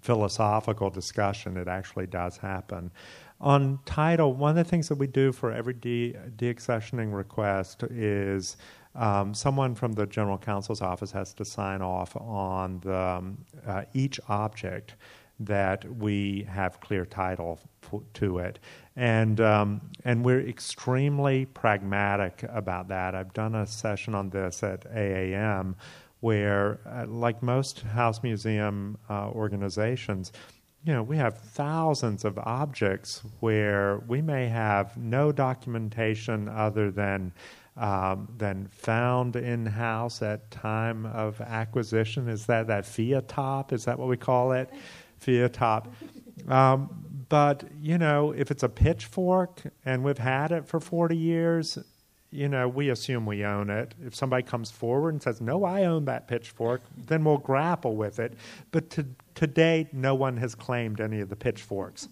philosophical 0.00 0.88
discussion, 0.88 1.58
it 1.58 1.68
actually 1.68 2.06
does 2.06 2.38
happen. 2.38 2.90
On 3.38 3.78
title, 3.84 4.32
one 4.32 4.56
of 4.56 4.56
the 4.56 4.64
things 4.64 4.88
that 4.88 4.96
we 4.96 5.06
do 5.06 5.30
for 5.30 5.52
every 5.52 5.74
de- 5.74 6.14
deaccessioning 6.36 7.12
request 7.12 7.82
is 7.82 8.56
um, 8.96 9.34
someone 9.34 9.74
from 9.74 9.92
the 9.92 10.06
general 10.06 10.38
counsel's 10.38 10.80
office 10.80 11.12
has 11.12 11.34
to 11.34 11.44
sign 11.44 11.82
off 11.82 12.16
on 12.16 12.80
the, 12.80 12.96
um, 12.96 13.44
uh, 13.66 13.82
each 13.92 14.18
object 14.28 14.96
that 15.38 15.84
we 15.98 16.46
have 16.48 16.80
clear 16.80 17.04
title 17.04 17.60
f- 17.82 18.00
to 18.14 18.38
it. 18.38 18.58
And, 18.96 19.40
um, 19.40 19.82
and 20.04 20.24
we're 20.24 20.40
extremely 20.40 21.44
pragmatic 21.44 22.44
about 22.48 22.88
that. 22.88 23.14
I've 23.14 23.34
done 23.34 23.54
a 23.54 23.66
session 23.66 24.14
on 24.14 24.30
this 24.30 24.62
at 24.62 24.84
AAM 24.90 25.74
where, 26.20 26.80
uh, 26.86 27.06
like 27.06 27.42
most 27.42 27.82
house 27.82 28.22
museum 28.22 28.96
uh, 29.10 29.28
organizations, 29.28 30.32
you 30.84 30.92
know, 30.92 31.02
we 31.02 31.16
have 31.16 31.36
thousands 31.38 32.24
of 32.24 32.38
objects 32.38 33.22
where 33.40 33.98
we 34.06 34.22
may 34.22 34.48
have 34.48 34.96
no 34.96 35.32
documentation 35.32 36.48
other 36.48 36.90
than 36.90 37.32
um, 37.76 38.28
then 38.38 38.68
found 38.70 39.36
in 39.36 39.66
house 39.66 40.22
at 40.22 40.50
time 40.50 41.06
of 41.06 41.40
acquisition. 41.40 42.28
Is 42.28 42.46
that 42.46 42.66
that 42.68 42.86
fiat 42.86 43.28
top? 43.28 43.72
Is 43.72 43.84
that 43.84 43.98
what 43.98 44.08
we 44.08 44.16
call 44.16 44.52
it? 44.52 44.70
Fiat 45.18 45.52
top. 45.52 45.92
Um, 46.48 47.24
but 47.28 47.64
you 47.80 47.98
know, 47.98 48.32
if 48.32 48.50
it's 48.50 48.62
a 48.62 48.68
pitchfork 48.68 49.62
and 49.84 50.02
we've 50.04 50.18
had 50.18 50.52
it 50.52 50.66
for 50.66 50.80
forty 50.80 51.16
years, 51.16 51.78
you 52.30 52.48
know, 52.48 52.68
we 52.68 52.90
assume 52.90 53.26
we 53.26 53.44
own 53.44 53.70
it. 53.70 53.94
If 54.04 54.14
somebody 54.14 54.42
comes 54.42 54.70
forward 54.70 55.14
and 55.14 55.22
says, 55.22 55.40
"No, 55.40 55.64
I 55.64 55.84
own 55.84 56.04
that 56.06 56.28
pitchfork," 56.28 56.82
then 57.06 57.24
we'll 57.24 57.38
grapple 57.38 57.96
with 57.96 58.18
it. 58.18 58.34
But 58.70 58.90
to, 58.90 59.06
to 59.36 59.46
date, 59.46 59.92
no 59.92 60.14
one 60.14 60.36
has 60.38 60.54
claimed 60.54 61.00
any 61.00 61.20
of 61.20 61.28
the 61.28 61.36
pitchforks. 61.36 62.08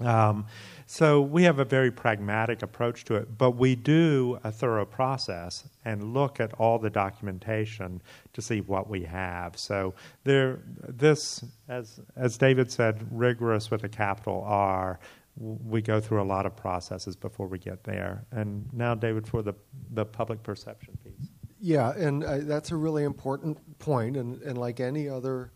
Um, 0.00 0.46
so 0.86 1.20
we 1.20 1.42
have 1.44 1.58
a 1.58 1.64
very 1.64 1.90
pragmatic 1.90 2.62
approach 2.62 3.04
to 3.06 3.14
it, 3.16 3.38
but 3.38 3.52
we 3.52 3.74
do 3.74 4.38
a 4.44 4.52
thorough 4.52 4.84
process 4.84 5.68
and 5.84 6.14
look 6.14 6.38
at 6.38 6.52
all 6.54 6.78
the 6.78 6.90
documentation 6.90 8.02
to 8.32 8.42
see 8.42 8.60
what 8.60 8.88
we 8.88 9.02
have. 9.04 9.58
So 9.58 9.94
there, 10.24 10.60
this, 10.86 11.44
as 11.68 12.00
as 12.14 12.38
David 12.38 12.70
said, 12.70 13.06
rigorous 13.10 13.70
with 13.70 13.84
a 13.84 13.88
capital 13.88 14.44
R. 14.46 15.00
We 15.38 15.82
go 15.82 16.00
through 16.00 16.22
a 16.22 16.24
lot 16.24 16.46
of 16.46 16.56
processes 16.56 17.14
before 17.16 17.46
we 17.46 17.58
get 17.58 17.84
there. 17.84 18.24
And 18.30 18.66
now, 18.72 18.94
David, 18.94 19.26
for 19.26 19.42
the 19.42 19.54
the 19.90 20.04
public 20.04 20.42
perception 20.42 20.96
piece. 21.02 21.28
Yeah, 21.58 21.92
and 21.96 22.22
uh, 22.22 22.38
that's 22.42 22.70
a 22.70 22.76
really 22.76 23.04
important 23.04 23.58
point. 23.78 24.16
And, 24.16 24.40
and 24.42 24.58
like 24.58 24.78
any 24.78 25.08
other 25.08 25.52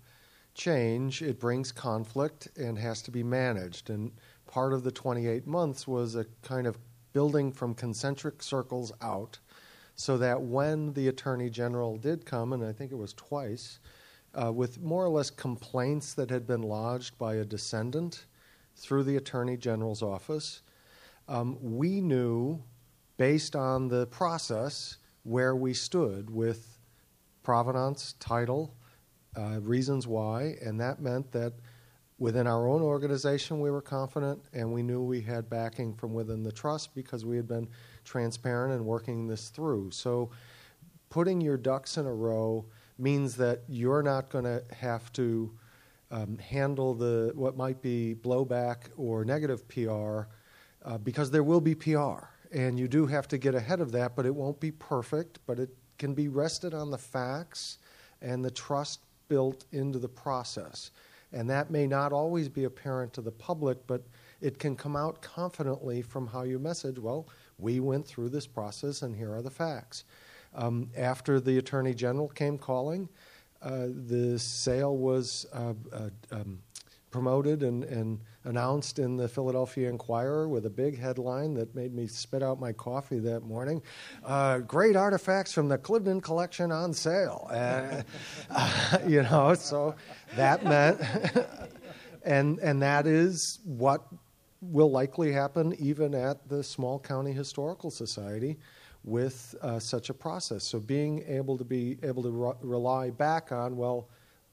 change, 0.54 1.22
it 1.22 1.38
brings 1.38 1.72
conflict 1.72 2.48
and 2.56 2.78
has 2.78 3.02
to 3.02 3.10
be 3.10 3.22
managed. 3.22 3.90
And 3.90 4.12
part 4.50 4.72
of 4.72 4.82
the 4.82 4.90
28 4.90 5.46
months 5.46 5.86
was 5.86 6.16
a 6.16 6.26
kind 6.42 6.66
of 6.66 6.76
building 7.12 7.52
from 7.52 7.72
concentric 7.74 8.42
circles 8.42 8.92
out 9.00 9.38
so 9.94 10.18
that 10.18 10.40
when 10.40 10.92
the 10.94 11.08
attorney 11.08 11.48
general 11.48 11.96
did 11.96 12.26
come, 12.26 12.52
and 12.52 12.64
I 12.64 12.72
think 12.72 12.90
it 12.90 12.96
was 12.96 13.12
twice, 13.12 13.78
uh, 14.34 14.52
with 14.52 14.80
more 14.80 15.04
or 15.04 15.08
less 15.08 15.30
complaints 15.30 16.14
that 16.14 16.30
had 16.30 16.46
been 16.46 16.62
lodged 16.62 17.16
by 17.18 17.34
a 17.34 17.44
descendant 17.44 18.26
through 18.76 19.04
the 19.04 19.16
attorney 19.16 19.56
general's 19.56 20.02
office, 20.02 20.62
um, 21.28 21.58
we 21.60 22.00
knew, 22.00 22.60
based 23.18 23.54
on 23.54 23.88
the 23.88 24.06
process, 24.06 24.96
where 25.22 25.54
we 25.54 25.74
stood 25.74 26.30
with 26.30 26.78
provenance, 27.42 28.14
title, 28.18 28.74
uh, 29.36 29.60
reasons 29.60 30.06
why, 30.06 30.56
and 30.62 30.80
that 30.80 31.00
meant 31.00 31.30
that 31.32 31.52
within 32.20 32.46
our 32.46 32.68
own 32.68 32.82
organization 32.82 33.60
we 33.60 33.70
were 33.70 33.80
confident 33.80 34.38
and 34.52 34.70
we 34.70 34.82
knew 34.82 35.02
we 35.02 35.22
had 35.22 35.48
backing 35.50 35.94
from 35.94 36.12
within 36.12 36.42
the 36.42 36.52
trust 36.52 36.94
because 36.94 37.24
we 37.24 37.34
had 37.34 37.48
been 37.48 37.66
transparent 38.04 38.74
and 38.74 38.84
working 38.84 39.26
this 39.26 39.48
through. 39.48 39.90
So 39.90 40.30
putting 41.08 41.40
your 41.40 41.56
ducks 41.56 41.96
in 41.96 42.06
a 42.06 42.12
row 42.12 42.66
means 42.98 43.36
that 43.36 43.62
you're 43.68 44.02
not 44.02 44.28
going 44.28 44.44
to 44.44 44.62
have 44.78 45.10
to 45.14 45.50
um, 46.10 46.36
handle 46.38 46.94
the 46.94 47.32
what 47.34 47.56
might 47.56 47.80
be 47.80 48.14
blowback 48.20 48.90
or 48.98 49.24
negative 49.24 49.66
PR 49.68 50.28
uh, 50.84 50.98
because 50.98 51.30
there 51.30 51.42
will 51.42 51.60
be 51.60 51.74
PR 51.74 52.26
and 52.52 52.78
you 52.78 52.86
do 52.86 53.06
have 53.06 53.28
to 53.28 53.38
get 53.38 53.54
ahead 53.54 53.80
of 53.80 53.92
that, 53.92 54.14
but 54.14 54.26
it 54.26 54.34
won't 54.34 54.60
be 54.60 54.72
perfect, 54.72 55.38
but 55.46 55.58
it 55.58 55.70
can 55.98 56.12
be 56.12 56.28
rested 56.28 56.74
on 56.74 56.90
the 56.90 56.98
facts 56.98 57.78
and 58.20 58.44
the 58.44 58.50
trust 58.50 59.00
built 59.28 59.64
into 59.72 59.98
the 59.98 60.08
process. 60.08 60.90
And 61.32 61.48
that 61.50 61.70
may 61.70 61.86
not 61.86 62.12
always 62.12 62.48
be 62.48 62.64
apparent 62.64 63.12
to 63.14 63.20
the 63.20 63.30
public, 63.30 63.86
but 63.86 64.02
it 64.40 64.58
can 64.58 64.74
come 64.76 64.96
out 64.96 65.22
confidently 65.22 66.02
from 66.02 66.26
how 66.26 66.42
you 66.42 66.58
message. 66.58 66.98
Well, 66.98 67.28
we 67.58 67.80
went 67.80 68.06
through 68.06 68.30
this 68.30 68.46
process, 68.46 69.02
and 69.02 69.14
here 69.14 69.34
are 69.34 69.42
the 69.42 69.50
facts. 69.50 70.04
Um, 70.54 70.90
after 70.96 71.38
the 71.38 71.58
Attorney 71.58 71.94
General 71.94 72.28
came 72.28 72.58
calling, 72.58 73.08
uh, 73.62 73.88
the 73.88 74.38
sale 74.38 74.96
was 74.96 75.46
uh, 75.52 75.74
uh, 75.92 76.08
um, 76.32 76.60
promoted 77.10 77.62
and, 77.62 77.84
and, 77.84 78.20
announced 78.44 78.98
in 78.98 79.18
the 79.18 79.28
Philadelphia 79.28 79.90
Inquirer 79.90 80.48
with 80.48 80.64
a 80.64 80.70
big 80.70 80.98
headline 80.98 81.52
that 81.52 81.74
made 81.74 81.94
me 81.94 82.06
spit 82.06 82.42
out 82.42 82.58
my 82.58 82.72
coffee 82.72 83.18
that 83.18 83.42
morning. 83.42 83.82
Uh, 84.24 84.60
great 84.60 84.96
artifacts 84.96 85.52
from 85.52 85.68
the 85.68 85.76
Cliveden 85.76 86.22
collection 86.22 86.72
on 86.72 86.94
sale. 86.94 87.46
Uh, 87.50 88.02
you 89.06 89.22
know, 89.24 89.52
so 89.52 89.94
that 90.36 90.64
meant, 90.64 91.00
and, 92.22 92.58
and 92.60 92.82
that 92.82 93.06
is 93.06 93.58
what 93.64 94.06
will 94.60 94.90
likely 94.90 95.32
happen 95.32 95.74
even 95.78 96.14
at 96.14 96.48
the 96.48 96.62
small 96.62 96.98
county 96.98 97.32
historical 97.32 97.90
society 97.90 98.58
with 99.04 99.54
uh, 99.62 99.78
such 99.78 100.10
a 100.10 100.14
process. 100.14 100.64
So 100.64 100.78
being 100.78 101.24
able 101.26 101.56
to 101.56 101.64
be 101.64 101.96
able 102.02 102.22
to 102.22 102.30
re- 102.30 102.52
rely 102.60 103.10
back 103.10 103.52
on, 103.52 103.76
well, 103.76 104.08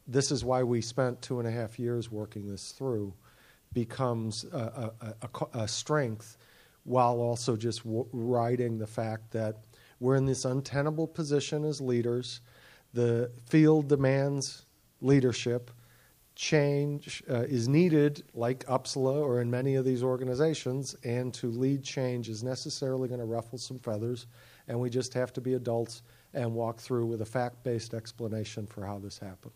this 0.07 0.31
is 0.31 0.45
why 0.45 0.63
we 0.63 0.81
spent 0.81 1.21
two 1.21 1.39
and 1.39 1.47
a 1.47 1.51
half 1.51 1.77
years 1.77 2.09
working 2.09 2.47
this 2.47 2.71
through, 2.71 3.13
becomes 3.73 4.45
a, 4.53 4.93
a, 5.01 5.13
a, 5.21 5.59
a 5.59 5.67
strength 5.67 6.37
while 6.85 7.19
also 7.19 7.57
just 7.57 7.83
w- 7.83 8.07
riding 8.13 8.77
the 8.77 8.87
fact 8.87 9.31
that 9.31 9.57
we're 9.99 10.15
in 10.15 10.25
this 10.25 10.45
untenable 10.45 11.07
position 11.07 11.65
as 11.65 11.81
leaders. 11.81 12.39
The 12.93 13.29
field 13.45 13.89
demands 13.89 14.66
leadership. 15.01 15.71
Change 16.35 17.23
uh, 17.29 17.41
is 17.41 17.67
needed, 17.67 18.23
like 18.35 18.63
Upsala 18.65 19.15
or 19.15 19.41
in 19.41 19.49
many 19.49 19.73
of 19.73 19.85
these 19.85 20.03
organizations, 20.03 20.95
and 21.03 21.33
to 21.33 21.47
lead 21.47 21.83
change 21.83 22.29
is 22.29 22.43
necessarily 22.43 23.07
going 23.07 23.19
to 23.19 23.25
ruffle 23.25 23.57
some 23.57 23.79
feathers, 23.79 24.27
and 24.67 24.79
we 24.79 24.89
just 24.91 25.15
have 25.15 25.33
to 25.33 25.41
be 25.41 25.55
adults 25.55 26.03
and 26.35 26.53
walk 26.53 26.79
through 26.79 27.07
with 27.07 27.21
a 27.21 27.25
fact 27.25 27.63
based 27.63 27.95
explanation 27.95 28.67
for 28.67 28.85
how 28.85 28.99
this 28.99 29.17
happened. 29.17 29.53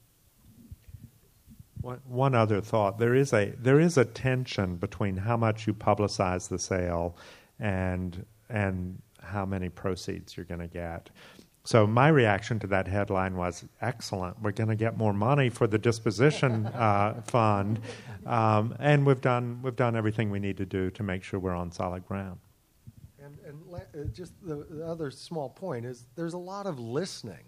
One, 1.82 2.00
one 2.08 2.34
other 2.34 2.62
thought: 2.62 2.98
there 2.98 3.14
is 3.14 3.32
a 3.34 3.54
there 3.60 3.80
is 3.80 3.98
a 3.98 4.06
tension 4.06 4.78
between 4.78 5.18
how 5.18 5.38
much 5.38 5.68
you 5.68 5.76
publicize 5.76 6.50
the 6.50 6.58
sale 6.58 7.16
and 7.60 8.26
and 8.50 9.00
how 9.22 9.46
many 9.46 9.70
proceeds 9.70 10.36
you're 10.36 10.46
going 10.46 10.62
to 10.62 10.68
get. 10.68 11.10
So 11.64 11.86
my 11.86 12.08
reaction 12.08 12.60
to 12.60 12.68
that 12.68 12.88
headline 12.88 13.36
was 13.36 13.66
excellent. 13.82 14.42
We're 14.42 14.52
going 14.52 14.70
to 14.70 14.76
get 14.76 14.98
more 14.98 15.14
money 15.14 15.50
for 15.50 15.68
the 15.68 15.78
disposition 15.78 16.66
uh, 16.74 17.22
fund, 17.26 17.80
um, 18.26 18.76
and 18.80 19.06
we've 19.06 19.22
done 19.22 19.60
we've 19.62 19.76
done 19.76 19.96
everything 19.96 20.32
we 20.32 20.40
need 20.40 20.58
to 20.58 20.66
do 20.66 20.90
to 20.92 21.04
make 21.04 21.24
sure 21.24 21.40
we're 21.40 21.54
on 21.54 21.72
solid 21.72 22.06
ground. 22.08 22.40
And, 23.24 23.38
and 23.46 23.58
uh, 23.74 24.12
just 24.12 24.34
the, 24.42 24.66
the 24.70 24.86
other 24.86 25.12
small 25.12 25.50
point 25.50 25.86
is 25.86 26.08
there's 26.16 26.34
a 26.34 26.40
lot 26.40 26.66
of 26.66 26.80
listening 26.80 27.46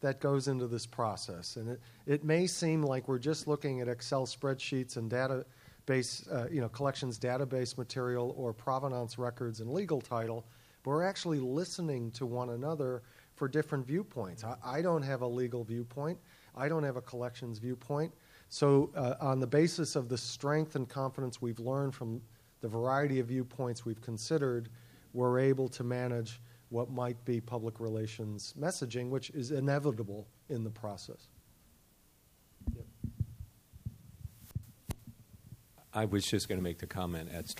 that 0.00 0.20
goes 0.20 0.48
into 0.48 0.66
this 0.66 0.86
process. 0.86 1.56
And 1.56 1.68
it, 1.70 1.80
it 2.06 2.24
may 2.24 2.46
seem 2.46 2.82
like 2.82 3.08
we're 3.08 3.18
just 3.18 3.46
looking 3.46 3.80
at 3.80 3.88
Excel 3.88 4.26
spreadsheets 4.26 4.96
and 4.96 5.10
database, 5.10 6.32
uh, 6.32 6.48
you 6.50 6.60
know, 6.60 6.68
collections 6.68 7.18
database 7.18 7.76
material 7.76 8.34
or 8.36 8.52
provenance 8.52 9.18
records 9.18 9.60
and 9.60 9.70
legal 9.70 10.00
title, 10.00 10.46
but 10.82 10.90
we're 10.90 11.04
actually 11.04 11.40
listening 11.40 12.10
to 12.12 12.26
one 12.26 12.50
another 12.50 13.02
for 13.36 13.48
different 13.48 13.86
viewpoints. 13.86 14.44
I, 14.44 14.56
I 14.64 14.82
don't 14.82 15.02
have 15.02 15.22
a 15.22 15.26
legal 15.26 15.62
viewpoint. 15.62 16.18
I 16.56 16.68
don't 16.68 16.82
have 16.82 16.96
a 16.96 17.02
collections 17.02 17.58
viewpoint. 17.58 18.12
So, 18.48 18.90
uh, 18.96 19.14
on 19.20 19.40
the 19.40 19.46
basis 19.46 19.96
of 19.96 20.08
the 20.08 20.18
strength 20.18 20.76
and 20.76 20.88
confidence 20.88 21.42
we've 21.42 21.58
learned 21.58 21.94
from 21.94 22.22
the 22.60 22.68
variety 22.68 23.20
of 23.20 23.26
viewpoints 23.26 23.84
we've 23.84 24.00
considered, 24.00 24.68
we're 25.12 25.38
able 25.38 25.68
to 25.70 25.84
manage 25.84 26.40
what 26.68 26.90
might 26.90 27.22
be 27.24 27.40
public 27.40 27.80
relations 27.80 28.54
messaging, 28.58 29.10
which 29.10 29.30
is 29.30 29.50
inevitable 29.50 30.26
in 30.48 30.64
the 30.64 30.70
process. 30.70 31.28
I 35.92 36.04
was 36.04 36.26
just 36.26 36.48
going 36.48 36.58
to 36.58 36.62
make 36.62 36.78
the 36.78 36.86
comment 36.86 37.30
at 37.32 37.54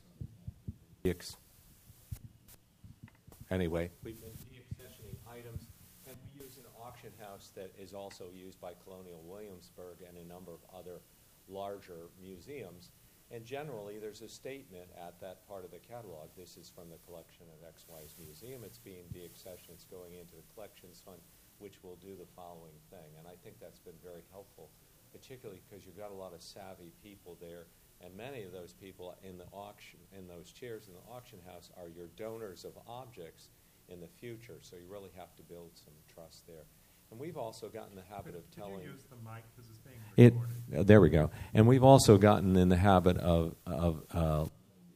anyway. 3.50 3.90
We've 4.04 4.20
been 4.20 4.30
deaccessioning 4.52 5.16
items, 5.26 5.68
and 6.06 6.16
we 6.34 6.44
use 6.44 6.58
an 6.58 6.64
auction 6.78 7.12
house 7.18 7.45
that 7.56 7.72
is 7.80 7.92
also 7.92 8.26
used 8.32 8.60
by 8.60 8.72
Colonial 8.84 9.22
Williamsburg 9.26 10.04
and 10.06 10.16
a 10.16 10.28
number 10.28 10.52
of 10.52 10.60
other 10.72 11.00
larger 11.48 12.12
museums. 12.20 12.90
And 13.32 13.44
generally, 13.44 13.98
there's 13.98 14.22
a 14.22 14.28
statement 14.28 14.86
at 14.94 15.18
that 15.20 15.48
part 15.48 15.64
of 15.64 15.72
the 15.72 15.82
catalog. 15.82 16.30
This 16.36 16.56
is 16.56 16.70
from 16.70 16.88
the 16.90 17.02
collection 17.08 17.46
of 17.50 17.66
XY's 17.66 18.14
museum. 18.22 18.62
It's 18.62 18.78
being 18.78 19.10
deaccessioned. 19.10 19.74
It's 19.74 19.90
going 19.90 20.14
into 20.14 20.36
the 20.36 20.46
collections 20.54 21.02
fund, 21.04 21.18
which 21.58 21.82
will 21.82 21.98
do 21.98 22.14
the 22.14 22.30
following 22.36 22.78
thing. 22.90 23.10
And 23.18 23.26
I 23.26 23.34
think 23.42 23.58
that's 23.58 23.80
been 23.80 23.98
very 24.04 24.22
helpful, 24.30 24.70
particularly 25.10 25.60
because 25.66 25.84
you've 25.84 25.98
got 25.98 26.12
a 26.12 26.14
lot 26.14 26.34
of 26.34 26.42
savvy 26.42 26.92
people 27.02 27.36
there. 27.40 27.66
And 28.00 28.14
many 28.14 28.44
of 28.44 28.52
those 28.52 28.74
people 28.74 29.16
in 29.24 29.38
the 29.38 29.48
auction, 29.50 29.98
in 30.16 30.28
those 30.28 30.52
chairs 30.52 30.86
in 30.86 30.94
the 30.94 31.06
auction 31.10 31.40
house, 31.50 31.70
are 31.76 31.88
your 31.88 32.12
donors 32.14 32.64
of 32.64 32.78
objects 32.86 33.48
in 33.88 34.00
the 34.00 34.06
future. 34.20 34.58
So 34.60 34.76
you 34.76 34.86
really 34.88 35.10
have 35.16 35.34
to 35.36 35.42
build 35.42 35.70
some 35.74 35.94
trust 36.12 36.46
there. 36.46 36.66
And 37.10 37.20
we've 37.20 37.36
also 37.36 37.68
gotten 37.68 37.94
the 37.94 38.02
habit 38.02 38.34
of 38.34 38.50
telling. 38.50 38.82
use 38.82 39.04
the 39.08 39.16
mic 39.16 39.44
because 39.54 39.70
it's 39.70 39.78
being 39.78 40.32
recorded. 40.34 40.72
It, 40.72 40.78
uh, 40.78 40.82
there 40.82 41.00
we 41.00 41.08
go. 41.08 41.30
And 41.54 41.66
we've 41.66 41.84
also 41.84 42.18
gotten 42.18 42.56
in 42.56 42.68
the 42.68 42.76
habit 42.76 43.16
of, 43.18 43.54
of 43.66 44.02
uh, 44.12 44.46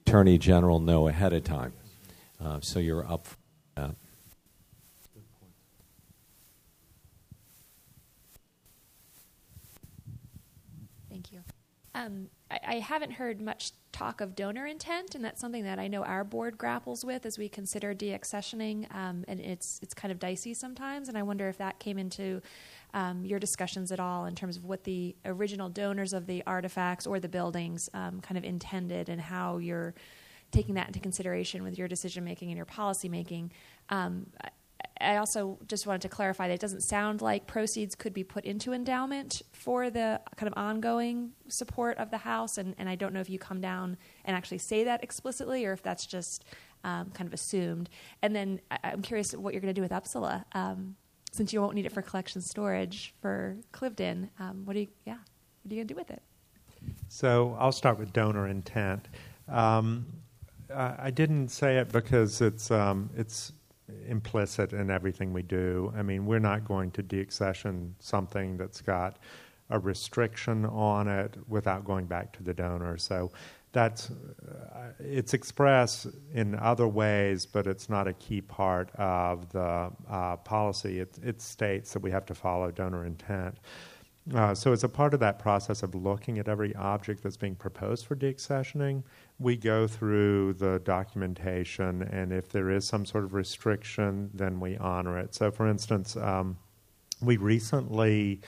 Attorney 0.06 0.38
General 0.38 0.80
know 0.80 1.08
ahead 1.08 1.32
of 1.32 1.44
time. 1.44 1.72
Uh, 2.42 2.60
so 2.60 2.78
you're 2.78 3.06
up 3.06 3.26
for 3.26 3.36
that. 3.76 3.94
Thank 11.08 11.32
you. 11.32 11.40
Um, 11.94 12.28
I, 12.50 12.58
I, 12.66 12.74
haven't 12.78 13.12
heard 13.12 13.40
much 13.40 13.72
talk 13.90 14.20
of 14.20 14.36
donor 14.36 14.66
intent, 14.66 15.14
and 15.14 15.24
that's 15.24 15.40
something 15.40 15.64
that 15.64 15.78
I 15.78 15.88
know 15.88 16.04
our 16.04 16.22
board 16.22 16.56
grapples 16.56 17.04
with 17.04 17.26
as 17.26 17.36
we 17.36 17.48
consider 17.48 17.94
deaccessioning, 17.94 18.92
um, 18.94 19.24
and 19.26 19.40
it's 19.40 19.80
it's 19.82 19.92
kind 19.92 20.12
of 20.12 20.18
dicey 20.20 20.54
sometimes. 20.54 21.08
And 21.08 21.18
I 21.18 21.22
wonder 21.22 21.48
if 21.48 21.58
that 21.58 21.80
came 21.80 21.98
into 21.98 22.42
um, 22.94 23.24
your 23.24 23.40
discussions 23.40 23.90
at 23.90 23.98
all 23.98 24.26
in 24.26 24.36
terms 24.36 24.56
of 24.56 24.64
what 24.64 24.84
the 24.84 25.16
original 25.24 25.68
donors 25.68 26.12
of 26.12 26.26
the 26.26 26.44
artifacts 26.46 27.06
or 27.06 27.18
the 27.18 27.28
buildings 27.28 27.90
um, 27.92 28.20
kind 28.20 28.38
of 28.38 28.44
intended, 28.44 29.08
and 29.08 29.20
how 29.20 29.58
you're 29.58 29.94
taking 30.52 30.76
that 30.76 30.86
into 30.86 31.00
consideration 31.00 31.62
with 31.62 31.76
your 31.76 31.88
decision 31.88 32.24
making 32.24 32.50
and 32.50 32.56
your 32.56 32.66
policy 32.66 33.08
making. 33.08 33.52
Um, 33.88 34.26
I 35.00 35.16
also 35.16 35.58
just 35.66 35.86
wanted 35.86 36.02
to 36.02 36.08
clarify 36.08 36.48
that 36.48 36.54
it 36.54 36.60
doesn't 36.60 36.82
sound 36.82 37.22
like 37.22 37.46
proceeds 37.46 37.94
could 37.94 38.12
be 38.12 38.24
put 38.24 38.44
into 38.44 38.72
endowment 38.72 39.42
for 39.52 39.90
the 39.90 40.20
kind 40.36 40.46
of 40.46 40.54
ongoing 40.56 41.32
support 41.48 41.96
of 41.98 42.10
the 42.10 42.18
house, 42.18 42.58
and, 42.58 42.74
and 42.78 42.88
I 42.88 42.94
don't 42.94 43.14
know 43.14 43.20
if 43.20 43.30
you 43.30 43.38
come 43.38 43.60
down 43.60 43.96
and 44.24 44.36
actually 44.36 44.58
say 44.58 44.84
that 44.84 45.02
explicitly 45.02 45.64
or 45.64 45.72
if 45.72 45.82
that's 45.82 46.06
just 46.06 46.44
um, 46.84 47.10
kind 47.10 47.26
of 47.26 47.34
assumed. 47.34 47.88
And 48.22 48.34
then 48.34 48.60
I, 48.70 48.78
am 48.92 49.02
curious 49.02 49.32
what 49.32 49.54
you're 49.54 49.60
going 49.60 49.74
to 49.74 49.78
do 49.78 49.82
with 49.82 49.92
Upsala, 49.92 50.44
um, 50.52 50.96
since 51.32 51.52
you 51.52 51.60
won't 51.60 51.74
need 51.74 51.86
it 51.86 51.92
for 51.92 52.02
collection 52.02 52.40
storage 52.40 53.14
for 53.20 53.56
Cliveden. 53.72 54.28
Um, 54.38 54.64
what 54.64 54.74
do 54.74 54.80
you, 54.80 54.88
yeah, 55.04 55.14
what 55.62 55.72
are 55.72 55.74
you 55.74 55.76
going 55.76 55.88
to 55.88 55.94
do 55.94 55.98
with 55.98 56.10
it? 56.10 56.22
So 57.08 57.56
I'll 57.58 57.72
start 57.72 57.98
with 57.98 58.12
donor 58.12 58.48
intent. 58.48 59.08
Um, 59.48 60.06
I 60.74 61.10
didn't 61.10 61.48
say 61.48 61.78
it 61.78 61.90
because 61.90 62.40
it's 62.40 62.70
um, 62.70 63.10
it's 63.16 63.52
implicit 64.08 64.72
in 64.72 64.90
everything 64.90 65.32
we 65.32 65.42
do. 65.42 65.92
I 65.96 66.02
mean, 66.02 66.26
we're 66.26 66.38
not 66.38 66.64
going 66.64 66.90
to 66.92 67.02
deaccession 67.02 67.92
something 67.98 68.56
that's 68.56 68.80
got 68.80 69.18
a 69.70 69.78
restriction 69.78 70.66
on 70.66 71.08
it 71.08 71.36
without 71.48 71.84
going 71.84 72.06
back 72.06 72.32
to 72.32 72.42
the 72.42 72.52
donor. 72.52 72.96
So 72.98 73.30
that's 73.72 74.10
uh, 74.10 74.92
it's 74.98 75.32
expressed 75.32 76.08
in 76.34 76.56
other 76.56 76.88
ways, 76.88 77.46
but 77.46 77.66
it's 77.66 77.88
not 77.88 78.08
a 78.08 78.12
key 78.14 78.40
part 78.40 78.90
of 78.96 79.50
the 79.52 79.90
uh, 80.08 80.36
policy. 80.36 81.00
It, 81.00 81.18
it, 81.22 81.40
states 81.40 81.92
that 81.92 82.00
we 82.00 82.10
have 82.10 82.26
to 82.26 82.34
follow 82.34 82.70
donor 82.72 83.04
intent. 83.04 83.58
Uh, 84.34 84.54
so, 84.54 84.72
as 84.72 84.84
a 84.84 84.88
part 84.88 85.14
of 85.14 85.20
that 85.20 85.38
process 85.38 85.82
of 85.82 85.94
looking 85.94 86.38
at 86.38 86.48
every 86.48 86.74
object 86.74 87.22
that's 87.22 87.36
being 87.36 87.54
proposed 87.54 88.06
for 88.06 88.16
deaccessioning, 88.16 89.02
we 89.40 89.56
go 89.56 89.86
through 89.86 90.52
the 90.54 90.80
documentation, 90.84 92.02
and 92.02 92.30
if 92.30 92.50
there 92.50 92.70
is 92.70 92.86
some 92.86 93.06
sort 93.06 93.24
of 93.24 93.32
restriction, 93.32 94.30
then 94.34 94.60
we 94.60 94.76
honor 94.76 95.18
it. 95.18 95.34
So, 95.34 95.50
for 95.50 95.66
instance, 95.66 96.14
um, 96.16 96.58
we 97.22 97.38
recently 97.38 98.42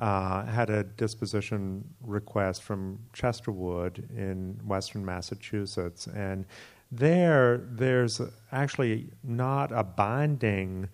uh, 0.00 0.46
had 0.46 0.70
a 0.70 0.84
disposition 0.84 1.84
request 2.00 2.62
from 2.62 2.98
Chesterwood 3.12 4.10
in 4.16 4.58
western 4.64 5.04
Massachusetts, 5.04 6.06
and 6.06 6.46
there 6.90 7.58
there's 7.70 8.20
actually 8.52 9.10
not 9.22 9.70
a 9.70 9.84
binding 9.84 10.88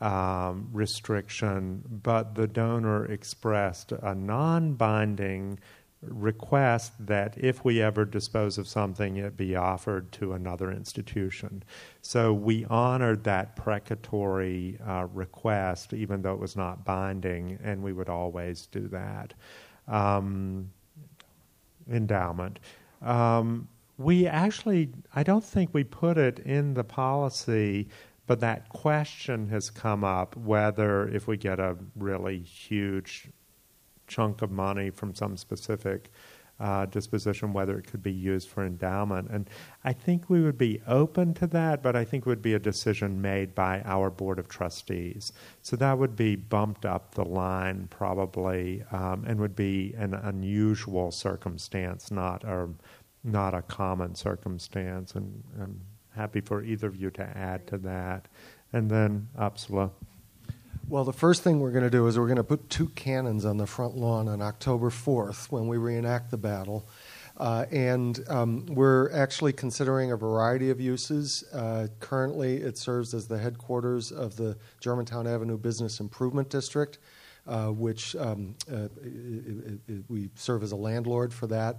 um, 0.00 0.68
restriction, 0.72 1.82
but 2.02 2.34
the 2.34 2.46
donor 2.46 3.04
expressed 3.06 3.92
a 3.92 4.14
non-binding 4.14 5.58
request 6.02 6.92
that 7.00 7.36
if 7.36 7.64
we 7.64 7.82
ever 7.82 8.04
dispose 8.04 8.56
of 8.56 8.68
something, 8.68 9.16
it 9.16 9.36
be 9.36 9.56
offered 9.56 10.12
to 10.12 10.32
another 10.32 10.70
institution. 10.70 11.62
So 12.02 12.32
we 12.32 12.64
honored 12.66 13.24
that 13.24 13.56
precatory 13.56 14.78
uh, 14.86 15.08
request, 15.12 15.92
even 15.92 16.22
though 16.22 16.34
it 16.34 16.40
was 16.40 16.56
not 16.56 16.84
binding, 16.84 17.58
and 17.62 17.82
we 17.82 17.92
would 17.92 18.08
always 18.08 18.66
do 18.66 18.86
that. 18.88 19.34
Um, 19.88 20.70
endowment. 21.90 22.60
Um, 23.02 23.68
we 23.96 24.26
actually, 24.26 24.90
I 25.14 25.22
don't 25.22 25.44
think 25.44 25.70
we 25.72 25.84
put 25.84 26.18
it 26.18 26.38
in 26.40 26.74
the 26.74 26.84
policy, 26.84 27.88
but 28.26 28.40
that 28.40 28.68
question 28.68 29.48
has 29.48 29.70
come 29.70 30.04
up 30.04 30.36
whether 30.36 31.08
if 31.08 31.26
we 31.26 31.36
get 31.36 31.58
a 31.58 31.76
really 31.96 32.38
huge 32.38 33.28
chunk 34.08 34.42
of 34.42 34.50
money 34.50 34.90
from 34.90 35.14
some 35.14 35.36
specific 35.36 36.10
uh, 36.60 36.86
disposition, 36.86 37.52
whether 37.52 37.78
it 37.78 37.86
could 37.86 38.02
be 38.02 38.12
used 38.12 38.48
for 38.48 38.66
endowment. 38.66 39.30
And 39.30 39.48
I 39.84 39.92
think 39.92 40.28
we 40.28 40.42
would 40.42 40.58
be 40.58 40.80
open 40.86 41.34
to 41.34 41.46
that, 41.48 41.82
but 41.82 41.94
I 41.94 42.04
think 42.04 42.26
it 42.26 42.28
would 42.28 42.42
be 42.42 42.54
a 42.54 42.58
decision 42.58 43.22
made 43.22 43.54
by 43.54 43.80
our 43.84 44.10
Board 44.10 44.38
of 44.38 44.48
Trustees. 44.48 45.32
So 45.62 45.76
that 45.76 45.98
would 45.98 46.16
be 46.16 46.34
bumped 46.34 46.84
up 46.84 47.14
the 47.14 47.24
line 47.24 47.86
probably 47.90 48.82
um, 48.90 49.24
and 49.26 49.38
would 49.38 49.54
be 49.54 49.94
an 49.96 50.14
unusual 50.14 51.12
circumstance, 51.12 52.10
not 52.10 52.42
a, 52.44 52.68
not 53.22 53.54
a 53.54 53.62
common 53.62 54.14
circumstance. 54.14 55.14
And 55.14 55.44
I'm 55.60 55.80
happy 56.16 56.40
for 56.40 56.64
either 56.64 56.88
of 56.88 56.96
you 56.96 57.10
to 57.10 57.22
add 57.22 57.68
to 57.68 57.78
that. 57.78 58.26
And 58.72 58.90
then, 58.90 59.28
Upsala. 59.38 59.90
Well, 60.90 61.04
the 61.04 61.12
first 61.12 61.42
thing 61.42 61.60
we're 61.60 61.70
going 61.70 61.84
to 61.84 61.90
do 61.90 62.06
is 62.06 62.18
we're 62.18 62.24
going 62.24 62.36
to 62.36 62.44
put 62.44 62.70
two 62.70 62.88
cannons 62.88 63.44
on 63.44 63.58
the 63.58 63.66
front 63.66 63.94
lawn 63.94 64.26
on 64.26 64.40
October 64.40 64.88
4th 64.88 65.52
when 65.52 65.68
we 65.68 65.76
reenact 65.76 66.30
the 66.30 66.38
battle. 66.38 66.88
Uh, 67.36 67.66
and 67.70 68.24
um, 68.30 68.64
we're 68.70 69.12
actually 69.12 69.52
considering 69.52 70.12
a 70.12 70.16
variety 70.16 70.70
of 70.70 70.80
uses. 70.80 71.44
Uh, 71.52 71.88
currently, 72.00 72.56
it 72.56 72.78
serves 72.78 73.12
as 73.12 73.28
the 73.28 73.36
headquarters 73.36 74.10
of 74.10 74.36
the 74.36 74.56
Germantown 74.80 75.26
Avenue 75.26 75.58
Business 75.58 76.00
Improvement 76.00 76.48
District, 76.48 76.96
uh, 77.46 77.66
which 77.66 78.16
um, 78.16 78.54
uh, 78.72 78.88
it, 79.04 79.80
it, 79.88 80.04
we 80.08 80.30
serve 80.36 80.62
as 80.62 80.72
a 80.72 80.76
landlord 80.76 81.34
for 81.34 81.46
that. 81.48 81.76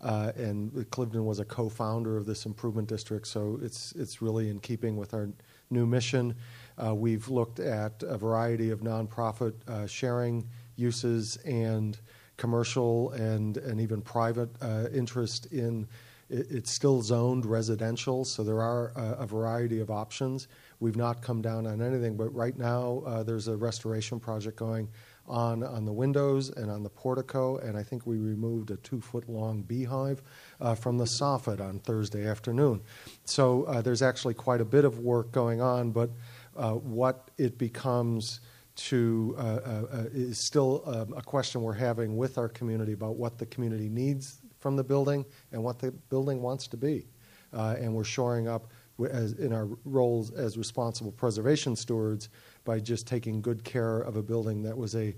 Uh, 0.00 0.32
and 0.36 0.72
Cliveden 0.90 1.24
was 1.24 1.38
a 1.38 1.44
co-founder 1.44 2.16
of 2.16 2.26
this 2.26 2.44
improvement 2.44 2.88
district, 2.88 3.28
so 3.28 3.58
it's 3.62 3.92
it's 3.92 4.22
really 4.22 4.48
in 4.48 4.60
keeping 4.60 4.96
with 4.96 5.14
our 5.14 5.28
new 5.70 5.86
mission. 5.86 6.34
Uh, 6.82 6.94
we've 6.94 7.28
looked 7.28 7.60
at 7.60 8.02
a 8.02 8.16
variety 8.16 8.70
of 8.70 8.80
nonprofit 8.80 9.54
uh, 9.68 9.86
sharing 9.86 10.48
uses 10.76 11.36
and 11.38 11.98
commercial 12.36 13.10
and, 13.12 13.56
and 13.58 13.80
even 13.80 14.00
private 14.00 14.50
uh, 14.62 14.86
interest 14.92 15.46
in 15.46 15.86
it, 16.30 16.46
it's 16.50 16.70
still 16.70 17.02
zoned 17.02 17.46
residential, 17.46 18.24
so 18.24 18.44
there 18.44 18.60
are 18.60 18.92
a, 18.96 19.22
a, 19.22 19.26
variety 19.26 19.80
of 19.80 19.90
options. 19.90 20.48
We've 20.80 20.96
not 20.96 21.22
come 21.22 21.42
down 21.42 21.66
on 21.66 21.80
anything, 21.80 22.16
but 22.16 22.34
right 22.34 22.56
now 22.56 23.02
uh, 23.06 23.22
there's 23.22 23.48
a 23.48 23.56
restoration 23.56 24.20
project 24.20 24.56
going 24.56 24.88
on 25.26 25.62
on 25.62 25.84
the 25.84 25.92
windows 25.92 26.48
and 26.50 26.70
on 26.70 26.82
the 26.82 26.88
portico, 26.88 27.58
and 27.58 27.76
I 27.76 27.82
think 27.82 28.06
we 28.06 28.18
removed 28.18 28.70
a 28.70 28.76
two 28.76 29.00
foot 29.00 29.28
long 29.28 29.62
beehive 29.62 30.22
uh, 30.60 30.74
from 30.74 30.96
the 30.96 31.04
soffit 31.04 31.60
on 31.60 31.80
Thursday 31.80 32.26
afternoon. 32.26 32.80
So 33.24 33.64
uh, 33.64 33.82
there's 33.82 34.02
actually 34.02 34.34
quite 34.34 34.60
a 34.60 34.64
bit 34.64 34.84
of 34.84 35.00
work 35.00 35.32
going 35.32 35.60
on, 35.60 35.90
but 35.90 36.10
uh, 36.58 36.72
what 36.72 37.30
it 37.38 37.56
becomes 37.56 38.40
to 38.74 39.34
uh, 39.38 39.40
uh, 39.40 39.46
uh, 39.46 40.04
is 40.12 40.38
still 40.38 40.82
um, 40.86 41.14
a 41.16 41.22
question 41.22 41.62
we're 41.62 41.72
having 41.72 42.16
with 42.16 42.36
our 42.36 42.48
community 42.48 42.92
about 42.92 43.16
what 43.16 43.38
the 43.38 43.46
community 43.46 43.88
needs 43.88 44.40
from 44.58 44.76
the 44.76 44.84
building 44.84 45.24
and 45.52 45.62
what 45.62 45.78
the 45.78 45.90
building 46.10 46.42
wants 46.42 46.66
to 46.66 46.76
be. 46.76 47.06
and 47.52 47.94
we're 47.94 48.04
shoring 48.04 48.48
up 48.48 48.68
as, 49.10 49.32
in 49.34 49.52
our 49.52 49.68
roles 49.84 50.32
as 50.32 50.58
responsible 50.58 51.12
preservation 51.12 51.76
stewards 51.76 52.28
by 52.64 52.80
just 52.80 53.06
taking 53.06 53.40
good 53.40 53.62
care 53.64 54.00
of 54.00 54.16
a 54.16 54.22
building 54.22 54.62
that 54.62 54.76
was 54.76 54.94
a, 54.96 55.14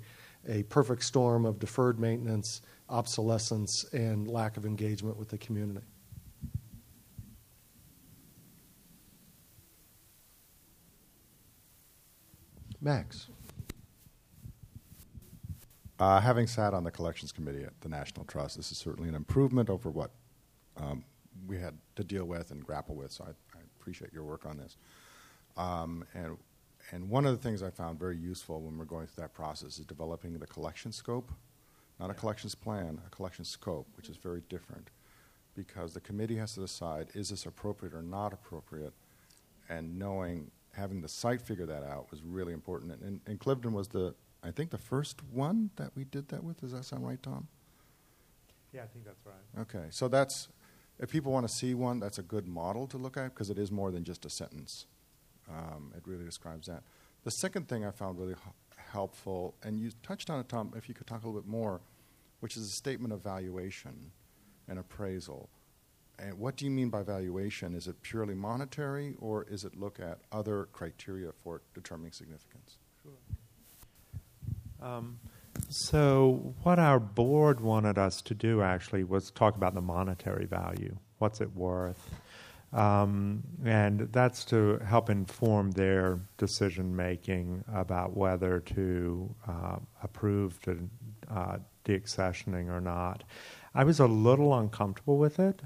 a 0.49 0.63
perfect 0.65 1.03
storm 1.03 1.45
of 1.45 1.59
deferred 1.59 1.99
maintenance, 1.99 2.61
obsolescence, 2.89 3.85
and 3.93 4.29
lack 4.29 4.57
of 4.57 4.67
engagement 4.67 5.17
with 5.17 5.29
the 5.29 5.39
community. 5.39 5.87
Max. 12.81 13.29
Uh, 15.99 16.19
having 16.21 16.47
sat 16.47 16.73
on 16.73 16.83
the 16.83 16.91
collections 16.91 17.31
committee 17.31 17.63
at 17.63 17.79
the 17.83 17.89
National 17.89 18.25
Trust, 18.25 18.57
this 18.57 18.73
is 18.73 18.79
certainly 18.79 19.09
an 19.09 19.15
improvement 19.15 19.69
over 19.69 19.91
what 19.91 20.11
um, 20.79 21.05
we 21.47 21.59
had 21.59 21.77
to 21.97 22.05
deal 22.05 22.25
with 22.25 22.51
and 22.51 22.65
grapple 22.65 22.95
with. 22.95 23.13
So 23.13 23.25
I, 23.25 23.31
I 23.59 23.61
appreciate 23.79 24.13
your 24.13 24.25
work 24.25 24.47
on 24.47 24.57
this. 24.57 24.77
Um, 25.57 26.05
and 26.15 26.39
and 26.93 27.09
one 27.09 27.27
of 27.27 27.33
the 27.33 27.39
things 27.39 27.63
I 27.63 27.71
found 27.71 27.99
very 27.99 28.17
useful 28.17 28.63
when 28.63 28.77
we're 28.77 28.85
going 28.85 29.07
through 29.07 29.23
that 29.23 29.35
process 29.35 29.79
is 29.79 29.85
developing 29.85 30.39
the 30.39 30.47
collection 30.47 30.91
scope, 30.91 31.31
not 32.01 32.11
a 32.11 32.15
collections 32.15 32.55
plan, 32.55 33.01
a 33.07 33.11
collection 33.11 33.45
scope, 33.45 33.87
which 33.97 34.09
is 34.09 34.17
very 34.17 34.43
different, 34.49 34.89
because 35.55 35.93
the 35.93 36.01
committee 36.01 36.37
has 36.37 36.55
to 36.55 36.61
decide 36.61 37.09
is 37.15 37.29
this 37.29 37.47
appropriate 37.47 37.95
or 37.95 38.03
not 38.03 38.33
appropriate, 38.33 38.95
and 39.69 39.99
knowing 39.99 40.51
having 40.73 41.01
the 41.01 41.09
site 41.09 41.43
figure 41.43 41.67
that 41.67 41.83
out 41.83 42.11
was 42.11 42.23
really 42.23 42.53
important. 42.53 42.93
And, 42.93 43.03
and, 43.03 43.21
and, 43.27 43.41
Cliveden 43.41 43.73
was 43.73 43.89
the, 43.89 44.15
I 44.43 44.51
think, 44.51 44.71
the 44.71 44.79
first 44.79 45.23
one 45.33 45.71
that 45.77 45.91
we 45.97 46.05
did 46.05 46.29
that 46.29 46.45
with. 46.45 46.61
Does 46.61 46.73
that 46.73 46.85
sound 46.85 47.07
right, 47.07 47.23
Tom? 47.23 47.49
Yeah, 48.73 48.83
I 48.83 48.87
think 48.87 49.05
that's 49.05 49.21
right. 49.27 49.63
Okay, 49.63 49.87
so 49.91 50.07
that's 50.07 50.49
if 51.01 51.11
people 51.11 51.33
want 51.33 51.49
to 51.49 51.53
see 51.53 51.75
one, 51.75 51.99
that's 51.99 52.19
a 52.19 52.23
good 52.23 52.47
model 52.47 52.87
to 52.89 52.99
look 52.99 53.17
at 53.17 53.35
because 53.35 53.51
it 53.51 53.59
is 53.59 53.73
more 53.73 53.91
than 53.91 54.05
just 54.05 54.25
a 54.25 54.31
sentence. 54.31 54.87
Um, 55.49 55.93
it 55.97 56.03
really 56.07 56.25
describes 56.25 56.67
that. 56.67 56.83
The 57.25 57.31
second 57.31 57.69
thing 57.69 57.85
I 57.85 57.91
found 57.91 58.19
really 58.19 58.35
h- 58.35 58.79
helpful, 58.93 59.55
and 59.63 59.81
you 59.81 59.91
touched 60.03 60.31
on 60.31 60.39
it, 60.39 60.49
Tom. 60.49 60.73
If 60.77 60.89
you 60.89 60.95
could 60.95 61.07
talk 61.07 61.25
a 61.25 61.27
little 61.27 61.41
bit 61.41 61.51
more, 61.51 61.81
which 62.41 62.57
is 62.57 62.65
a 62.65 62.71
statement 62.71 63.13
of 63.13 63.23
valuation 63.23 64.13
and 64.69 64.79
appraisal. 64.79 65.49
And 66.21 66.39
what 66.39 66.57
do 66.57 66.67
you 66.67 66.71
mean 66.71 66.91
by 66.91 67.03
valuation? 67.03 67.75
Is 67.75 67.87
it 67.87 68.03
purely 68.03 68.35
monetary, 68.35 69.15
or 69.21 69.45
is 69.45 69.65
it 69.65 69.75
look 69.79 69.99
at 70.01 70.19
other 70.31 70.69
criteria 70.73 71.33
for 71.33 71.63
determining 71.75 72.13
significance? 72.13 72.77
Sure. 73.03 73.13
Um, 74.87 75.19
so, 75.69 76.55
what 76.63 76.79
our 76.79 77.01
board 77.01 77.61
wanted 77.61 77.97
us 77.97 78.21
to 78.23 78.35
do 78.35 78.63
actually 78.63 79.05
was 79.05 79.31
talk 79.31 79.57
about 79.57 79.75
the 79.75 79.81
monetary 79.81 80.47
value. 80.47 80.97
What's 81.19 81.41
it 81.41 81.55
worth? 81.55 82.11
Um, 82.73 83.43
and 83.65 84.13
that's 84.13 84.45
to 84.47 84.79
help 84.79 85.11
inform 85.11 85.73
their 85.73 86.21
decision 86.39 86.95
making 86.95 87.65
about 87.73 88.17
whether 88.17 88.61
to 88.61 89.35
uh, 89.49 89.77
approve 90.03 90.61
the 90.61 90.79
uh, 91.29 91.59
deaccessioning 91.85 92.69
or 92.69 92.81
not. 92.81 93.25
I 93.75 93.85
was 93.85 93.99
a 93.99 94.07
little 94.07 94.57
uncomfortable 94.57 95.19
with 95.19 95.41
it 95.41 95.63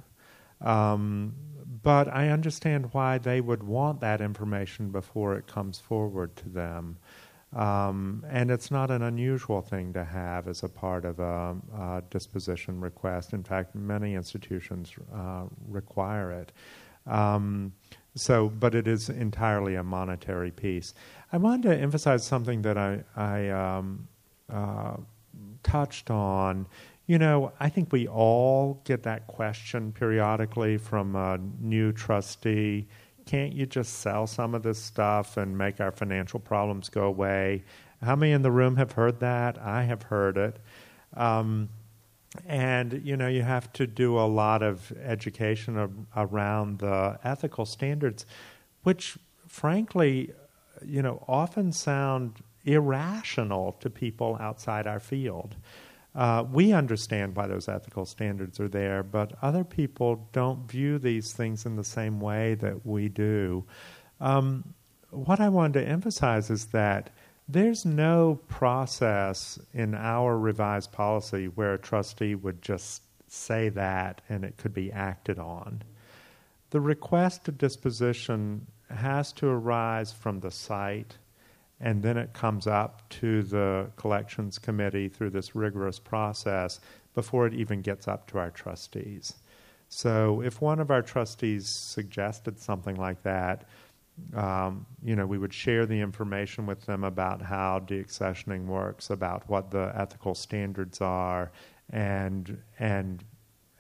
um, 0.65 1.35
but 1.83 2.09
I 2.09 2.31
understand 2.31 2.89
why 2.93 3.19
they 3.19 3.41
would 3.41 3.63
want 3.63 4.01
that 4.01 4.21
information 4.21 4.91
before 4.91 5.37
it 5.37 5.47
comes 5.47 5.79
forward 5.79 6.35
to 6.37 6.49
them. 6.49 6.97
Um, 7.55 8.25
and 8.29 8.51
it's 8.51 8.71
not 8.71 8.91
an 8.91 9.03
unusual 9.03 9.61
thing 9.61 9.93
to 9.93 10.03
have 10.03 10.49
as 10.49 10.65
a 10.65 10.69
part 10.69 11.05
of 11.05 11.21
a, 11.21 11.57
a 11.79 12.03
disposition 12.11 12.81
request. 12.81 13.33
In 13.33 13.45
fact, 13.45 13.75
many 13.77 14.15
institutions 14.15 14.93
uh, 15.15 15.45
require 15.69 16.33
it. 16.33 16.51
Um, 17.07 17.73
so, 18.17 18.49
but 18.49 18.75
it 18.75 18.89
is 18.89 19.09
entirely 19.09 19.75
a 19.75 19.85
monetary 19.85 20.51
piece. 20.51 20.95
I 21.33 21.37
wanted 21.37 21.69
to 21.69 21.77
emphasize 21.77 22.25
something 22.25 22.63
that 22.63 22.79
I, 22.79 23.05
I 23.15 23.51
um, 23.51 24.09
uh, 24.51 24.97
touched 25.63 26.11
on 26.11 26.67
You 27.07 27.19
know, 27.19 27.53
I 27.61 27.69
think 27.69 27.93
we 27.93 28.09
all 28.09 28.81
get 28.85 29.03
that 29.03 29.27
question 29.27 29.93
periodically 29.93 30.79
from 30.79 31.15
a 31.17 31.39
new 31.61 31.93
trustee. 31.93 32.87
Can't 33.27 33.53
you 33.53 33.67
just 33.67 33.99
sell 33.99 34.27
some 34.27 34.55
of 34.55 34.63
this 34.63 34.79
stuff 34.79 35.37
and 35.37 35.57
make 35.57 35.81
our 35.81 35.93
financial 35.93 36.41
problems 36.41 36.89
go 36.89 37.05
away? 37.05 37.63
How 38.03 38.17
many 38.17 38.33
in 38.33 38.41
the 38.41 38.51
room 38.51 38.77
have 38.77 38.93
heard 38.93 39.21
that? 39.21 39.59
I 39.59 39.83
have 39.83 40.05
heard 40.05 40.39
it. 40.39 40.59
Um, 41.15 41.69
and, 42.47 43.03
you 43.05 43.17
know, 43.17 43.29
you 43.29 43.43
have 43.43 43.73
to 43.75 43.87
do 43.87 44.19
a 44.19 44.27
lot 44.27 44.63
of 44.63 44.91
education 45.03 45.79
ab- 45.79 46.07
around 46.17 46.79
the 46.79 47.19
ethical 47.23 47.67
standards, 47.67 48.25
which, 48.83 49.19
frankly, 49.47 50.33
you 50.85 51.03
know, 51.03 51.23
often 51.29 51.71
sound 51.71 52.41
irrational 52.65 53.73
to 53.81 53.91
people 53.91 54.37
outside 54.41 54.87
our 54.87 55.01
field. 55.01 55.55
Uh, 56.15 56.45
we 56.53 56.73
understand 56.73 57.35
why 57.35 57.47
those 57.47 57.69
ethical 57.69 58.05
standards 58.05 58.61
are 58.61 58.69
there, 58.69 59.03
but 59.03 59.33
other 59.43 59.65
people 59.65 60.29
don't 60.33 60.71
view 60.71 60.99
these 60.99 61.33
things 61.33 61.67
in 61.67 61.75
the 61.75 61.85
same 61.85 62.21
way 62.21 62.55
that 62.55 62.87
we 62.87 63.09
do. 63.09 63.65
Um, 64.21 64.75
what 65.11 65.41
I 65.41 65.49
wanted 65.49 65.81
to 65.81 65.89
emphasize 65.89 66.51
is 66.51 66.67
that 66.67 67.11
there's 67.49 67.85
no 67.85 68.41
process 68.49 69.59
in 69.73 69.95
our 69.95 70.39
revised 70.39 70.93
policy 70.93 71.47
where 71.47 71.75
a 71.75 71.79
trustee 71.79 72.35
would 72.35 72.63
just 72.63 73.03
say 73.27 73.69
that 73.71 74.23
and 74.29 74.45
it 74.45 74.57
could 74.57 74.73
be 74.73 74.93
acted 74.93 75.39
on. 75.39 75.83
The 76.71 76.81
request 76.81 77.49
of 77.49 77.59
disposition 77.59 78.67
has 78.89 79.33
to 79.35 79.49
arise 79.49 80.13
from 80.13 80.41
the 80.41 80.51
site 80.51 81.19
and 81.81 82.03
then 82.03 82.17
it 82.17 82.33
comes 82.33 82.67
up 82.67 83.09
to 83.11 83.43
the 83.43 83.91
collections 83.97 84.59
committee 84.59 85.09
through 85.09 85.31
this 85.31 85.55
rigorous 85.55 85.99
process 85.99 86.81
before 87.15 87.47
it 87.47 87.55
even 87.55 87.81
gets 87.81 88.09
up 88.09 88.27
to 88.29 88.39
our 88.39 88.51
trustees. 88.51 89.35
So 89.89 90.41
if 90.41 90.61
one 90.61 90.81
of 90.81 90.91
our 90.91 91.03
trustees 91.03 91.69
suggested 91.69 92.59
something 92.59 92.97
like 92.97 93.23
that, 93.23 93.69
um, 94.35 94.87
you 95.03 95.17
know, 95.17 95.27
we 95.27 95.39
would 95.39 95.53
share 95.53 95.87
the 95.87 96.01
information 96.01 96.67
with 96.67 96.87
them 96.87 97.05
about 97.05 97.43
how 97.43 97.81
deaccessioning 97.81 98.67
works, 98.67 99.11
about 99.11 99.49
what 99.49 99.71
the 99.71 99.93
ethical 99.95 100.35
standards 100.35 101.01
are, 101.01 101.51
and 101.91 102.59
and 102.79 103.25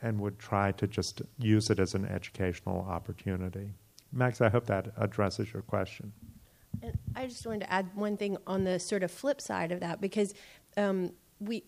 and 0.03 0.21
would 0.21 0.39
try 0.39 0.73
to 0.73 0.87
just 0.87 1.23
use 1.39 1.71
it 1.71 1.79
as 1.79 1.95
an 1.95 2.05
educational 2.05 2.81
opportunity. 2.81 3.71
Max, 4.13 4.41
I 4.41 4.49
hope 4.51 4.67
that 4.67 4.93
addresses 4.97 5.53
your 5.53 5.63
question. 5.63 6.13
And 6.85 6.99
I 7.17 7.27
just 7.27 7.47
wanted 7.47 7.61
to 7.61 7.73
add 7.73 7.89
one 7.95 8.17
thing 8.17 8.37
on 8.47 8.65
the 8.65 8.79
sort 8.79 9.03
of 9.03 9.11
flip 9.11 9.41
side 9.41 9.73
of 9.73 9.81
that 9.81 10.01
because 10.01 10.35
um, 10.77 11.13
we 11.41 11.65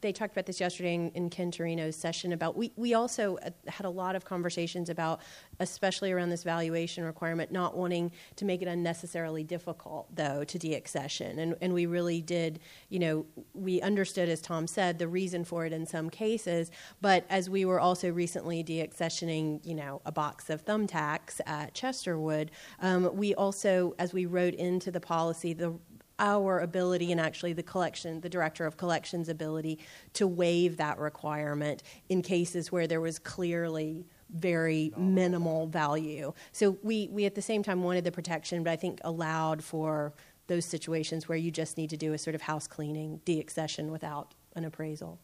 they 0.00 0.12
talked 0.12 0.32
about 0.32 0.46
this 0.46 0.60
yesterday 0.60 0.94
in, 0.94 1.10
in 1.10 1.30
Ken 1.30 1.50
Turino's 1.50 1.96
session 1.96 2.32
about 2.32 2.56
we 2.56 2.72
we 2.76 2.94
also 2.94 3.38
had 3.66 3.86
a 3.86 3.90
lot 3.90 4.14
of 4.14 4.24
conversations 4.24 4.90
about 4.90 5.20
especially 5.60 6.12
around 6.12 6.28
this 6.28 6.42
valuation 6.42 7.04
requirement 7.04 7.50
not 7.50 7.76
wanting 7.76 8.12
to 8.36 8.44
make 8.44 8.60
it 8.62 8.68
unnecessarily 8.68 9.44
difficult 9.44 10.14
though 10.14 10.44
to 10.44 10.58
deaccession. 10.58 11.38
And 11.38 11.56
and 11.60 11.72
we 11.72 11.86
really 11.86 12.20
did 12.20 12.60
you 12.90 12.98
know 12.98 13.26
we 13.54 13.80
understood 13.80 14.28
as 14.28 14.40
Tom 14.40 14.66
said 14.66 14.98
the 14.98 15.08
reason 15.08 15.44
for 15.44 15.64
it 15.64 15.72
in 15.72 15.86
some 15.86 16.10
cases. 16.10 16.70
But 17.00 17.24
as 17.30 17.48
we 17.48 17.64
were 17.64 17.80
also 17.80 18.10
recently 18.10 18.62
deaccessioning 18.62 19.64
you 19.64 19.74
know 19.74 20.02
a 20.04 20.12
box 20.12 20.50
of 20.50 20.64
thumbtacks 20.64 21.40
at 21.46 21.74
Chesterwood 21.74 22.50
um, 22.80 23.14
we 23.16 23.34
also 23.34 23.94
as 23.98 24.12
we 24.12 24.26
wrote 24.26 24.54
into 24.54 24.90
the 24.90 25.00
policy 25.00 25.54
the 25.54 25.74
our 26.18 26.60
ability 26.60 27.12
and 27.12 27.20
actually 27.20 27.52
the 27.52 27.62
collection, 27.62 28.20
the 28.20 28.28
director 28.28 28.66
of 28.66 28.76
collections 28.76 29.28
ability 29.28 29.78
to 30.14 30.26
waive 30.26 30.76
that 30.76 30.98
requirement 30.98 31.82
in 32.08 32.22
cases 32.22 32.70
where 32.70 32.86
there 32.86 33.00
was 33.00 33.18
clearly 33.18 34.06
very 34.30 34.92
minimal 34.96 35.66
value. 35.66 36.32
So 36.52 36.78
we, 36.82 37.08
we 37.10 37.26
at 37.26 37.34
the 37.34 37.42
same 37.42 37.62
time 37.62 37.82
wanted 37.82 38.04
the 38.04 38.12
protection, 38.12 38.62
but 38.62 38.70
I 38.70 38.76
think 38.76 39.00
allowed 39.04 39.62
for 39.62 40.14
those 40.46 40.64
situations 40.64 41.28
where 41.28 41.38
you 41.38 41.50
just 41.50 41.76
need 41.76 41.90
to 41.90 41.96
do 41.96 42.12
a 42.12 42.18
sort 42.18 42.34
of 42.34 42.42
house 42.42 42.66
cleaning, 42.66 43.20
deaccession 43.24 43.90
without 43.90 44.34
an 44.56 44.64
appraisal. 44.64 45.18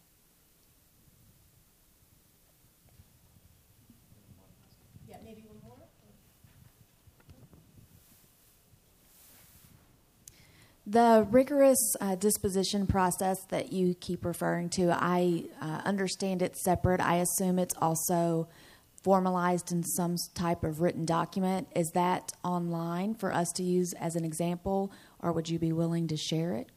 The 10.90 11.27
rigorous 11.31 11.97
uh, 12.01 12.15
disposition 12.15 12.86
process 12.86 13.36
that 13.51 13.74
you 13.74 13.94
keep 13.94 14.24
referring 14.24 14.70
to, 14.70 14.90
I 14.90 15.44
uh, 15.60 15.82
understand 15.85 16.40
it's 16.40 16.65
separate. 16.65 17.02
I 17.02 17.16
assume 17.16 17.59
it's 17.59 17.74
also 17.77 18.48
formalized 19.05 19.70
in 19.70 19.85
some 19.85 20.16
type 20.35 20.65
of 20.65 20.81
written 20.81 21.05
document. 21.05 21.69
Is 21.77 21.90
that 21.90 22.32
online 22.43 23.16
for 23.16 23.35
us 23.35 23.52
to 23.56 23.62
use 23.62 23.93
as 24.01 24.16
an 24.16 24.24
example, 24.24 24.90
or 25.20 25.32
would 25.32 25.51
you 25.51 25.59
be 25.59 25.74
willing 25.74 26.09
to 26.09 26.16
share 26.16 26.55
it? 26.55 26.70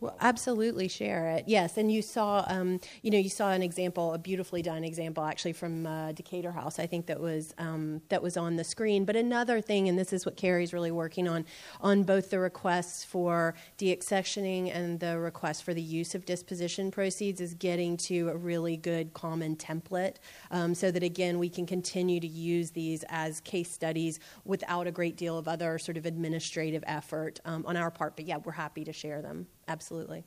Well, 0.00 0.16
absolutely 0.20 0.86
share 0.86 1.28
it. 1.30 1.44
Yes, 1.48 1.76
and 1.76 1.90
you 1.90 2.02
saw, 2.02 2.44
um, 2.46 2.78
you 3.02 3.10
know, 3.10 3.18
you 3.18 3.28
saw 3.28 3.50
an 3.50 3.62
example, 3.62 4.14
a 4.14 4.18
beautifully 4.18 4.62
done 4.62 4.84
example, 4.84 5.24
actually 5.24 5.54
from 5.54 5.86
uh, 5.88 6.12
Decatur 6.12 6.52
House. 6.52 6.78
I 6.78 6.86
think 6.86 7.06
that 7.06 7.18
was 7.18 7.52
um, 7.58 8.00
that 8.08 8.22
was 8.22 8.36
on 8.36 8.54
the 8.54 8.62
screen. 8.62 9.04
But 9.04 9.16
another 9.16 9.60
thing, 9.60 9.88
and 9.88 9.98
this 9.98 10.12
is 10.12 10.24
what 10.24 10.36
Carrie's 10.36 10.72
really 10.72 10.92
working 10.92 11.26
on, 11.26 11.44
on 11.80 12.04
both 12.04 12.30
the 12.30 12.38
requests 12.38 13.04
for 13.04 13.56
deaccessioning 13.76 14.72
and 14.72 15.00
the 15.00 15.18
request 15.18 15.64
for 15.64 15.74
the 15.74 15.82
use 15.82 16.14
of 16.14 16.24
disposition 16.24 16.92
proceeds, 16.92 17.40
is 17.40 17.54
getting 17.54 17.96
to 17.96 18.28
a 18.28 18.36
really 18.36 18.76
good 18.76 19.12
common 19.14 19.56
template, 19.56 20.16
um, 20.52 20.76
so 20.76 20.92
that 20.92 21.02
again 21.02 21.40
we 21.40 21.48
can 21.48 21.66
continue 21.66 22.20
to 22.20 22.28
use 22.28 22.70
these 22.70 23.04
as 23.08 23.40
case 23.40 23.72
studies 23.72 24.20
without 24.44 24.86
a 24.86 24.92
great 24.92 25.16
deal 25.16 25.36
of 25.36 25.48
other 25.48 25.76
sort 25.76 25.96
of 25.96 26.06
administrative 26.06 26.84
effort 26.86 27.40
um, 27.44 27.64
on 27.66 27.76
our 27.76 27.90
part. 27.90 28.14
But 28.14 28.26
yeah, 28.26 28.36
we're 28.36 28.52
happy 28.52 28.84
to 28.84 28.92
share 28.92 29.22
them 29.22 29.48
absolutely. 29.68 30.24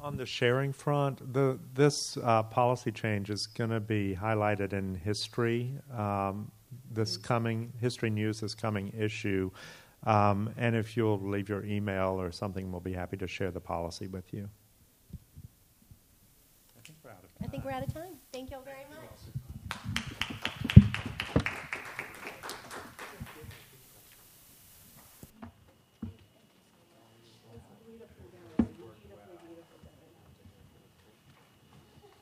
On 0.00 0.16
the 0.16 0.26
sharing 0.26 0.72
front, 0.72 1.32
the, 1.32 1.58
this 1.72 2.18
uh, 2.22 2.42
policy 2.42 2.92
change 2.92 3.30
is 3.30 3.46
going 3.46 3.70
to 3.70 3.80
be 3.80 4.14
highlighted 4.14 4.74
in 4.74 4.94
history. 4.94 5.72
Um, 5.96 6.52
this 6.92 7.16
coming 7.16 7.72
history 7.80 8.10
news, 8.10 8.40
this 8.40 8.54
coming 8.54 8.92
issue, 8.96 9.50
um, 10.06 10.52
and 10.58 10.76
if 10.76 10.96
you'll 10.96 11.18
leave 11.18 11.48
your 11.48 11.64
email 11.64 12.20
or 12.20 12.30
something, 12.30 12.70
we'll 12.70 12.80
be 12.80 12.92
happy 12.92 13.16
to 13.16 13.26
share 13.26 13.50
the 13.50 13.60
policy 13.60 14.06
with 14.06 14.32
you. 14.34 14.48
I 16.76 16.82
think 16.84 16.98
we're 17.02 17.10
out 17.10 17.24
of 17.24 17.38
time. 17.38 17.42
I 17.42 17.46
think 17.46 17.64
we're 17.64 17.70
out 17.70 17.86
of 17.86 17.94
time. 17.94 18.18
Thank 18.32 18.50
you 18.50 18.56
all 18.58 18.62
very 18.62 18.76
much. 18.78 18.83